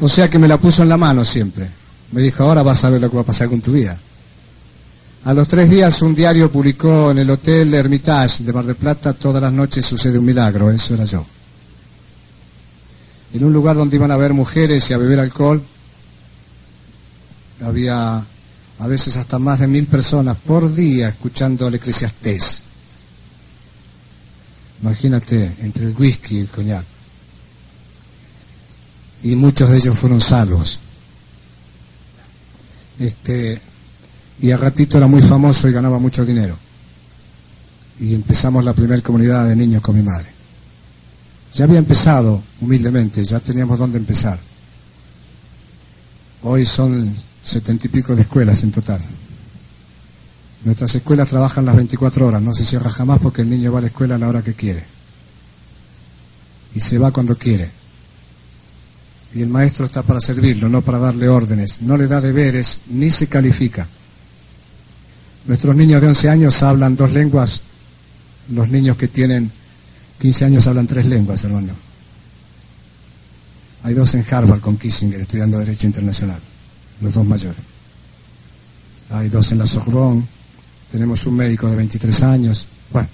O 0.00 0.08
sea 0.08 0.28
que 0.28 0.38
me 0.38 0.48
la 0.48 0.58
puso 0.58 0.82
en 0.82 0.90
la 0.90 0.96
mano 0.96 1.24
siempre. 1.24 1.68
Me 2.12 2.22
dijo, 2.22 2.42
ahora 2.44 2.62
vas 2.62 2.84
a 2.84 2.90
ver 2.90 3.00
lo 3.00 3.10
que 3.10 3.16
va 3.16 3.22
a 3.22 3.26
pasar 3.26 3.48
con 3.48 3.60
tu 3.60 3.72
vida. 3.72 3.98
A 5.26 5.34
los 5.34 5.48
tres 5.48 5.68
días 5.68 6.02
un 6.02 6.14
diario 6.14 6.48
publicó 6.48 7.10
en 7.10 7.18
el 7.18 7.28
Hotel 7.28 7.74
Hermitage 7.74 8.44
de 8.44 8.52
Mar 8.52 8.64
del 8.64 8.76
Plata, 8.76 9.12
todas 9.12 9.42
las 9.42 9.52
noches 9.52 9.84
sucede 9.84 10.20
un 10.20 10.24
milagro, 10.24 10.70
eso 10.70 10.94
era 10.94 11.02
yo. 11.02 11.26
En 13.32 13.42
un 13.42 13.52
lugar 13.52 13.74
donde 13.74 13.96
iban 13.96 14.12
a 14.12 14.16
ver 14.16 14.32
mujeres 14.32 14.88
y 14.88 14.94
a 14.94 14.98
beber 14.98 15.18
alcohol, 15.18 15.60
había 17.60 18.18
a 18.78 18.86
veces 18.86 19.16
hasta 19.16 19.40
más 19.40 19.58
de 19.58 19.66
mil 19.66 19.88
personas 19.88 20.36
por 20.36 20.72
día 20.72 21.08
escuchando 21.08 21.66
al 21.66 21.74
eclesiastés. 21.74 22.62
Imagínate, 24.80 25.56
entre 25.60 25.86
el 25.86 25.96
whisky 25.96 26.36
y 26.36 26.40
el 26.42 26.48
coñac. 26.48 26.84
Y 29.24 29.34
muchos 29.34 29.70
de 29.70 29.78
ellos 29.78 29.98
fueron 29.98 30.20
salvos. 30.20 30.78
Este, 33.00 33.60
y 34.40 34.50
a 34.50 34.56
ratito 34.56 34.98
era 34.98 35.06
muy 35.06 35.22
famoso 35.22 35.68
y 35.68 35.72
ganaba 35.72 35.98
mucho 35.98 36.24
dinero. 36.24 36.56
Y 38.00 38.14
empezamos 38.14 38.64
la 38.64 38.74
primera 38.74 39.00
comunidad 39.02 39.48
de 39.48 39.56
niños 39.56 39.82
con 39.82 39.96
mi 39.96 40.02
madre. 40.02 40.28
Ya 41.54 41.64
había 41.64 41.78
empezado 41.78 42.42
humildemente, 42.60 43.24
ya 43.24 43.40
teníamos 43.40 43.78
dónde 43.78 43.98
empezar. 43.98 44.38
Hoy 46.42 46.64
son 46.64 47.14
setenta 47.42 47.86
y 47.86 47.90
pico 47.90 48.14
de 48.14 48.22
escuelas 48.22 48.62
en 48.62 48.72
total. 48.72 49.00
Nuestras 50.64 50.94
escuelas 50.94 51.30
trabajan 51.30 51.64
las 51.64 51.76
24 51.76 52.26
horas, 52.26 52.42
no 52.42 52.52
se 52.52 52.64
cierra 52.64 52.90
jamás 52.90 53.20
porque 53.20 53.42
el 53.42 53.48
niño 53.48 53.72
va 53.72 53.78
a 53.78 53.82
la 53.82 53.86
escuela 53.86 54.16
a 54.16 54.18
la 54.18 54.28
hora 54.28 54.42
que 54.42 54.54
quiere. 54.54 54.84
Y 56.74 56.80
se 56.80 56.98
va 56.98 57.12
cuando 57.12 57.38
quiere. 57.38 57.70
Y 59.34 59.42
el 59.42 59.48
maestro 59.48 59.86
está 59.86 60.02
para 60.02 60.20
servirlo, 60.20 60.68
no 60.68 60.82
para 60.82 60.98
darle 60.98 61.28
órdenes. 61.28 61.80
No 61.82 61.96
le 61.96 62.06
da 62.06 62.20
deberes 62.20 62.80
ni 62.88 63.10
se 63.10 63.28
califica. 63.28 63.86
Nuestros 65.46 65.76
niños 65.76 66.00
de 66.00 66.08
11 66.08 66.28
años 66.28 66.62
hablan 66.62 66.96
dos 66.96 67.12
lenguas, 67.12 67.62
los 68.50 68.68
niños 68.68 68.96
que 68.96 69.08
tienen 69.08 69.50
15 70.20 70.44
años 70.46 70.66
hablan 70.66 70.86
tres 70.86 71.06
lenguas, 71.06 71.44
hermano. 71.44 71.72
Hay 73.82 73.94
dos 73.94 74.14
en 74.14 74.24
Harvard 74.28 74.60
con 74.60 74.76
Kissinger 74.76 75.20
estudiando 75.20 75.58
Derecho 75.58 75.86
Internacional, 75.86 76.40
los 77.00 77.14
dos 77.14 77.24
mayores. 77.24 77.60
Hay 79.10 79.28
dos 79.28 79.52
en 79.52 79.58
la 79.58 79.66
Sorbonne, 79.66 80.24
tenemos 80.90 81.24
un 81.26 81.36
médico 81.36 81.68
de 81.70 81.76
23 81.76 82.22
años. 82.22 82.66
Bueno, 82.90 83.08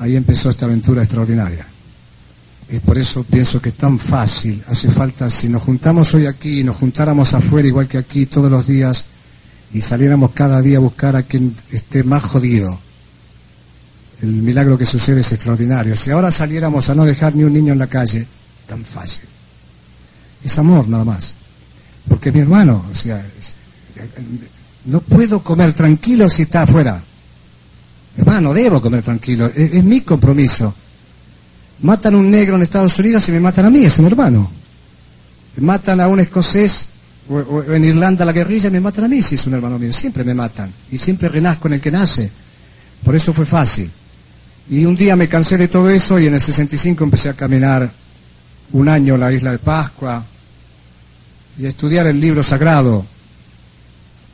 ahí 0.00 0.16
empezó 0.16 0.50
esta 0.50 0.66
aventura 0.66 1.02
extraordinaria. 1.02 1.66
Y 2.68 2.80
por 2.80 2.98
eso 2.98 3.22
pienso 3.22 3.62
que 3.62 3.68
es 3.68 3.76
tan 3.76 3.98
fácil, 3.98 4.62
hace 4.66 4.90
falta, 4.90 5.30
si 5.30 5.48
nos 5.48 5.62
juntamos 5.62 6.12
hoy 6.14 6.26
aquí 6.26 6.60
y 6.60 6.64
nos 6.64 6.76
juntáramos 6.76 7.32
afuera 7.32 7.68
igual 7.68 7.86
que 7.86 7.96
aquí 7.96 8.26
todos 8.26 8.50
los 8.50 8.66
días, 8.66 9.06
y 9.76 9.82
saliéramos 9.82 10.30
cada 10.30 10.62
día 10.62 10.78
a 10.78 10.80
buscar 10.80 11.16
a 11.16 11.22
quien 11.22 11.54
esté 11.70 12.02
más 12.02 12.22
jodido, 12.22 12.78
el 14.22 14.30
milagro 14.30 14.78
que 14.78 14.86
sucede 14.86 15.20
es 15.20 15.30
extraordinario. 15.32 15.94
Si 15.94 16.10
ahora 16.10 16.30
saliéramos 16.30 16.88
a 16.88 16.94
no 16.94 17.04
dejar 17.04 17.34
ni 17.34 17.44
un 17.44 17.52
niño 17.52 17.74
en 17.74 17.78
la 17.78 17.86
calle, 17.86 18.26
tan 18.66 18.82
fácil. 18.82 19.24
Es 20.42 20.58
amor 20.58 20.88
nada 20.88 21.04
más. 21.04 21.36
Porque 22.08 22.32
mi 22.32 22.40
hermano, 22.40 22.86
o 22.90 22.94
sea, 22.94 23.22
no 24.86 25.00
puedo 25.02 25.42
comer 25.42 25.74
tranquilo 25.74 26.26
si 26.30 26.42
está 26.42 26.62
afuera. 26.62 26.98
Hermano, 28.16 28.54
debo 28.54 28.80
comer 28.80 29.02
tranquilo. 29.02 29.44
Es, 29.54 29.74
es, 29.74 29.84
mi 29.84 30.00
compromiso. 30.00 30.74
Matan 31.82 32.14
a 32.14 32.16
un 32.16 32.30
negro 32.30 32.56
en 32.56 32.62
Estados 32.62 32.98
Unidos 32.98 33.28
y 33.28 33.32
me 33.32 33.40
matan 33.40 33.66
a 33.66 33.70
mí, 33.70 33.84
es 33.84 33.98
un 33.98 34.06
hermano. 34.06 34.50
Matan 35.58 36.00
a 36.00 36.08
un 36.08 36.20
escocés 36.20 36.88
o, 37.28 37.62
en 37.72 37.84
Irlanda 37.84 38.24
la 38.24 38.32
guerrilla 38.32 38.70
me 38.70 38.80
matan 38.80 39.04
a 39.04 39.08
mí 39.08 39.20
si 39.20 39.34
es 39.34 39.46
un 39.46 39.54
hermano 39.54 39.78
mío. 39.78 39.92
Siempre 39.92 40.24
me 40.24 40.34
matan. 40.34 40.72
Y 40.90 40.98
siempre 40.98 41.28
renazco 41.28 41.68
en 41.68 41.74
el 41.74 41.80
que 41.80 41.90
nace. 41.90 42.30
Por 43.04 43.14
eso 43.14 43.32
fue 43.32 43.46
fácil. 43.46 43.90
Y 44.70 44.84
un 44.84 44.96
día 44.96 45.16
me 45.16 45.28
cansé 45.28 45.56
de 45.56 45.68
todo 45.68 45.90
eso 45.90 46.18
y 46.18 46.26
en 46.26 46.34
el 46.34 46.40
65 46.40 47.04
empecé 47.04 47.28
a 47.28 47.34
caminar 47.34 47.90
un 48.72 48.88
año 48.88 49.16
la 49.16 49.32
isla 49.32 49.52
de 49.52 49.58
Pascua 49.58 50.24
y 51.58 51.64
a 51.64 51.68
estudiar 51.68 52.06
el 52.06 52.20
libro 52.20 52.42
sagrado. 52.42 53.04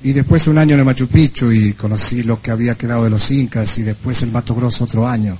Y 0.04 0.12
después 0.12 0.48
un 0.48 0.58
año 0.58 0.74
en 0.74 0.80
el 0.80 0.86
Machu 0.86 1.06
Picchu 1.06 1.52
y 1.52 1.74
conocí 1.74 2.22
lo 2.22 2.40
que 2.42 2.50
había 2.50 2.74
quedado 2.74 3.04
de 3.04 3.10
los 3.10 3.30
incas 3.30 3.78
y 3.78 3.82
después 3.82 4.22
el 4.22 4.32
Mato 4.32 4.54
Grosso 4.54 4.84
otro 4.84 5.06
año. 5.06 5.38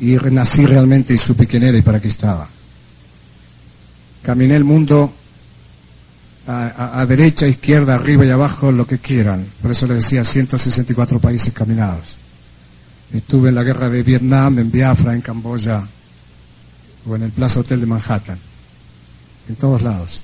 Y 0.00 0.16
renací 0.16 0.64
realmente 0.64 1.12
y 1.12 1.18
supe 1.18 1.46
quién 1.46 1.64
era 1.64 1.76
y 1.76 1.82
para 1.82 2.00
qué 2.00 2.08
estaba. 2.08 2.48
Caminé 4.22 4.56
el 4.56 4.64
mundo 4.64 5.12
a, 6.50 7.06
derecha, 7.06 7.46
izquierda, 7.46 7.94
arriba 7.94 8.24
y 8.24 8.30
abajo, 8.30 8.72
lo 8.72 8.86
que 8.86 8.98
quieran. 8.98 9.46
Por 9.62 9.70
eso 9.70 9.86
le 9.86 9.94
decía 9.94 10.24
164 10.24 11.20
países 11.20 11.52
caminados. 11.52 12.16
Estuve 13.12 13.50
en 13.50 13.54
la 13.54 13.62
guerra 13.62 13.88
de 13.88 14.02
Vietnam, 14.02 14.58
en 14.58 14.70
Biafra, 14.70 15.14
en 15.14 15.20
Camboya, 15.20 15.82
o 17.06 17.16
en 17.16 17.22
el 17.22 17.30
Plaza 17.30 17.60
Hotel 17.60 17.80
de 17.80 17.86
Manhattan. 17.86 18.38
En 19.48 19.54
todos 19.56 19.82
lados. 19.82 20.22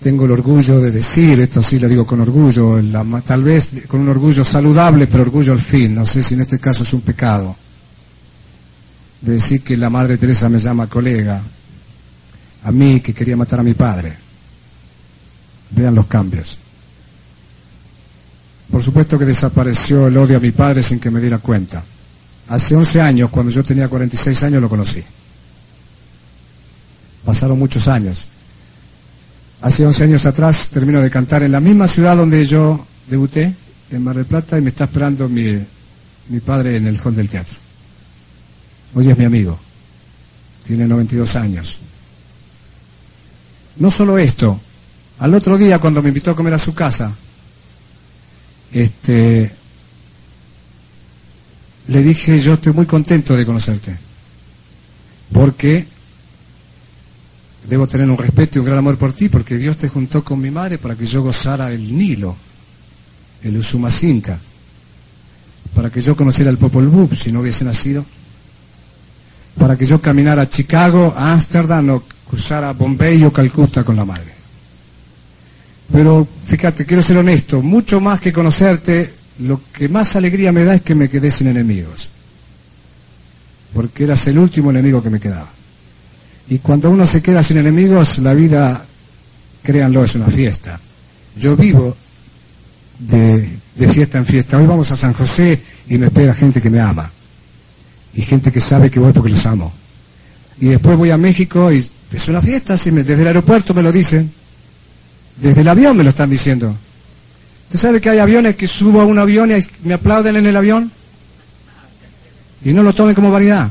Tengo 0.00 0.26
el 0.26 0.32
orgullo 0.32 0.80
de 0.80 0.92
decir, 0.92 1.40
esto 1.40 1.60
sí 1.60 1.78
lo 1.78 1.88
digo 1.88 2.06
con 2.06 2.20
orgullo, 2.20 2.80
tal 3.26 3.42
vez 3.42 3.72
con 3.88 4.00
un 4.00 4.08
orgullo 4.08 4.44
saludable, 4.44 5.08
pero 5.08 5.24
orgullo 5.24 5.52
al 5.52 5.60
fin. 5.60 5.94
No 5.94 6.06
sé 6.06 6.22
si 6.22 6.34
en 6.34 6.40
este 6.40 6.58
caso 6.58 6.84
es 6.84 6.92
un 6.92 7.00
pecado. 7.00 7.56
De 9.20 9.32
decir 9.32 9.62
que 9.62 9.76
la 9.76 9.90
Madre 9.90 10.16
Teresa 10.16 10.48
me 10.48 10.58
llama 10.58 10.86
colega. 10.86 11.42
A 12.62 12.70
mí 12.70 13.00
que 13.00 13.12
quería 13.12 13.36
matar 13.36 13.60
a 13.60 13.64
mi 13.64 13.74
padre 13.74 14.27
Vean 15.70 15.94
los 15.94 16.06
cambios. 16.06 16.58
Por 18.70 18.82
supuesto 18.82 19.18
que 19.18 19.24
desapareció 19.24 20.08
el 20.08 20.16
odio 20.16 20.36
a 20.36 20.40
mi 20.40 20.50
padre 20.50 20.82
sin 20.82 21.00
que 21.00 21.10
me 21.10 21.20
diera 21.20 21.38
cuenta. 21.38 21.82
Hace 22.48 22.74
11 22.74 23.00
años, 23.00 23.30
cuando 23.30 23.50
yo 23.52 23.62
tenía 23.62 23.88
46 23.88 24.42
años, 24.42 24.62
lo 24.62 24.68
conocí. 24.68 25.02
Pasaron 27.24 27.58
muchos 27.58 27.88
años. 27.88 28.26
Hace 29.60 29.84
11 29.84 30.04
años 30.04 30.26
atrás 30.26 30.68
termino 30.68 31.00
de 31.02 31.10
cantar 31.10 31.42
en 31.42 31.52
la 31.52 31.60
misma 31.60 31.88
ciudad 31.88 32.16
donde 32.16 32.44
yo 32.44 32.86
debuté, 33.08 33.54
en 33.90 34.04
Mar 34.04 34.16
del 34.16 34.26
Plata, 34.26 34.58
y 34.58 34.60
me 34.60 34.68
está 34.68 34.84
esperando 34.84 35.28
mi, 35.28 35.58
mi 36.28 36.40
padre 36.40 36.76
en 36.76 36.86
el 36.86 37.00
hall 37.00 37.14
del 37.14 37.28
teatro. 37.28 37.56
Hoy 38.94 39.10
es 39.10 39.18
mi 39.18 39.24
amigo. 39.24 39.58
Tiene 40.66 40.86
92 40.86 41.36
años. 41.36 41.80
No 43.76 43.90
solo 43.90 44.18
esto, 44.18 44.60
al 45.18 45.34
otro 45.34 45.58
día, 45.58 45.78
cuando 45.78 46.02
me 46.02 46.08
invitó 46.08 46.30
a 46.30 46.36
comer 46.36 46.54
a 46.54 46.58
su 46.58 46.74
casa, 46.74 47.12
este, 48.72 49.50
le 51.88 52.02
dije, 52.02 52.38
yo 52.38 52.54
estoy 52.54 52.72
muy 52.72 52.86
contento 52.86 53.36
de 53.36 53.44
conocerte, 53.44 53.96
porque 55.32 55.86
debo 57.68 57.86
tener 57.86 58.08
un 58.08 58.16
respeto 58.16 58.58
y 58.58 58.60
un 58.60 58.66
gran 58.66 58.78
amor 58.78 58.96
por 58.96 59.12
ti, 59.12 59.28
porque 59.28 59.56
Dios 59.56 59.76
te 59.76 59.88
juntó 59.88 60.22
con 60.22 60.40
mi 60.40 60.50
madre 60.50 60.78
para 60.78 60.94
que 60.94 61.04
yo 61.04 61.22
gozara 61.22 61.72
el 61.72 61.96
Nilo, 61.96 62.36
el 63.42 63.56
Usumacinta, 63.56 64.38
para 65.74 65.90
que 65.90 66.00
yo 66.00 66.16
conociera 66.16 66.50
el 66.50 66.58
Popol 66.58 66.86
Vuh 66.88 67.14
si 67.14 67.32
no 67.32 67.40
hubiese 67.40 67.64
nacido, 67.64 68.04
para 69.58 69.76
que 69.76 69.84
yo 69.84 70.00
caminara 70.00 70.42
a 70.42 70.48
Chicago, 70.48 71.12
a 71.16 71.32
Ámsterdam 71.32 71.90
o 71.90 72.02
cruzara 72.28 72.72
Bombay 72.72 73.24
o 73.24 73.32
Calcuta 73.32 73.82
con 73.82 73.96
la 73.96 74.04
madre. 74.04 74.37
Pero 75.92 76.26
fíjate, 76.44 76.84
quiero 76.84 77.02
ser 77.02 77.18
honesto, 77.18 77.62
mucho 77.62 78.00
más 78.00 78.20
que 78.20 78.32
conocerte, 78.32 79.14
lo 79.40 79.60
que 79.72 79.88
más 79.88 80.16
alegría 80.16 80.52
me 80.52 80.64
da 80.64 80.74
es 80.74 80.82
que 80.82 80.94
me 80.94 81.08
quedé 81.08 81.30
sin 81.30 81.46
enemigos. 81.48 82.10
porque 83.72 84.04
eras 84.04 84.26
el 84.26 84.38
último 84.38 84.70
enemigo 84.70 85.02
que 85.02 85.10
me 85.10 85.20
quedaba. 85.20 85.48
Y 86.48 86.58
cuando 86.58 86.90
uno 86.90 87.04
se 87.06 87.20
queda 87.22 87.42
sin 87.42 87.58
enemigos, 87.58 88.18
la 88.18 88.32
vida, 88.34 88.84
créanlo, 89.62 90.02
es 90.02 90.14
una 90.14 90.26
fiesta. 90.28 90.80
Yo 91.36 91.54
vivo 91.56 91.94
de, 92.98 93.48
de 93.76 93.88
fiesta 93.88 94.18
en 94.18 94.24
fiesta. 94.24 94.56
Hoy 94.56 94.66
vamos 94.66 94.90
a 94.90 94.96
San 94.96 95.12
José 95.12 95.60
y 95.88 95.98
me 95.98 96.06
espera 96.06 96.34
gente 96.34 96.60
que 96.62 96.70
me 96.70 96.80
ama. 96.80 97.10
Y 98.14 98.22
gente 98.22 98.50
que 98.50 98.60
sabe 98.60 98.90
que 98.90 98.98
voy 98.98 99.12
porque 99.12 99.30
los 99.30 99.44
amo. 99.46 99.72
Y 100.60 100.68
después 100.68 100.96
voy 100.96 101.10
a 101.10 101.18
México 101.18 101.70
y 101.70 101.86
es 102.10 102.28
una 102.28 102.40
fiesta, 102.40 102.76
si 102.76 102.90
me, 102.90 103.04
desde 103.04 103.22
el 103.22 103.28
aeropuerto 103.28 103.74
me 103.74 103.82
lo 103.82 103.92
dicen. 103.92 104.32
Desde 105.40 105.60
el 105.60 105.68
avión 105.68 105.96
me 105.96 106.04
lo 106.04 106.10
están 106.10 106.30
diciendo. 106.30 106.74
¿Usted 107.68 107.78
sabe 107.78 108.00
que 108.00 108.10
hay 108.10 108.18
aviones 108.18 108.56
que 108.56 108.66
subo 108.66 109.00
a 109.00 109.04
un 109.04 109.18
avión 109.18 109.52
y 109.52 109.66
me 109.84 109.94
aplauden 109.94 110.36
en 110.36 110.46
el 110.46 110.56
avión? 110.56 110.90
Y 112.64 112.72
no 112.72 112.82
lo 112.82 112.92
tomen 112.92 113.14
como 113.14 113.30
variedad. 113.30 113.70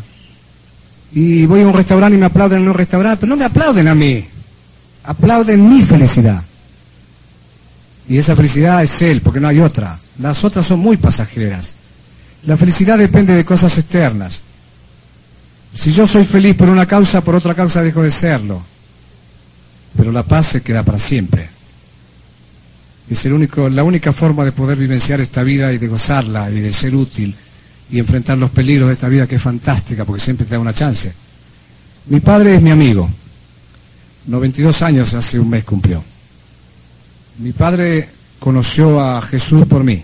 Y 1.11 1.45
voy 1.45 1.61
a 1.61 1.67
un 1.67 1.73
restaurante 1.73 2.15
y 2.15 2.19
me 2.19 2.27
aplauden 2.27 2.61
en 2.61 2.67
un 2.67 2.73
restaurante, 2.73 3.21
pero 3.21 3.31
no 3.31 3.37
me 3.37 3.45
aplauden 3.45 3.87
a 3.87 3.95
mí. 3.95 4.23
Aplauden 5.03 5.67
mi 5.67 5.81
felicidad. 5.81 6.43
Y 8.07 8.17
esa 8.17 8.35
felicidad 8.35 8.83
es 8.83 9.01
Él, 9.01 9.21
porque 9.21 9.39
no 9.39 9.47
hay 9.47 9.59
otra. 9.59 9.97
Las 10.19 10.43
otras 10.43 10.65
son 10.65 10.79
muy 10.79 10.97
pasajeras. 10.97 11.75
La 12.43 12.55
felicidad 12.55 12.97
depende 12.97 13.33
de 13.33 13.43
cosas 13.43 13.77
externas. 13.77 14.41
Si 15.75 15.91
yo 15.91 16.07
soy 16.07 16.23
feliz 16.23 16.55
por 16.55 16.69
una 16.69 16.85
causa, 16.85 17.21
por 17.21 17.35
otra 17.35 17.53
causa 17.53 17.83
dejo 17.83 18.03
de 18.03 18.11
serlo. 18.11 18.61
Pero 19.97 20.11
la 20.11 20.23
paz 20.23 20.47
se 20.47 20.61
queda 20.61 20.83
para 20.83 20.99
siempre. 20.99 21.56
Es 23.09 23.25
la 23.25 23.83
única 23.83 24.11
forma 24.11 24.43
de 24.43 24.51
poder 24.51 24.77
vivenciar 24.77 25.21
esta 25.21 25.43
vida 25.43 25.71
y 25.71 25.77
de 25.77 25.87
gozarla 25.87 26.51
y 26.51 26.59
de 26.59 26.73
ser 26.73 26.93
útil 26.93 27.33
y 27.89 27.99
enfrentar 27.99 28.37
los 28.37 28.51
peligros 28.51 28.87
de 28.87 28.93
esta 28.93 29.07
vida 29.07 29.27
que 29.27 29.35
es 29.35 29.41
fantástica 29.41 30.03
porque 30.03 30.21
siempre 30.21 30.45
te 30.45 30.55
da 30.55 30.59
una 30.59 30.73
chance. 30.73 31.13
Mi 32.07 32.19
padre 32.19 32.55
es 32.55 32.61
mi 32.61 32.71
amigo. 32.71 33.09
92 34.25 34.81
años 34.81 35.13
hace 35.13 35.39
un 35.39 35.49
mes 35.49 35.63
cumplió. 35.63 36.03
Mi 37.39 37.53
padre 37.53 38.09
conoció 38.39 39.01
a 39.01 39.21
Jesús 39.21 39.65
por 39.65 39.83
mí. 39.83 40.03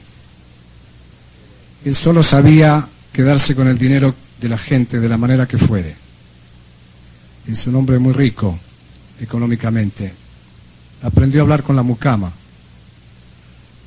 Él 1.83 1.95
solo 1.95 2.23
sabía 2.23 2.87
quedarse 3.11 3.53
con 3.53 3.67
el 3.67 3.77
dinero 3.77 4.15
de 4.39 4.49
la 4.49 4.57
gente 4.57 4.99
de 4.99 5.09
la 5.09 5.17
manera 5.17 5.45
que 5.45 5.57
fuere. 5.57 5.95
Es 7.47 7.67
un 7.67 7.75
hombre 7.75 7.99
muy 7.99 8.13
rico 8.13 8.57
económicamente. 9.19 10.13
Aprendió 11.01 11.41
a 11.41 11.43
hablar 11.43 11.63
con 11.63 11.75
la 11.75 11.83
mucama. 11.83 12.31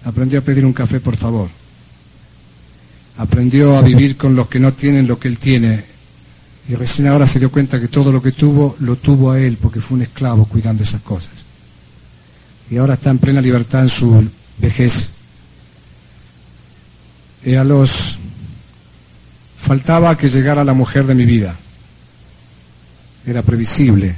Aprendió 0.06 0.38
a 0.38 0.42
pedir 0.42 0.64
un 0.64 0.72
café, 0.72 1.00
por 1.00 1.16
favor. 1.16 1.48
Aprendió 3.18 3.76
a 3.76 3.82
vivir 3.82 4.16
con 4.16 4.36
los 4.36 4.46
que 4.46 4.60
no 4.60 4.72
tienen 4.72 5.08
lo 5.08 5.18
que 5.18 5.26
él 5.26 5.36
tiene. 5.36 5.84
Y 6.68 6.76
recién 6.76 7.08
ahora 7.08 7.26
se 7.26 7.40
dio 7.40 7.50
cuenta 7.50 7.80
que 7.80 7.88
todo 7.88 8.12
lo 8.12 8.22
que 8.22 8.30
tuvo, 8.30 8.76
lo 8.78 8.94
tuvo 8.94 9.32
a 9.32 9.40
él 9.40 9.58
porque 9.60 9.80
fue 9.80 9.96
un 9.96 10.02
esclavo 10.02 10.44
cuidando 10.44 10.84
esas 10.84 11.00
cosas. 11.00 11.32
Y 12.70 12.76
ahora 12.76 12.94
está 12.94 13.10
en 13.10 13.18
plena 13.18 13.40
libertad 13.40 13.82
en 13.82 13.88
su 13.88 14.24
vejez. 14.58 15.08
Y 17.44 17.56
a 17.56 17.64
los 17.64 18.16
faltaba 19.60 20.16
que 20.16 20.28
llegara 20.28 20.62
la 20.62 20.72
mujer 20.72 21.04
de 21.04 21.16
mi 21.16 21.24
vida. 21.24 21.56
Era 23.26 23.42
previsible. 23.42 24.14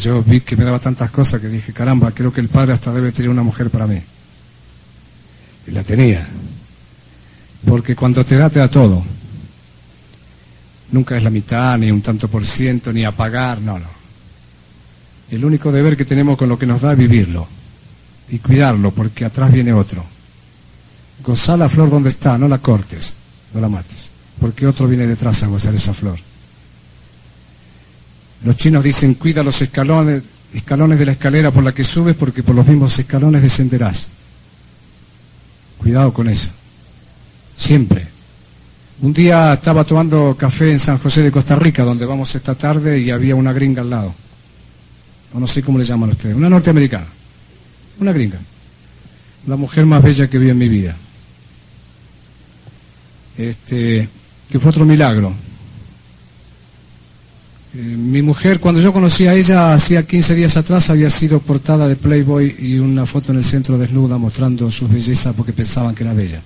Yo 0.00 0.22
vi 0.22 0.40
que 0.40 0.54
me 0.54 0.64
daba 0.64 0.78
tantas 0.78 1.10
cosas 1.10 1.40
que 1.40 1.48
dije, 1.48 1.72
caramba, 1.72 2.12
creo 2.12 2.32
que 2.32 2.40
el 2.40 2.48
padre 2.48 2.74
hasta 2.74 2.92
debe 2.92 3.10
tener 3.10 3.30
una 3.30 3.42
mujer 3.42 3.70
para 3.70 3.88
mí. 3.88 4.00
Y 5.66 5.70
la 5.70 5.82
tenía. 5.82 6.26
Porque 7.66 7.96
cuando 7.96 8.24
te 8.24 8.36
da, 8.36 8.48
te 8.48 8.66
todo. 8.68 9.02
Nunca 10.92 11.16
es 11.16 11.24
la 11.24 11.30
mitad, 11.30 11.76
ni 11.78 11.90
un 11.90 12.00
tanto 12.00 12.28
por 12.28 12.44
ciento, 12.44 12.92
ni 12.92 13.04
a 13.04 13.12
pagar, 13.12 13.60
no, 13.60 13.78
no. 13.78 13.96
El 15.30 15.44
único 15.44 15.72
deber 15.72 15.96
que 15.96 16.04
tenemos 16.04 16.38
con 16.38 16.48
lo 16.48 16.58
que 16.58 16.66
nos 16.66 16.82
da 16.82 16.92
es 16.92 16.98
vivirlo 16.98 17.48
y 18.28 18.38
cuidarlo, 18.38 18.92
porque 18.92 19.24
atrás 19.24 19.50
viene 19.50 19.72
otro. 19.72 20.04
Gozar 21.24 21.58
la 21.58 21.68
flor 21.68 21.90
donde 21.90 22.10
está, 22.10 22.38
no 22.38 22.46
la 22.46 22.58
cortes, 22.58 23.14
no 23.52 23.60
la 23.60 23.68
mates, 23.68 24.10
porque 24.40 24.66
otro 24.66 24.86
viene 24.86 25.06
detrás 25.06 25.42
a 25.42 25.48
gozar 25.48 25.74
esa 25.74 25.92
flor. 25.92 26.18
Los 28.44 28.56
chinos 28.56 28.84
dicen, 28.84 29.14
cuida 29.14 29.42
los 29.42 29.60
escalones, 29.60 30.22
escalones 30.54 31.00
de 31.00 31.06
la 31.06 31.12
escalera 31.12 31.50
por 31.50 31.64
la 31.64 31.72
que 31.72 31.82
subes, 31.82 32.14
porque 32.14 32.44
por 32.44 32.54
los 32.54 32.66
mismos 32.66 32.96
escalones 32.96 33.42
descenderás. 33.42 34.08
Cuidado 35.78 36.12
con 36.12 36.28
eso. 36.28 36.48
Siempre. 37.56 38.06
Un 39.02 39.12
día 39.12 39.54
estaba 39.54 39.84
tomando 39.84 40.34
café 40.38 40.72
en 40.72 40.78
San 40.78 40.98
José 40.98 41.22
de 41.22 41.30
Costa 41.30 41.56
Rica, 41.56 41.84
donde 41.84 42.06
vamos 42.06 42.34
esta 42.34 42.54
tarde, 42.54 42.98
y 42.98 43.10
había 43.10 43.34
una 43.34 43.52
gringa 43.52 43.82
al 43.82 43.90
lado. 43.90 44.14
No 45.34 45.46
sé 45.46 45.62
cómo 45.62 45.78
le 45.78 45.84
llaman 45.84 46.10
ustedes, 46.10 46.34
una 46.34 46.48
norteamericana. 46.48 47.06
Una 48.00 48.12
gringa. 48.12 48.38
La 49.46 49.56
mujer 49.56 49.84
más 49.86 50.02
bella 50.02 50.28
que 50.28 50.38
vi 50.38 50.48
en 50.48 50.58
mi 50.58 50.68
vida. 50.68 50.96
Este, 53.36 54.08
que 54.50 54.58
fue 54.58 54.70
otro 54.70 54.86
milagro. 54.86 55.34
Eh, 57.76 57.96
mi 57.96 58.22
mujer, 58.22 58.58
cuando 58.58 58.80
yo 58.80 58.90
conocí 58.90 59.26
a 59.26 59.34
ella, 59.34 59.74
hacía 59.74 60.06
15 60.06 60.34
días 60.34 60.56
atrás, 60.56 60.88
había 60.88 61.10
sido 61.10 61.40
portada 61.40 61.86
de 61.86 61.96
Playboy 61.96 62.56
y 62.58 62.78
una 62.78 63.04
foto 63.04 63.32
en 63.32 63.38
el 63.38 63.44
centro 63.44 63.76
desnuda 63.76 64.16
mostrando 64.16 64.70
su 64.70 64.88
belleza 64.88 65.34
porque 65.34 65.52
pensaban 65.52 65.94
que 65.94 66.02
era 66.02 66.14
bella. 66.14 66.40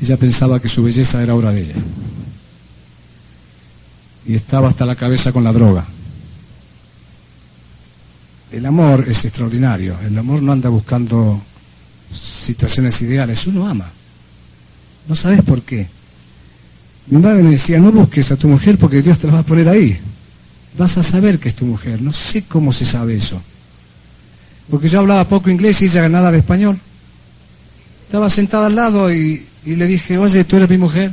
Ella 0.00 0.16
pensaba 0.16 0.58
que 0.58 0.68
su 0.68 0.82
belleza 0.82 1.22
era 1.22 1.34
obra 1.34 1.52
de 1.52 1.60
ella. 1.60 1.74
Y 4.26 4.34
estaba 4.34 4.68
hasta 4.68 4.86
la 4.86 4.96
cabeza 4.96 5.32
con 5.32 5.44
la 5.44 5.52
droga. 5.52 5.84
El 8.52 8.64
amor 8.64 9.04
es 9.06 9.22
extraordinario. 9.26 9.98
El 10.06 10.16
amor 10.16 10.42
no 10.42 10.52
anda 10.52 10.70
buscando 10.70 11.42
situaciones 12.10 13.02
ideales. 13.02 13.46
Uno 13.46 13.66
ama. 13.66 13.90
No 15.06 15.14
sabes 15.14 15.42
por 15.42 15.60
qué. 15.60 15.88
Mi 17.08 17.18
madre 17.20 17.42
me 17.42 17.50
decía, 17.50 17.78
no 17.78 17.92
busques 17.92 18.32
a 18.32 18.36
tu 18.36 18.48
mujer 18.48 18.78
porque 18.78 19.00
Dios 19.00 19.18
te 19.18 19.28
la 19.28 19.34
va 19.34 19.38
a 19.40 19.44
poner 19.44 19.68
ahí. 19.68 19.98
Vas 20.76 20.98
a 20.98 21.02
saber 21.02 21.38
que 21.38 21.48
es 21.48 21.54
tu 21.54 21.64
mujer. 21.64 22.02
No 22.02 22.12
sé 22.12 22.42
cómo 22.42 22.72
se 22.72 22.84
sabe 22.84 23.14
eso. 23.14 23.40
Porque 24.68 24.88
yo 24.88 24.98
hablaba 24.98 25.28
poco 25.28 25.48
inglés 25.48 25.80
y 25.82 25.84
ella 25.84 26.08
nada 26.08 26.32
de 26.32 26.38
español. 26.38 26.78
Estaba 28.04 28.28
sentada 28.28 28.66
al 28.66 28.74
lado 28.74 29.12
y, 29.12 29.46
y 29.64 29.74
le 29.76 29.86
dije, 29.86 30.18
oye, 30.18 30.44
tú 30.44 30.56
eres 30.56 30.68
mi 30.68 30.78
mujer. 30.78 31.12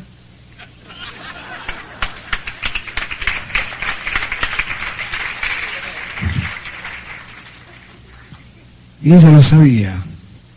Y 9.03 9.13
ella 9.13 9.29
lo 9.31 9.41
sabía. 9.41 10.01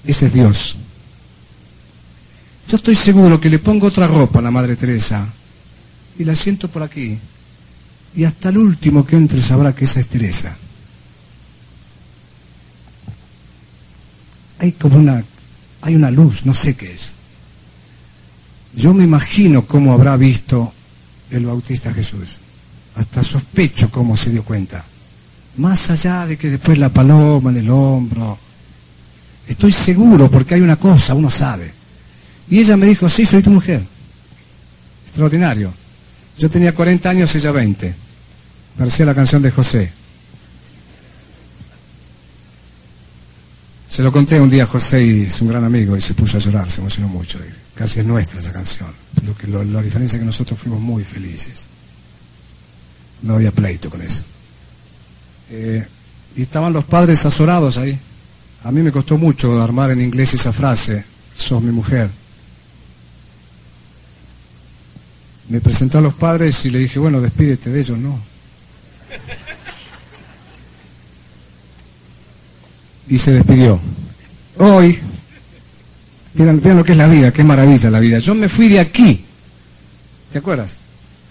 Ese 0.06 0.26
es 0.26 0.32
Dios. 0.32 0.76
Yo 2.68 2.78
estoy 2.78 2.96
seguro 2.96 3.40
que 3.40 3.48
le 3.48 3.60
pongo 3.60 3.86
otra 3.86 4.08
ropa 4.08 4.40
a 4.40 4.42
la 4.42 4.50
Madre 4.50 4.74
Teresa 4.74 5.24
y 6.18 6.24
la 6.24 6.34
siento 6.34 6.68
por 6.68 6.82
aquí. 6.82 7.16
Y 8.16 8.24
hasta 8.24 8.48
el 8.48 8.58
último 8.58 9.06
que 9.06 9.16
entre 9.16 9.40
sabrá 9.40 9.74
que 9.74 9.84
esa 9.84 10.00
es 10.00 10.08
Teresa. 10.08 10.56
Hay 14.58 14.72
como 14.72 14.96
una, 14.96 15.22
hay 15.82 15.94
una 15.94 16.10
luz, 16.10 16.44
no 16.44 16.54
sé 16.54 16.74
qué 16.74 16.92
es. 16.92 17.12
Yo 18.74 18.92
me 18.94 19.04
imagino 19.04 19.64
cómo 19.66 19.92
habrá 19.92 20.16
visto 20.16 20.72
el 21.30 21.46
Bautista 21.46 21.94
Jesús. 21.94 22.38
Hasta 22.96 23.22
sospecho 23.22 23.90
cómo 23.90 24.16
se 24.16 24.30
dio 24.30 24.42
cuenta. 24.42 24.84
Más 25.58 25.90
allá 25.90 26.26
de 26.26 26.36
que 26.36 26.50
después 26.50 26.78
la 26.78 26.88
paloma 26.88 27.50
en 27.50 27.58
el 27.58 27.70
hombro. 27.70 28.38
Estoy 29.46 29.72
seguro 29.72 30.28
porque 30.28 30.54
hay 30.54 30.62
una 30.62 30.76
cosa, 30.76 31.14
uno 31.14 31.30
sabe. 31.30 31.75
Y 32.48 32.60
ella 32.60 32.76
me 32.76 32.86
dijo, 32.86 33.08
sí, 33.08 33.26
soy 33.26 33.42
tu 33.42 33.50
mujer. 33.50 33.82
Extraordinario. 35.06 35.72
Yo 36.38 36.48
tenía 36.48 36.74
40 36.74 37.08
años, 37.08 37.34
ella 37.34 37.50
20. 37.50 37.94
Parecía 38.78 39.06
la 39.06 39.14
canción 39.14 39.42
de 39.42 39.50
José. 39.50 39.90
Se 43.88 44.02
lo 44.02 44.12
conté 44.12 44.38
un 44.38 44.50
día 44.50 44.64
a 44.64 44.66
José 44.66 45.02
y 45.02 45.22
es 45.22 45.40
un 45.40 45.48
gran 45.48 45.64
amigo 45.64 45.96
y 45.96 46.02
se 46.02 46.12
puso 46.12 46.36
a 46.36 46.40
llorar, 46.40 46.70
se 46.70 46.82
emocionó 46.82 47.08
mucho. 47.08 47.38
Casi 47.74 48.00
es 48.00 48.04
nuestra 48.04 48.40
esa 48.40 48.52
canción. 48.52 48.90
Lo 49.24 49.34
que, 49.34 49.46
la 49.46 49.80
diferencia 49.80 50.16
es 50.16 50.20
que 50.20 50.26
nosotros 50.26 50.58
fuimos 50.58 50.80
muy 50.80 51.02
felices. 51.02 51.64
No 53.22 53.34
había 53.34 53.50
pleito 53.52 53.88
con 53.88 54.02
eso. 54.02 54.22
Eh, 55.50 55.86
y 56.36 56.42
estaban 56.42 56.74
los 56.74 56.84
padres 56.84 57.24
azorados 57.24 57.78
ahí. 57.78 57.98
A 58.64 58.70
mí 58.70 58.82
me 58.82 58.92
costó 58.92 59.16
mucho 59.16 59.62
armar 59.62 59.92
en 59.92 60.02
inglés 60.02 60.34
esa 60.34 60.52
frase, 60.52 61.04
sos 61.34 61.62
mi 61.62 61.72
mujer. 61.72 62.10
Me 65.48 65.60
presentó 65.60 65.98
a 65.98 66.00
los 66.00 66.14
padres 66.14 66.64
y 66.64 66.70
le 66.70 66.80
dije, 66.80 66.98
bueno, 66.98 67.20
despídete 67.20 67.70
de 67.70 67.80
ellos, 67.80 67.98
no. 67.98 68.18
Y 73.08 73.18
se 73.18 73.32
despidió. 73.32 73.78
Hoy, 74.58 74.98
vean 76.34 76.76
lo 76.76 76.84
que 76.84 76.92
es 76.92 76.98
la 76.98 77.06
vida, 77.06 77.32
qué 77.32 77.44
maravilla 77.44 77.90
la 77.90 78.00
vida. 78.00 78.18
Yo 78.18 78.34
me 78.34 78.48
fui 78.48 78.68
de 78.68 78.80
aquí, 78.80 79.24
¿te 80.32 80.38
acuerdas? 80.38 80.76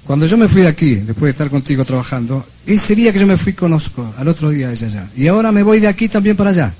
Cuando 0.05 0.27
yo 0.27 0.37
me 0.37 0.47
fui 0.47 0.61
de 0.61 0.67
aquí, 0.67 0.95
después 0.95 1.23
de 1.23 1.29
estar 1.31 1.49
contigo 1.49 1.83
trabajando, 1.83 2.45
ese 2.65 2.93
día 2.93 3.11
que 3.11 3.19
yo 3.19 3.25
me 3.25 3.37
fui 3.37 3.53
conozco, 3.53 4.13
al 4.17 4.27
otro 4.27 4.51
día 4.51 4.71
ella 4.71 4.87
allá. 4.87 5.07
Y 5.17 5.27
ahora 5.27 5.51
me 5.51 5.63
voy 5.63 5.79
de 5.79 5.87
aquí 5.87 6.07
también 6.07 6.37
para 6.37 6.51
allá. 6.51 6.73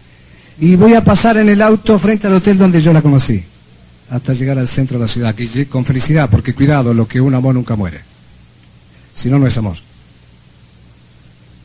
Y 0.60 0.76
voy 0.76 0.94
a 0.94 1.04
pasar 1.04 1.38
en 1.38 1.50
el 1.50 1.62
auto 1.62 1.98
frente 1.98 2.28
al 2.28 2.34
hotel 2.34 2.58
donde 2.58 2.80
yo 2.80 2.94
la 2.94 3.02
conocí, 3.02 3.44
hasta 4.10 4.34
llegar 4.34 4.60
al 4.60 4.68
centro 4.68 5.00
de 5.00 5.06
la 5.06 5.12
ciudad, 5.12 5.36
con 5.70 5.86
felicidad, 5.86 6.30
porque 6.30 6.54
cuidado, 6.54 6.94
lo 6.94 7.08
que 7.08 7.22
un 7.22 7.34
amor 7.34 7.56
nunca 7.56 7.76
muere. 7.76 8.02
Si 9.14 9.30
no, 9.30 9.40
no 9.40 9.48
es 9.48 9.58
amor. 9.58 9.78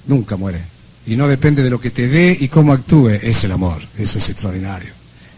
Nunca 0.07 0.37
muere. 0.37 0.61
Y 1.07 1.17
no 1.17 1.29
depende 1.29 1.63
de 1.63 1.71
lo 1.71 1.81
que 1.81 1.91
te 1.91 2.09
dé 2.09 2.37
y 2.39 2.49
cómo 2.49 2.73
actúe, 2.73 3.11
es 3.11 3.45
el 3.45 3.53
amor. 3.53 3.83
Eso 3.99 4.19
es 4.19 4.31
extraordinario. 4.31 4.93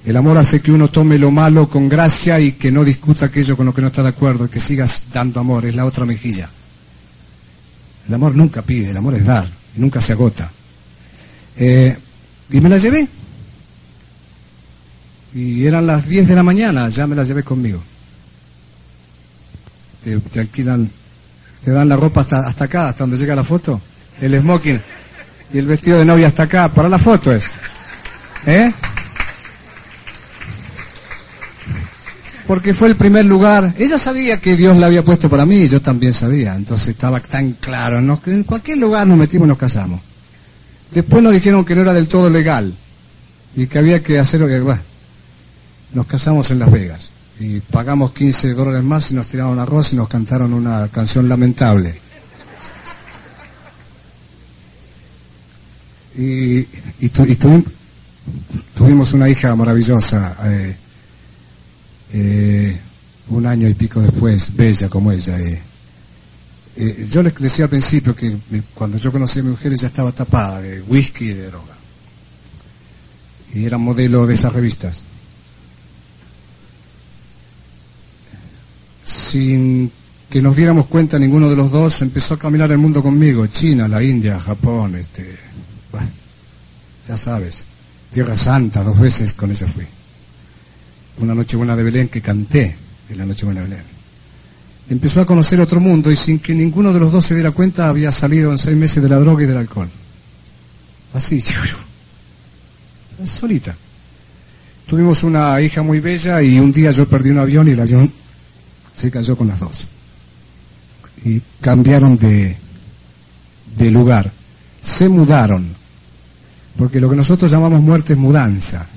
El 0.04 0.16
amor 0.16 0.36
hace 0.36 0.60
que 0.60 0.72
uno 0.72 0.88
tome 0.88 1.18
lo 1.18 1.30
malo 1.30 1.68
con 1.68 1.88
gracia 1.88 2.40
y 2.40 2.52
que 2.52 2.72
no 2.72 2.84
discuta 2.84 3.26
aquello 3.26 3.56
con 3.56 3.66
lo 3.66 3.74
que 3.74 3.80
no 3.80 3.88
está 3.88 4.02
de 4.02 4.08
acuerdo, 4.08 4.50
que 4.50 4.58
sigas 4.58 5.04
dando 5.12 5.40
amor, 5.40 5.64
es 5.64 5.76
la 5.76 5.84
otra 5.84 6.04
mejilla. 6.04 6.50
El 8.08 8.14
amor 8.14 8.34
nunca 8.34 8.62
pide, 8.62 8.90
el 8.90 8.96
amor 8.96 9.14
es 9.14 9.24
dar, 9.24 9.48
nunca 9.76 10.00
se 10.00 10.12
agota. 10.12 10.50
Eh, 11.56 11.96
y 12.50 12.60
me 12.60 12.68
la 12.68 12.78
llevé. 12.78 13.06
Y 15.34 15.66
eran 15.66 15.86
las 15.86 16.08
10 16.08 16.28
de 16.28 16.34
la 16.34 16.42
mañana, 16.42 16.88
ya 16.88 17.06
me 17.06 17.16
la 17.16 17.22
llevé 17.22 17.42
conmigo. 17.42 17.82
Te, 20.02 20.40
alquilan, 20.40 20.90
te 21.64 21.70
dan 21.70 21.88
la 21.88 21.96
ropa 21.96 22.20
hasta, 22.20 22.40
hasta 22.40 22.64
acá, 22.64 22.88
hasta 22.88 23.04
donde 23.04 23.16
llega 23.16 23.34
la 23.34 23.44
foto. 23.44 23.80
El 24.20 24.38
smoking 24.40 24.80
y 25.52 25.58
el 25.58 25.66
vestido 25.66 25.98
de 25.98 26.04
novia 26.04 26.26
hasta 26.26 26.44
acá, 26.44 26.68
para 26.68 26.88
la 26.88 26.98
foto 26.98 27.32
es. 27.32 27.52
¿Eh? 28.46 28.72
porque 32.52 32.74
fue 32.74 32.88
el 32.88 32.96
primer 32.96 33.24
lugar. 33.24 33.74
Ella 33.78 33.96
sabía 33.96 34.38
que 34.38 34.56
Dios 34.56 34.76
la 34.76 34.84
había 34.84 35.02
puesto 35.02 35.30
para 35.30 35.46
mí 35.46 35.56
y 35.56 35.68
yo 35.68 35.80
también 35.80 36.12
sabía. 36.12 36.54
Entonces 36.54 36.88
estaba 36.88 37.18
tan 37.18 37.54
claro, 37.54 37.98
en 38.26 38.44
cualquier 38.44 38.76
lugar 38.76 39.06
nos 39.06 39.16
metimos 39.16 39.46
y 39.46 39.48
nos 39.48 39.56
casamos. 39.56 40.02
Después 40.90 41.22
nos 41.22 41.32
dijeron 41.32 41.64
que 41.64 41.74
no 41.74 41.80
era 41.80 41.94
del 41.94 42.08
todo 42.08 42.28
legal 42.28 42.74
y 43.56 43.66
que 43.66 43.78
había 43.78 44.02
que 44.02 44.18
hacer 44.18 44.40
lo 44.40 44.48
que... 44.48 44.60
Bueno, 44.60 44.82
nos 45.94 46.06
casamos 46.06 46.50
en 46.50 46.58
Las 46.58 46.70
Vegas 46.70 47.10
y 47.38 47.60
pagamos 47.60 48.12
15 48.12 48.54
dólares 48.54 48.82
más 48.82 49.10
y 49.10 49.14
nos 49.14 49.28
tiraron 49.28 49.58
arroz 49.58 49.92
y 49.92 49.96
nos 49.96 50.08
cantaron 50.08 50.52
una 50.52 50.88
canción 50.88 51.28
lamentable. 51.28 52.00
Y, 56.14 56.64
tuvimos 58.74 59.14
una 59.14 59.28
hija 59.28 59.56
maravillosa. 59.56 60.36
Eh, 60.44 60.76
eh, 62.12 62.80
un 63.28 63.46
año 63.46 63.68
y 63.68 63.74
pico 63.74 64.00
después, 64.00 64.54
bella 64.54 64.88
como 64.88 65.12
ella. 65.12 65.38
Eh. 65.38 65.62
Eh, 66.76 67.06
yo 67.10 67.22
les 67.22 67.34
decía 67.34 67.66
al 67.66 67.70
principio 67.70 68.14
que 68.14 68.36
cuando 68.74 68.98
yo 68.98 69.12
conocí 69.12 69.40
a 69.40 69.42
mi 69.42 69.50
mujer 69.50 69.72
ella 69.72 69.88
estaba 69.88 70.12
tapada 70.12 70.60
de 70.60 70.82
whisky 70.82 71.30
y 71.30 71.34
de 71.34 71.46
droga. 71.46 71.74
Y 73.54 73.64
era 73.64 73.78
modelo 73.78 74.26
de 74.26 74.34
esas 74.34 74.52
revistas. 74.52 75.02
Sin 79.32 79.90
que 80.28 80.42
nos 80.42 80.54
diéramos 80.54 80.88
cuenta 80.88 81.18
ninguno 81.18 81.48
de 81.48 81.56
los 81.56 81.70
dos, 81.70 82.02
empezó 82.02 82.34
a 82.34 82.38
caminar 82.38 82.70
el 82.70 82.76
mundo 82.76 83.02
conmigo. 83.02 83.46
China, 83.46 83.88
la 83.88 84.02
India, 84.02 84.38
Japón, 84.38 84.94
este, 84.94 85.38
bueno, 85.90 86.08
ya 87.08 87.16
sabes, 87.16 87.64
Tierra 88.12 88.36
Santa, 88.36 88.82
dos 88.82 89.00
veces 89.00 89.32
con 89.32 89.50
ella 89.50 89.66
fui 89.66 89.86
una 91.20 91.34
noche 91.34 91.56
buena 91.56 91.74
de 91.74 91.82
Belén 91.82 92.08
que 92.08 92.20
canté 92.20 92.76
en 93.08 93.16
la 93.16 93.24
noche 93.24 93.46
buena 93.46 93.62
de 93.62 93.68
Belén. 93.70 93.84
Empezó 94.90 95.22
a 95.22 95.26
conocer 95.26 95.62
otro 95.62 95.80
mundo 95.80 96.10
y 96.10 96.16
sin 96.16 96.38
que 96.38 96.54
ninguno 96.54 96.92
de 96.92 97.00
los 97.00 97.10
dos 97.10 97.24
se 97.24 97.32
diera 97.32 97.52
cuenta 97.52 97.88
había 97.88 98.12
salido 98.12 98.50
en 98.50 98.58
seis 98.58 98.76
meses 98.76 99.02
de 99.02 99.08
la 99.08 99.18
droga 99.18 99.44
y 99.44 99.46
del 99.46 99.56
alcohol. 99.56 99.88
Así, 101.14 101.42
solita. 103.24 103.74
Tuvimos 104.86 105.24
una 105.24 105.58
hija 105.62 105.80
muy 105.80 106.00
bella 106.00 106.42
y 106.42 106.60
un 106.60 106.70
día 106.70 106.90
yo 106.90 107.08
perdí 107.08 107.30
un 107.30 107.38
avión 107.38 107.66
y 107.68 107.70
el 107.70 107.80
avión 107.80 108.12
se 108.94 109.10
cayó 109.10 109.36
con 109.36 109.48
las 109.48 109.60
dos. 109.60 109.86
Y 111.24 111.40
cambiaron 111.60 112.16
de, 112.16 112.56
de 113.76 113.90
lugar. 113.90 114.30
Se 114.82 115.08
mudaron. 115.08 115.66
Porque 116.76 117.00
lo 117.00 117.08
que 117.10 117.16
nosotros 117.16 117.50
llamamos 117.50 117.80
muerte 117.80 118.14
es 118.14 118.18
mudanza 118.18 118.88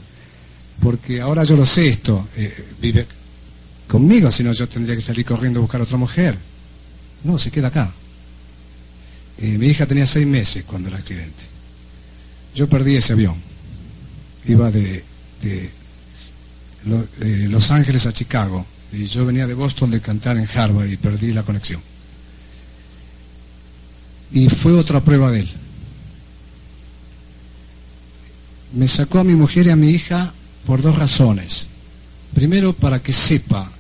porque 0.81 1.21
ahora 1.21 1.43
yo 1.43 1.55
lo 1.55 1.65
sé 1.65 1.87
esto, 1.87 2.27
eh, 2.35 2.53
vive 2.81 3.07
conmigo, 3.87 4.29
si 4.31 4.43
no 4.43 4.51
yo 4.51 4.67
tendría 4.67 4.95
que 4.95 5.01
salir 5.01 5.25
corriendo 5.25 5.59
a 5.59 5.61
buscar 5.61 5.81
otra 5.81 5.97
mujer. 5.97 6.37
No, 7.23 7.37
se 7.39 7.51
queda 7.51 7.67
acá. 7.67 7.91
Eh, 9.37 9.57
mi 9.57 9.67
hija 9.67 9.85
tenía 9.85 10.05
seis 10.05 10.27
meses 10.27 10.63
cuando 10.63 10.89
el 10.89 10.95
accidente. 10.95 11.43
Yo 12.53 12.67
perdí 12.69 12.97
ese 12.97 13.13
avión. 13.13 13.35
Iba 14.47 14.69
de, 14.69 15.03
de, 15.41 15.71
Los 17.49 17.71
Ángeles 17.71 18.05
a 18.05 18.11
Chicago 18.11 18.65
y 18.91 19.05
yo 19.05 19.25
venía 19.25 19.47
de 19.47 19.53
Boston 19.53 19.91
de 19.91 20.01
cantar 20.01 20.37
en 20.37 20.47
Harvard 20.53 20.87
y 20.87 20.97
perdí 20.97 21.31
la 21.31 21.43
conexión. 21.43 21.81
Y 24.31 24.49
fue 24.49 24.73
otra 24.73 25.01
prueba 25.01 25.31
de 25.31 25.41
él. 25.41 25.49
Me 28.73 28.87
sacó 28.87 29.19
a 29.19 29.23
mi 29.23 29.35
mujer 29.35 29.67
y 29.67 29.69
a 29.69 29.75
mi 29.75 29.89
hija 29.89 30.33
por 30.65 30.81
dos 30.81 30.95
razones. 30.95 31.67
Primero, 32.33 32.73
para 32.73 33.01
que 33.01 33.13
sepa 33.13 33.71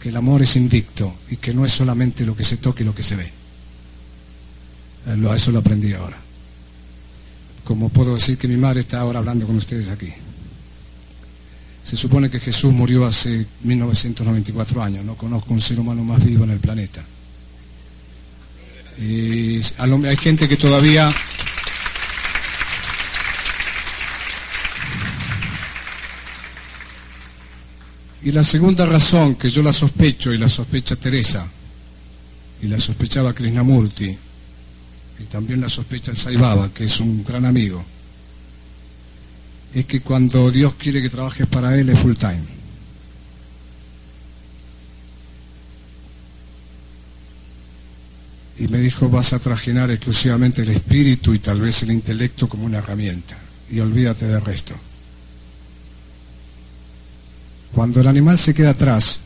que 0.00 0.08
el 0.08 0.16
amor 0.16 0.42
es 0.42 0.56
invicto 0.56 1.14
y 1.30 1.36
que 1.36 1.52
no 1.54 1.64
es 1.64 1.72
solamente 1.72 2.24
lo 2.24 2.34
que 2.34 2.42
se 2.42 2.56
toca 2.56 2.82
y 2.82 2.86
lo 2.86 2.94
que 2.94 3.02
se 3.02 3.16
ve. 3.16 3.30
Eh, 5.06 5.34
eso 5.34 5.50
lo 5.50 5.60
aprendí 5.60 5.92
ahora. 5.92 6.16
Como 7.64 7.88
puedo 7.90 8.14
decir 8.14 8.38
que 8.38 8.48
mi 8.48 8.56
madre 8.56 8.80
está 8.80 9.00
ahora 9.00 9.18
hablando 9.20 9.46
con 9.46 9.56
ustedes 9.56 9.88
aquí. 9.88 10.12
Se 11.82 11.96
supone 11.96 12.30
que 12.30 12.40
Jesús 12.40 12.72
murió 12.72 13.06
hace 13.06 13.46
1994 13.62 14.82
años. 14.82 15.04
No 15.04 15.14
conozco 15.14 15.54
un 15.54 15.60
ser 15.60 15.80
humano 15.80 16.04
más 16.04 16.24
vivo 16.24 16.44
en 16.44 16.50
el 16.50 16.60
planeta. 16.60 17.04
Hay 18.98 20.16
gente 20.18 20.48
que 20.48 20.56
todavía 20.56 21.10
Y 28.22 28.32
la 28.32 28.42
segunda 28.42 28.84
razón 28.84 29.36
que 29.36 29.48
yo 29.48 29.62
la 29.62 29.72
sospecho 29.72 30.32
y 30.32 30.38
la 30.38 30.48
sospecha 30.48 30.94
Teresa, 30.96 31.46
y 32.60 32.68
la 32.68 32.78
sospechaba 32.78 33.32
Krishnamurti, 33.32 34.16
y 35.18 35.24
también 35.24 35.62
la 35.62 35.70
sospecha 35.70 36.10
el 36.10 36.18
Saibaba, 36.18 36.72
que 36.72 36.84
es 36.84 37.00
un 37.00 37.24
gran 37.24 37.46
amigo, 37.46 37.82
es 39.74 39.86
que 39.86 40.00
cuando 40.00 40.50
Dios 40.50 40.74
quiere 40.74 41.00
que 41.00 41.10
trabajes 41.10 41.46
para 41.46 41.76
Él 41.78 41.90
es 41.90 41.98
full 41.98 42.14
time. 42.14 42.60
Y 48.58 48.68
me 48.68 48.78
dijo, 48.78 49.08
vas 49.08 49.32
a 49.32 49.38
trajinar 49.38 49.90
exclusivamente 49.90 50.62
el 50.62 50.70
espíritu 50.70 51.32
y 51.32 51.38
tal 51.38 51.60
vez 51.60 51.82
el 51.82 51.92
intelecto 51.92 52.48
como 52.48 52.66
una 52.66 52.78
herramienta, 52.78 53.38
y 53.70 53.80
olvídate 53.80 54.26
del 54.26 54.42
resto. 54.42 54.74
Cuando 57.72 58.00
el 58.00 58.08
animal 58.08 58.38
se 58.38 58.52
queda 58.52 58.70
atrás, 58.70 59.20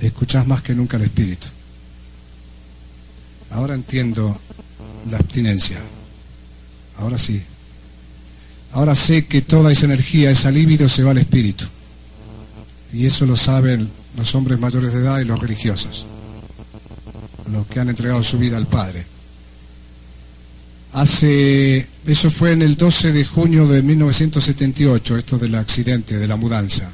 escuchas 0.00 0.46
más 0.46 0.62
que 0.62 0.74
nunca 0.74 0.96
el 0.96 1.04
espíritu. 1.04 1.46
Ahora 3.50 3.74
entiendo 3.74 4.38
la 5.10 5.18
abstinencia. 5.18 5.78
Ahora 6.98 7.18
sí. 7.18 7.42
Ahora 8.72 8.94
sé 8.94 9.26
que 9.26 9.42
toda 9.42 9.72
esa 9.72 9.86
energía, 9.86 10.30
esa 10.30 10.50
libido 10.50 10.88
se 10.88 11.02
va 11.02 11.12
al 11.12 11.18
espíritu. 11.18 11.64
Y 12.92 13.06
eso 13.06 13.26
lo 13.26 13.36
saben 13.36 13.88
los 14.16 14.34
hombres 14.34 14.58
mayores 14.58 14.92
de 14.92 15.00
edad 15.00 15.20
y 15.20 15.24
los 15.24 15.38
religiosos, 15.38 16.06
los 17.52 17.66
que 17.66 17.80
han 17.80 17.88
entregado 17.88 18.22
su 18.22 18.38
vida 18.38 18.56
al 18.56 18.66
Padre. 18.66 19.04
Hace, 20.92 21.86
eso 22.06 22.30
fue 22.30 22.52
en 22.52 22.62
el 22.62 22.76
12 22.76 23.12
de 23.12 23.24
junio 23.24 23.66
de 23.68 23.82
1978, 23.82 25.16
esto 25.18 25.38
del 25.38 25.54
accidente, 25.54 26.18
de 26.18 26.26
la 26.26 26.36
mudanza. 26.36 26.90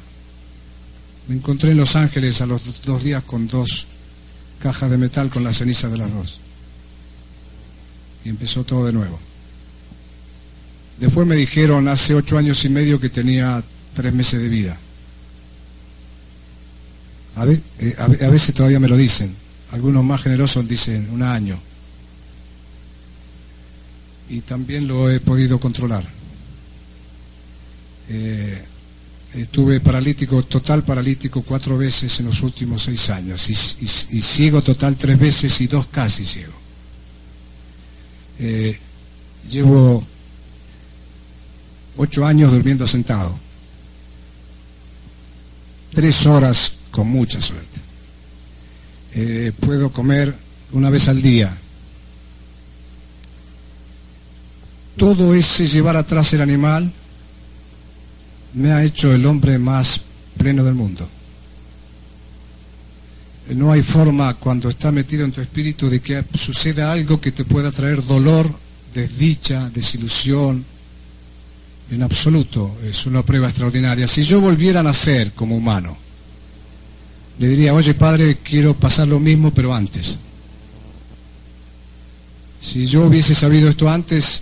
Me 1.27 1.35
encontré 1.35 1.71
en 1.71 1.77
Los 1.77 1.95
Ángeles 1.95 2.41
a 2.41 2.45
los 2.45 2.83
dos 2.83 3.03
días 3.03 3.23
con 3.23 3.47
dos 3.47 3.87
cajas 4.61 4.91
de 4.91 4.97
metal 4.97 5.29
con 5.29 5.43
la 5.43 5.53
ceniza 5.53 5.89
de 5.89 5.97
las 5.97 6.13
dos. 6.13 6.39
Y 8.23 8.29
empezó 8.29 8.63
todo 8.63 8.85
de 8.85 8.93
nuevo. 8.93 9.19
Después 10.99 11.27
me 11.27 11.35
dijeron 11.35 11.87
hace 11.87 12.15
ocho 12.15 12.37
años 12.37 12.63
y 12.65 12.69
medio 12.69 12.99
que 12.99 13.09
tenía 13.09 13.61
tres 13.93 14.13
meses 14.13 14.41
de 14.41 14.49
vida. 14.49 14.77
A, 17.35 17.45
eh, 17.45 17.95
a 17.97 18.29
veces 18.29 18.55
todavía 18.55 18.79
me 18.79 18.87
lo 18.87 18.95
dicen. 18.95 19.33
Algunos 19.71 20.03
más 20.03 20.21
generosos 20.21 20.67
dicen 20.67 21.09
un 21.11 21.21
año. 21.21 21.59
Y 24.29 24.41
también 24.41 24.87
lo 24.87 25.09
he 25.09 25.19
podido 25.19 25.59
controlar. 25.59 26.03
Eh, 28.09 28.63
Estuve 29.35 29.81
paralítico, 29.81 30.43
total 30.43 30.83
paralítico 30.83 31.41
cuatro 31.41 31.77
veces 31.77 32.21
en 32.21 32.27
los 32.27 32.41
últimos 32.41 32.83
seis 32.83 33.09
años 33.09 33.49
y, 33.49 34.21
ciego 34.21 34.61
total 34.61 34.95
tres 34.95 35.19
veces 35.19 35.59
y 35.59 35.67
dos 35.67 35.87
casi 35.87 36.23
ciego. 36.23 36.53
Eh, 38.39 38.79
llevo 39.49 40.05
ocho 41.97 42.25
años 42.25 42.51
durmiendo 42.51 42.85
sentado. 42.87 43.37
Tres 45.93 46.25
horas 46.25 46.73
con 46.91 47.07
mucha 47.07 47.39
suerte. 47.39 47.79
Eh, 49.13 49.51
puedo 49.59 49.91
comer 49.91 50.35
una 50.73 50.89
vez 50.89 51.07
al 51.07 51.21
día. 51.21 51.55
Todo 54.97 55.33
ese 55.33 55.67
llevar 55.67 55.97
atrás 55.97 56.33
el 56.33 56.41
animal 56.41 56.91
me 58.53 58.71
ha 58.71 58.83
hecho 58.83 59.13
el 59.13 59.25
hombre 59.25 59.57
más 59.57 60.01
pleno 60.37 60.63
del 60.63 60.73
mundo. 60.73 61.07
No 63.53 63.71
hay 63.71 63.83
forma 63.83 64.33
cuando 64.33 64.69
está 64.69 64.91
metido 64.91 65.23
en 65.23 65.31
tu 65.31 65.39
espíritu 65.39 65.87
de 65.89 65.99
que 65.99 66.23
suceda 66.33 66.91
algo 66.91 67.21
que 67.21 67.31
te 67.31 67.45
pueda 67.45 67.71
traer 67.71 68.03
dolor, 68.03 68.49
desdicha, 68.93 69.69
desilusión. 69.69 70.65
En 71.91 72.01
absoluto, 72.01 72.77
es 72.83 73.05
una 73.05 73.23
prueba 73.23 73.47
extraordinaria. 73.47 74.07
Si 74.07 74.23
yo 74.23 74.41
volviera 74.41 74.79
a 74.79 74.83
nacer 74.83 75.33
como 75.33 75.55
humano, 75.55 75.95
le 77.37 77.47
diría, 77.47 77.73
oye 77.73 77.93
padre, 77.93 78.37
quiero 78.43 78.73
pasar 78.73 79.07
lo 79.07 79.19
mismo, 79.19 79.53
pero 79.53 79.73
antes. 79.73 80.17
Si 82.59 82.85
yo 82.85 83.05
hubiese 83.05 83.35
sabido 83.35 83.69
esto 83.69 83.89
antes, 83.89 84.41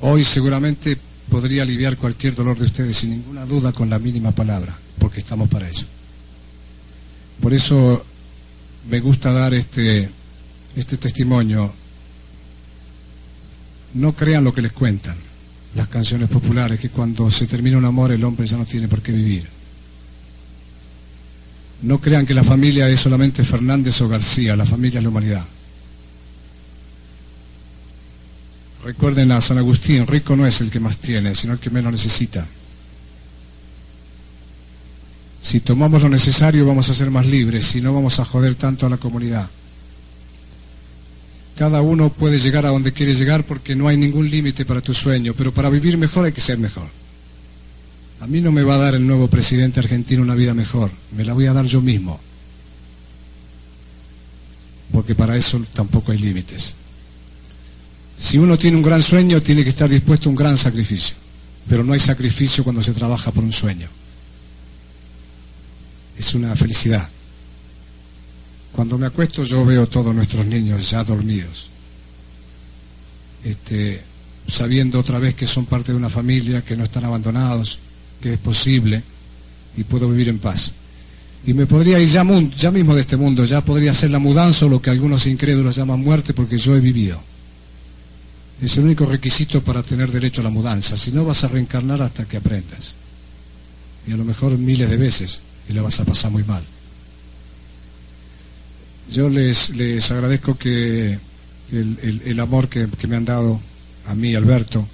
hoy 0.00 0.24
seguramente 0.24 0.98
podría 1.30 1.62
aliviar 1.62 1.96
cualquier 1.96 2.34
dolor 2.34 2.58
de 2.58 2.64
ustedes 2.64 2.96
sin 2.96 3.10
ninguna 3.10 3.46
duda 3.46 3.72
con 3.72 3.88
la 3.88 4.00
mínima 4.00 4.32
palabra, 4.32 4.76
porque 4.98 5.20
estamos 5.20 5.48
para 5.48 5.68
eso. 5.68 5.86
Por 7.40 7.54
eso 7.54 8.04
me 8.88 9.00
gusta 9.00 9.32
dar 9.32 9.54
este, 9.54 10.10
este 10.74 10.96
testimonio. 10.96 11.72
No 13.94 14.12
crean 14.12 14.44
lo 14.44 14.54
que 14.54 14.62
les 14.62 14.72
cuentan 14.72 15.16
las 15.74 15.88
canciones 15.88 16.28
populares, 16.28 16.80
que 16.80 16.90
cuando 16.90 17.30
se 17.30 17.46
termina 17.46 17.78
un 17.78 17.84
amor 17.84 18.12
el 18.12 18.24
hombre 18.24 18.46
ya 18.46 18.56
no 18.56 18.64
tiene 18.64 18.88
por 18.88 19.02
qué 19.02 19.12
vivir. 19.12 19.46
No 21.82 21.98
crean 21.98 22.26
que 22.26 22.34
la 22.34 22.44
familia 22.44 22.88
es 22.88 23.00
solamente 23.00 23.42
Fernández 23.44 24.00
o 24.02 24.08
García, 24.08 24.56
la 24.56 24.66
familia 24.66 24.98
es 24.98 25.04
la 25.04 25.10
humanidad. 25.10 25.44
Recuerden 28.84 29.30
a 29.32 29.40
San 29.40 29.58
Agustín, 29.58 30.06
rico 30.06 30.34
no 30.34 30.46
es 30.46 30.60
el 30.60 30.70
que 30.70 30.80
más 30.80 30.96
tiene, 30.96 31.34
sino 31.34 31.52
el 31.52 31.58
que 31.58 31.70
menos 31.70 31.92
necesita. 31.92 32.46
Si 35.42 35.60
tomamos 35.60 36.02
lo 36.02 36.08
necesario 36.08 36.66
vamos 36.66 36.90
a 36.90 36.94
ser 36.94 37.10
más 37.10 37.24
libres 37.26 37.74
y 37.74 37.80
no 37.80 37.94
vamos 37.94 38.18
a 38.20 38.24
joder 38.24 38.56
tanto 38.56 38.86
a 38.86 38.90
la 38.90 38.96
comunidad. 38.96 39.48
Cada 41.56 41.82
uno 41.82 42.10
puede 42.10 42.38
llegar 42.38 42.64
a 42.64 42.70
donde 42.70 42.92
quiere 42.92 43.14
llegar 43.14 43.44
porque 43.44 43.74
no 43.76 43.88
hay 43.88 43.96
ningún 43.96 44.30
límite 44.30 44.64
para 44.64 44.80
tu 44.80 44.94
sueño, 44.94 45.34
pero 45.36 45.52
para 45.52 45.68
vivir 45.70 45.98
mejor 45.98 46.24
hay 46.26 46.32
que 46.32 46.40
ser 46.40 46.58
mejor. 46.58 46.88
A 48.20 48.26
mí 48.26 48.40
no 48.40 48.52
me 48.52 48.62
va 48.62 48.74
a 48.74 48.78
dar 48.78 48.94
el 48.94 49.06
nuevo 49.06 49.28
presidente 49.28 49.80
argentino 49.80 50.22
una 50.22 50.34
vida 50.34 50.54
mejor, 50.54 50.90
me 51.16 51.24
la 51.24 51.32
voy 51.32 51.46
a 51.46 51.52
dar 51.52 51.64
yo 51.64 51.80
mismo. 51.80 52.20
Porque 54.92 55.14
para 55.14 55.36
eso 55.36 55.62
tampoco 55.72 56.12
hay 56.12 56.18
límites. 56.18 56.74
Si 58.18 58.36
uno 58.36 58.58
tiene 58.58 58.76
un 58.76 58.82
gran 58.82 59.02
sueño, 59.02 59.40
tiene 59.40 59.62
que 59.62 59.70
estar 59.70 59.88
dispuesto 59.88 60.28
a 60.28 60.30
un 60.30 60.36
gran 60.36 60.56
sacrificio. 60.56 61.16
Pero 61.68 61.82
no 61.82 61.94
hay 61.94 62.00
sacrificio 62.00 62.62
cuando 62.62 62.82
se 62.82 62.92
trabaja 62.92 63.30
por 63.30 63.42
un 63.42 63.52
sueño. 63.52 63.88
Es 66.18 66.34
una 66.34 66.54
felicidad. 66.54 67.08
Cuando 68.80 68.96
me 68.96 69.08
acuesto 69.08 69.44
yo 69.44 69.62
veo 69.62 69.86
todos 69.86 70.14
nuestros 70.14 70.46
niños 70.46 70.88
ya 70.88 71.04
dormidos. 71.04 71.68
Este, 73.44 74.02
sabiendo 74.48 74.98
otra 74.98 75.18
vez 75.18 75.34
que 75.34 75.46
son 75.46 75.66
parte 75.66 75.92
de 75.92 75.98
una 75.98 76.08
familia, 76.08 76.62
que 76.62 76.78
no 76.78 76.84
están 76.84 77.04
abandonados, 77.04 77.78
que 78.22 78.32
es 78.32 78.38
posible 78.38 79.02
y 79.76 79.84
puedo 79.84 80.08
vivir 80.08 80.30
en 80.30 80.38
paz. 80.38 80.72
Y 81.46 81.52
me 81.52 81.66
podría 81.66 82.00
ir 82.00 82.08
ya, 82.08 82.24
ya 82.56 82.70
mismo 82.70 82.94
de 82.94 83.02
este 83.02 83.18
mundo, 83.18 83.44
ya 83.44 83.62
podría 83.62 83.92
ser 83.92 84.12
la 84.12 84.18
mudanza 84.18 84.64
o 84.64 84.70
lo 84.70 84.80
que 84.80 84.88
algunos 84.88 85.26
incrédulos 85.26 85.76
llaman 85.76 86.00
muerte 86.00 86.32
porque 86.32 86.56
yo 86.56 86.74
he 86.74 86.80
vivido. 86.80 87.20
Es 88.62 88.78
el 88.78 88.84
único 88.84 89.04
requisito 89.04 89.62
para 89.62 89.82
tener 89.82 90.10
derecho 90.10 90.40
a 90.40 90.44
la 90.44 90.50
mudanza. 90.50 90.96
Si 90.96 91.12
no, 91.12 91.26
vas 91.26 91.44
a 91.44 91.48
reencarnar 91.48 92.00
hasta 92.00 92.24
que 92.24 92.38
aprendas. 92.38 92.94
Y 94.06 94.12
a 94.12 94.16
lo 94.16 94.24
mejor 94.24 94.56
miles 94.56 94.88
de 94.88 94.96
veces 94.96 95.40
y 95.68 95.74
le 95.74 95.82
vas 95.82 96.00
a 96.00 96.06
pasar 96.06 96.30
muy 96.30 96.44
mal. 96.44 96.62
Yo 99.12 99.28
les, 99.28 99.70
les 99.70 100.10
agradezco 100.10 100.56
que 100.56 101.18
el, 101.72 102.40
amor 102.40 102.68
que, 102.68 102.88
me 103.08 103.16
han 103.16 103.24
dado 103.24 103.60
a 104.06 104.14
mí, 104.14 104.34
Alberto, 104.34 104.86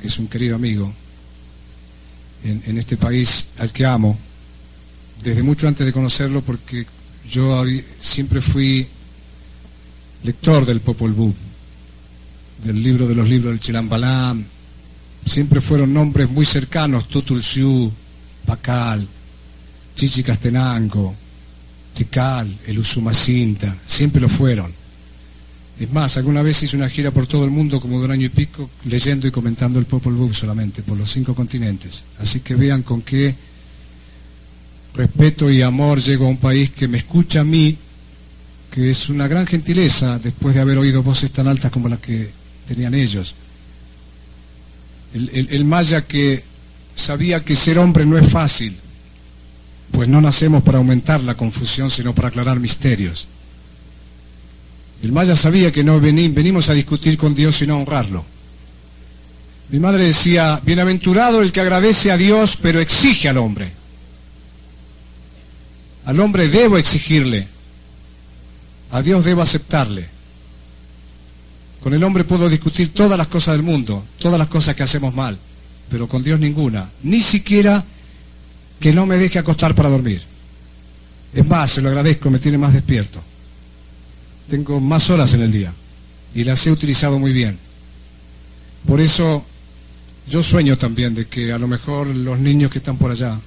que 0.00 0.06
es 0.06 0.18
un 0.18 0.28
querido 0.28 0.54
amigo, 0.54 0.92
en, 2.44 2.62
en, 2.66 2.78
este 2.78 2.96
país 2.96 3.48
al 3.58 3.72
que 3.72 3.84
amo, 3.84 4.16
desde 5.22 5.42
mucho 5.42 5.66
antes 5.66 5.84
de 5.84 5.92
conocerlo, 5.92 6.42
porque 6.42 6.86
yo 7.28 7.64
siempre 8.00 8.40
fui 8.40 8.86
lector 10.22 10.64
del 10.64 10.80
Popol 10.80 11.12
Vuh 11.12 11.34
del 12.64 12.82
libro 12.82 13.06
de 13.06 13.14
los 13.14 13.28
libros 13.28 13.52
del 13.52 13.60
Chilambalam, 13.60 14.44
siempre 15.24 15.60
fueron 15.60 15.92
nombres 15.92 16.28
muy 16.30 16.44
cercanos, 16.44 17.08
Tutulciú, 17.08 17.92
Pacal, 18.46 19.06
Chichi 19.94 20.22
Castenango, 20.22 21.14
El 22.66 22.78
Usumacinta, 22.78 23.74
siempre 23.86 24.20
lo 24.20 24.28
fueron. 24.28 24.72
Es 25.80 25.92
más, 25.92 26.16
alguna 26.16 26.42
vez 26.42 26.62
hice 26.62 26.76
una 26.76 26.88
gira 26.88 27.10
por 27.12 27.26
todo 27.26 27.44
el 27.44 27.50
mundo 27.50 27.80
como 27.80 27.98
de 27.98 28.06
un 28.06 28.10
año 28.10 28.26
y 28.26 28.30
pico, 28.30 28.68
leyendo 28.86 29.28
y 29.28 29.30
comentando 29.30 29.78
el 29.78 29.86
Popol 29.86 30.14
Vuh 30.14 30.34
solamente, 30.34 30.82
por 30.82 30.98
los 30.98 31.10
cinco 31.10 31.34
continentes. 31.34 32.02
Así 32.18 32.40
que 32.40 32.56
vean 32.56 32.82
con 32.82 33.02
qué 33.02 33.34
respeto 34.94 35.48
y 35.48 35.62
amor 35.62 36.00
llego 36.00 36.26
a 36.26 36.30
un 36.30 36.38
país 36.38 36.70
que 36.70 36.88
me 36.88 36.98
escucha 36.98 37.40
a 37.40 37.44
mí, 37.44 37.76
que 38.72 38.90
es 38.90 39.08
una 39.08 39.28
gran 39.28 39.46
gentileza 39.46 40.18
después 40.18 40.56
de 40.56 40.60
haber 40.60 40.78
oído 40.78 41.02
voces 41.02 41.30
tan 41.30 41.46
altas 41.46 41.70
como 41.70 41.88
las 41.88 42.00
que 42.00 42.28
tenían 42.66 42.94
ellos. 42.94 43.34
El, 45.14 45.64
maya 45.64 46.06
que 46.06 46.42
sabía 46.94 47.44
que 47.44 47.54
ser 47.54 47.78
hombre 47.78 48.04
no 48.04 48.18
es 48.18 48.28
fácil, 48.28 48.76
pues 49.90 50.08
no 50.08 50.20
nacemos 50.20 50.62
para 50.62 50.78
aumentar 50.78 51.22
la 51.22 51.34
confusión, 51.34 51.90
sino 51.90 52.14
para 52.14 52.28
aclarar 52.28 52.60
misterios. 52.60 53.26
El 55.02 55.12
maya 55.12 55.36
sabía 55.36 55.72
que 55.72 55.84
no 55.84 56.00
venimos 56.00 56.68
a 56.68 56.74
discutir 56.74 57.16
con 57.16 57.34
Dios, 57.34 57.56
sino 57.56 57.74
a 57.74 57.78
honrarlo. 57.78 58.24
Mi 59.70 59.78
madre 59.78 60.04
decía, 60.04 60.60
bienaventurado 60.64 61.42
el 61.42 61.52
que 61.52 61.60
agradece 61.60 62.10
a 62.10 62.16
Dios, 62.16 62.56
pero 62.60 62.80
exige 62.80 63.28
al 63.28 63.36
hombre. 63.36 63.70
Al 66.06 66.18
hombre 66.20 66.48
debo 66.48 66.78
exigirle, 66.78 67.46
a 68.90 69.02
Dios 69.02 69.24
debo 69.24 69.42
aceptarle. 69.42 70.08
Con 71.82 71.92
el 71.94 72.02
hombre 72.02 72.24
puedo 72.24 72.48
discutir 72.48 72.92
todas 72.92 73.18
las 73.18 73.28
cosas 73.28 73.54
del 73.54 73.62
mundo, 73.62 74.04
todas 74.18 74.38
las 74.38 74.48
cosas 74.48 74.74
que 74.74 74.82
hacemos 74.82 75.14
mal, 75.14 75.38
pero 75.90 76.08
con 76.08 76.24
Dios 76.24 76.40
ninguna, 76.40 76.88
ni 77.02 77.20
siquiera 77.20 77.84
que 78.80 78.92
no 78.92 79.06
me 79.06 79.16
deje 79.16 79.38
acostar 79.38 79.74
para 79.74 79.88
dormir. 79.88 80.22
Es 81.34 81.46
más, 81.46 81.70
se 81.70 81.82
lo 81.82 81.88
agradezco, 81.88 82.30
me 82.30 82.38
tiene 82.38 82.58
más 82.58 82.72
despierto. 82.72 83.20
Tengo 84.48 84.80
más 84.80 85.10
horas 85.10 85.34
en 85.34 85.42
el 85.42 85.52
día 85.52 85.72
y 86.34 86.44
las 86.44 86.66
he 86.66 86.70
utilizado 86.70 87.18
muy 87.18 87.32
bien. 87.32 87.58
Por 88.86 89.00
eso 89.00 89.44
yo 90.28 90.42
sueño 90.42 90.78
también 90.78 91.14
de 91.14 91.26
que 91.26 91.52
a 91.52 91.58
lo 91.58 91.68
mejor 91.68 92.06
los 92.06 92.38
niños 92.38 92.70
que 92.70 92.78
están 92.78 92.96
por 92.96 93.10
allá 93.10 93.38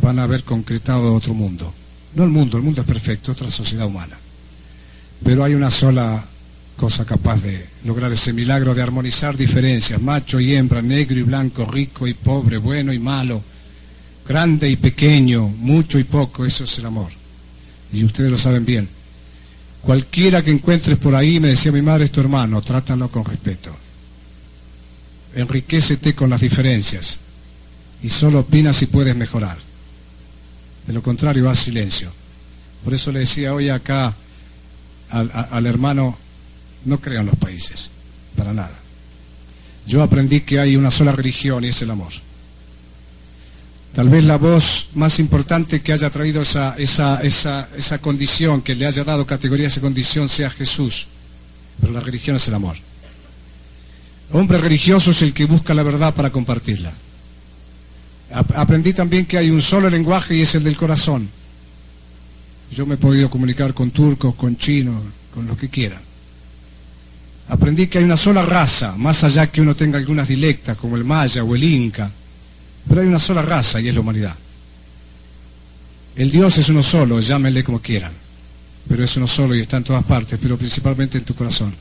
van 0.00 0.18
a 0.18 0.24
haber 0.24 0.42
concretado 0.44 1.14
otro 1.14 1.34
mundo. 1.34 1.72
No 2.14 2.24
el 2.24 2.30
mundo, 2.30 2.56
el 2.56 2.62
mundo 2.62 2.80
es 2.80 2.86
perfecto, 2.86 3.32
otra 3.32 3.48
sociedad 3.48 3.86
humana. 3.86 4.18
Pero 5.24 5.44
hay 5.44 5.54
una 5.54 5.70
sola 5.70 6.24
cosa 6.76 7.04
capaz 7.04 7.42
de 7.42 7.66
lograr 7.84 8.10
ese 8.12 8.32
milagro 8.32 8.74
de 8.74 8.82
armonizar 8.82 9.36
diferencias, 9.36 10.00
macho 10.00 10.40
y 10.40 10.54
hembra, 10.54 10.82
negro 10.82 11.18
y 11.18 11.22
blanco, 11.22 11.64
rico 11.64 12.06
y 12.08 12.14
pobre, 12.14 12.56
bueno 12.56 12.92
y 12.92 12.98
malo, 12.98 13.42
grande 14.32 14.70
y 14.70 14.76
pequeño, 14.76 15.46
mucho 15.46 15.98
y 15.98 16.04
poco, 16.04 16.46
eso 16.46 16.64
es 16.64 16.78
el 16.78 16.86
amor. 16.86 17.10
Y 17.92 18.02
ustedes 18.02 18.30
lo 18.30 18.38
saben 18.38 18.64
bien. 18.64 18.88
Cualquiera 19.82 20.42
que 20.42 20.50
encuentres 20.50 20.96
por 20.96 21.14
ahí, 21.14 21.38
me 21.38 21.48
decía 21.48 21.70
mi 21.70 21.82
madre, 21.82 22.04
es 22.04 22.10
tu 22.12 22.20
hermano, 22.20 22.62
trátalo 22.62 23.10
con 23.10 23.26
respeto. 23.26 23.70
Enriquecete 25.34 26.14
con 26.14 26.30
las 26.30 26.40
diferencias 26.40 27.20
y 28.02 28.08
solo 28.08 28.38
opina 28.40 28.72
si 28.72 28.86
puedes 28.86 29.14
mejorar. 29.14 29.58
De 30.86 30.94
lo 30.94 31.02
contrario, 31.02 31.50
haz 31.50 31.58
silencio. 31.58 32.10
Por 32.82 32.94
eso 32.94 33.12
le 33.12 33.20
decía 33.20 33.52
hoy 33.52 33.68
acá 33.68 34.14
al 35.10 35.66
hermano 35.66 36.16
no 36.86 36.98
crean 36.98 37.26
los 37.26 37.36
países, 37.36 37.90
para 38.34 38.54
nada. 38.54 38.78
Yo 39.86 40.02
aprendí 40.02 40.40
que 40.40 40.58
hay 40.58 40.74
una 40.74 40.90
sola 40.90 41.12
religión 41.12 41.64
y 41.64 41.68
es 41.68 41.82
el 41.82 41.90
amor. 41.90 42.12
Tal 43.92 44.08
vez 44.08 44.24
la 44.24 44.38
voz 44.38 44.88
más 44.94 45.18
importante 45.18 45.82
que 45.82 45.92
haya 45.92 46.08
traído 46.08 46.40
esa, 46.40 46.74
esa, 46.78 47.20
esa, 47.22 47.68
esa 47.76 47.98
condición, 47.98 48.62
que 48.62 48.74
le 48.74 48.86
haya 48.86 49.04
dado 49.04 49.26
categoría 49.26 49.66
a 49.66 49.68
esa 49.68 49.82
condición, 49.82 50.30
sea 50.30 50.48
Jesús. 50.48 51.08
Pero 51.80 51.92
la 51.92 52.00
religión 52.00 52.36
es 52.36 52.48
el 52.48 52.54
amor. 52.54 52.76
Hombre 54.32 54.56
religioso 54.56 55.10
es 55.10 55.20
el 55.20 55.34
que 55.34 55.44
busca 55.44 55.74
la 55.74 55.82
verdad 55.82 56.14
para 56.14 56.30
compartirla. 56.30 56.92
Aprendí 58.54 58.94
también 58.94 59.26
que 59.26 59.36
hay 59.36 59.50
un 59.50 59.60
solo 59.60 59.90
lenguaje 59.90 60.36
y 60.36 60.40
es 60.40 60.54
el 60.54 60.64
del 60.64 60.76
corazón. 60.76 61.28
Yo 62.74 62.86
me 62.86 62.94
he 62.94 62.98
podido 62.98 63.28
comunicar 63.28 63.74
con 63.74 63.90
turcos, 63.90 64.34
con 64.36 64.56
chinos, 64.56 65.02
con 65.34 65.46
lo 65.46 65.54
que 65.54 65.68
quieran. 65.68 66.00
Aprendí 67.48 67.88
que 67.88 67.98
hay 67.98 68.04
una 68.04 68.16
sola 68.16 68.40
raza, 68.40 68.94
más 68.96 69.22
allá 69.24 69.48
que 69.48 69.60
uno 69.60 69.74
tenga 69.74 69.98
algunas 69.98 70.28
dilectas, 70.28 70.78
como 70.78 70.96
el 70.96 71.04
maya 71.04 71.44
o 71.44 71.54
el 71.54 71.62
inca, 71.62 72.10
pero 72.88 73.00
hay 73.00 73.06
una 73.06 73.18
sola 73.18 73.42
raza 73.42 73.80
y 73.80 73.88
es 73.88 73.94
la 73.94 74.00
humanidad. 74.00 74.34
El 76.14 76.30
Dios 76.30 76.58
es 76.58 76.68
uno 76.68 76.82
solo, 76.82 77.20
llámenle 77.20 77.64
como 77.64 77.80
quieran, 77.80 78.12
pero 78.88 79.02
es 79.02 79.16
uno 79.16 79.26
solo 79.26 79.54
y 79.54 79.60
está 79.60 79.78
en 79.78 79.84
todas 79.84 80.04
partes, 80.04 80.38
pero 80.40 80.58
principalmente 80.58 81.18
en 81.18 81.24
tu 81.24 81.34
corazón. 81.34 81.74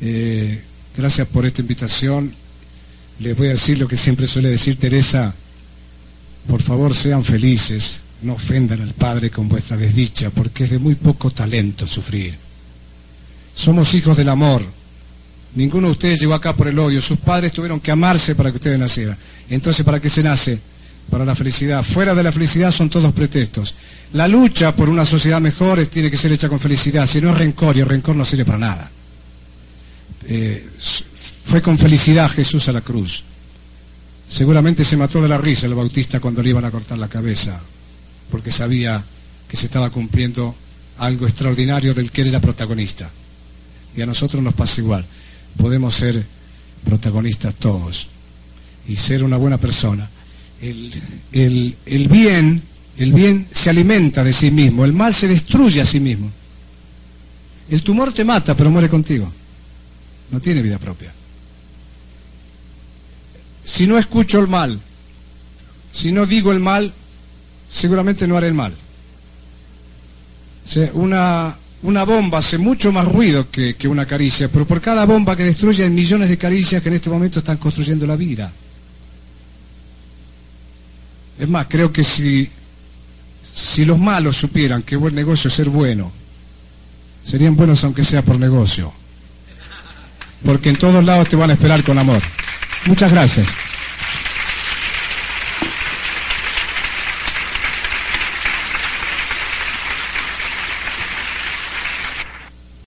Eh, 0.00 0.62
gracias 0.96 1.26
por 1.28 1.44
esta 1.44 1.60
invitación. 1.60 2.32
Les 3.18 3.36
voy 3.36 3.48
a 3.48 3.50
decir 3.50 3.78
lo 3.78 3.86
que 3.86 3.98
siempre 3.98 4.26
suele 4.26 4.48
decir 4.48 4.78
Teresa, 4.78 5.34
por 6.48 6.62
favor 6.62 6.94
sean 6.94 7.22
felices, 7.22 8.02
no 8.22 8.32
ofendan 8.34 8.80
al 8.80 8.94
Padre 8.94 9.30
con 9.30 9.46
vuestra 9.48 9.76
desdicha, 9.76 10.30
porque 10.30 10.64
es 10.64 10.70
de 10.70 10.78
muy 10.78 10.94
poco 10.94 11.30
talento 11.30 11.86
sufrir. 11.86 12.34
Somos 13.54 13.92
hijos 13.92 14.16
del 14.16 14.30
amor. 14.30 14.64
Ninguno 15.54 15.88
de 15.88 15.92
ustedes 15.92 16.20
llegó 16.20 16.34
acá 16.34 16.54
por 16.54 16.68
el 16.68 16.78
odio. 16.78 17.00
Sus 17.00 17.18
padres 17.18 17.52
tuvieron 17.52 17.80
que 17.80 17.90
amarse 17.90 18.34
para 18.34 18.50
que 18.50 18.56
ustedes 18.56 18.78
nacieran. 18.78 19.16
Entonces, 19.48 19.84
¿para 19.84 20.00
qué 20.00 20.08
se 20.08 20.22
nace? 20.22 20.58
Para 21.10 21.24
la 21.24 21.34
felicidad. 21.34 21.82
Fuera 21.82 22.14
de 22.14 22.22
la 22.22 22.30
felicidad 22.30 22.70
son 22.70 22.88
todos 22.88 23.12
pretextos. 23.12 23.74
La 24.12 24.28
lucha 24.28 24.74
por 24.74 24.88
una 24.88 25.04
sociedad 25.04 25.40
mejor 25.40 25.84
tiene 25.86 26.10
que 26.10 26.16
ser 26.16 26.32
hecha 26.32 26.48
con 26.48 26.60
felicidad. 26.60 27.06
Si 27.06 27.20
no 27.20 27.30
es 27.30 27.38
rencor, 27.38 27.76
y 27.76 27.80
el 27.80 27.86
rencor 27.86 28.14
no 28.14 28.24
sirve 28.24 28.44
para 28.44 28.58
nada. 28.58 28.90
Eh, 30.26 30.68
fue 31.44 31.60
con 31.60 31.76
felicidad 31.76 32.30
Jesús 32.30 32.68
a 32.68 32.72
la 32.72 32.80
cruz. 32.80 33.24
Seguramente 34.28 34.84
se 34.84 34.96
mató 34.96 35.20
de 35.20 35.28
la 35.28 35.38
risa 35.38 35.66
el 35.66 35.74
bautista 35.74 36.20
cuando 36.20 36.40
le 36.40 36.50
iban 36.50 36.64
a 36.64 36.70
cortar 36.70 36.96
la 36.98 37.08
cabeza, 37.08 37.58
porque 38.30 38.52
sabía 38.52 39.02
que 39.48 39.56
se 39.56 39.66
estaba 39.66 39.90
cumpliendo 39.90 40.54
algo 40.98 41.26
extraordinario 41.26 41.92
del 41.92 42.12
que 42.12 42.22
él 42.22 42.28
era 42.28 42.40
protagonista. 42.40 43.10
Y 43.96 44.02
a 44.02 44.06
nosotros 44.06 44.40
nos 44.40 44.54
pasa 44.54 44.80
igual. 44.80 45.04
Podemos 45.56 45.94
ser 45.94 46.24
protagonistas 46.84 47.54
todos 47.54 48.08
y 48.88 48.96
ser 48.96 49.24
una 49.24 49.36
buena 49.36 49.58
persona. 49.58 50.08
El, 50.60 51.74
el, 51.86 52.08
bien, 52.08 52.62
el 52.98 53.12
bien 53.12 53.46
se 53.52 53.70
alimenta 53.70 54.22
de 54.24 54.32
sí 54.32 54.50
mismo, 54.50 54.84
el 54.84 54.92
mal 54.92 55.14
se 55.14 55.28
destruye 55.28 55.80
a 55.80 55.84
sí 55.84 56.00
mismo. 56.00 56.30
El 57.70 57.82
tumor 57.82 58.12
te 58.12 58.24
mata, 58.24 58.54
pero 58.54 58.70
muere 58.70 58.88
contigo. 58.88 59.32
No 60.30 60.40
tiene 60.40 60.62
vida 60.62 60.78
propia. 60.78 61.12
Si 63.64 63.86
no 63.86 63.98
escucho 63.98 64.40
el 64.40 64.48
mal, 64.48 64.80
si 65.92 66.12
no 66.12 66.26
digo 66.26 66.52
el 66.52 66.60
mal, 66.60 66.92
seguramente 67.68 68.26
no 68.26 68.36
haré 68.36 68.48
el 68.48 68.54
mal. 68.54 68.74
Una, 70.94 71.56
una 71.82 72.04
bomba 72.04 72.38
hace 72.38 72.58
mucho 72.58 72.92
más 72.92 73.06
ruido 73.06 73.50
que, 73.50 73.74
una 73.88 74.06
caricia, 74.06 74.48
pero 74.48 74.66
por 74.66 74.80
cada 74.80 75.06
bomba 75.06 75.36
que 75.36 75.44
destruye 75.44 75.84
hay 75.84 75.90
millones 75.90 76.28
de 76.28 76.36
caricias 76.36 76.82
que 76.82 76.88
en 76.88 76.96
este 76.96 77.10
momento 77.10 77.38
están 77.38 77.56
construyendo 77.56 78.06
la 78.06 78.16
vida. 78.16 78.52
Es 81.38 81.48
más, 81.48 81.66
creo 81.68 81.90
que 81.90 82.04
si, 82.04 82.48
si 83.42 83.84
los 83.86 83.98
malos 83.98 84.36
supieran 84.36 84.82
que 84.82 84.96
buen 84.96 85.14
negocio 85.14 85.48
es 85.48 85.54
ser 85.54 85.70
bueno, 85.70 86.12
serían 87.24 87.56
buenos 87.56 87.82
aunque 87.84 88.04
sea 88.04 88.22
por 88.22 88.38
negocio. 88.38 88.92
Porque 90.44 90.68
en 90.70 90.76
todos 90.76 91.02
lados 91.04 91.28
te 91.28 91.36
van 91.36 91.50
a 91.50 91.54
esperar 91.54 91.82
con 91.82 91.98
amor. 91.98 92.20
Muchas 92.86 93.10
gracias. 93.10 93.48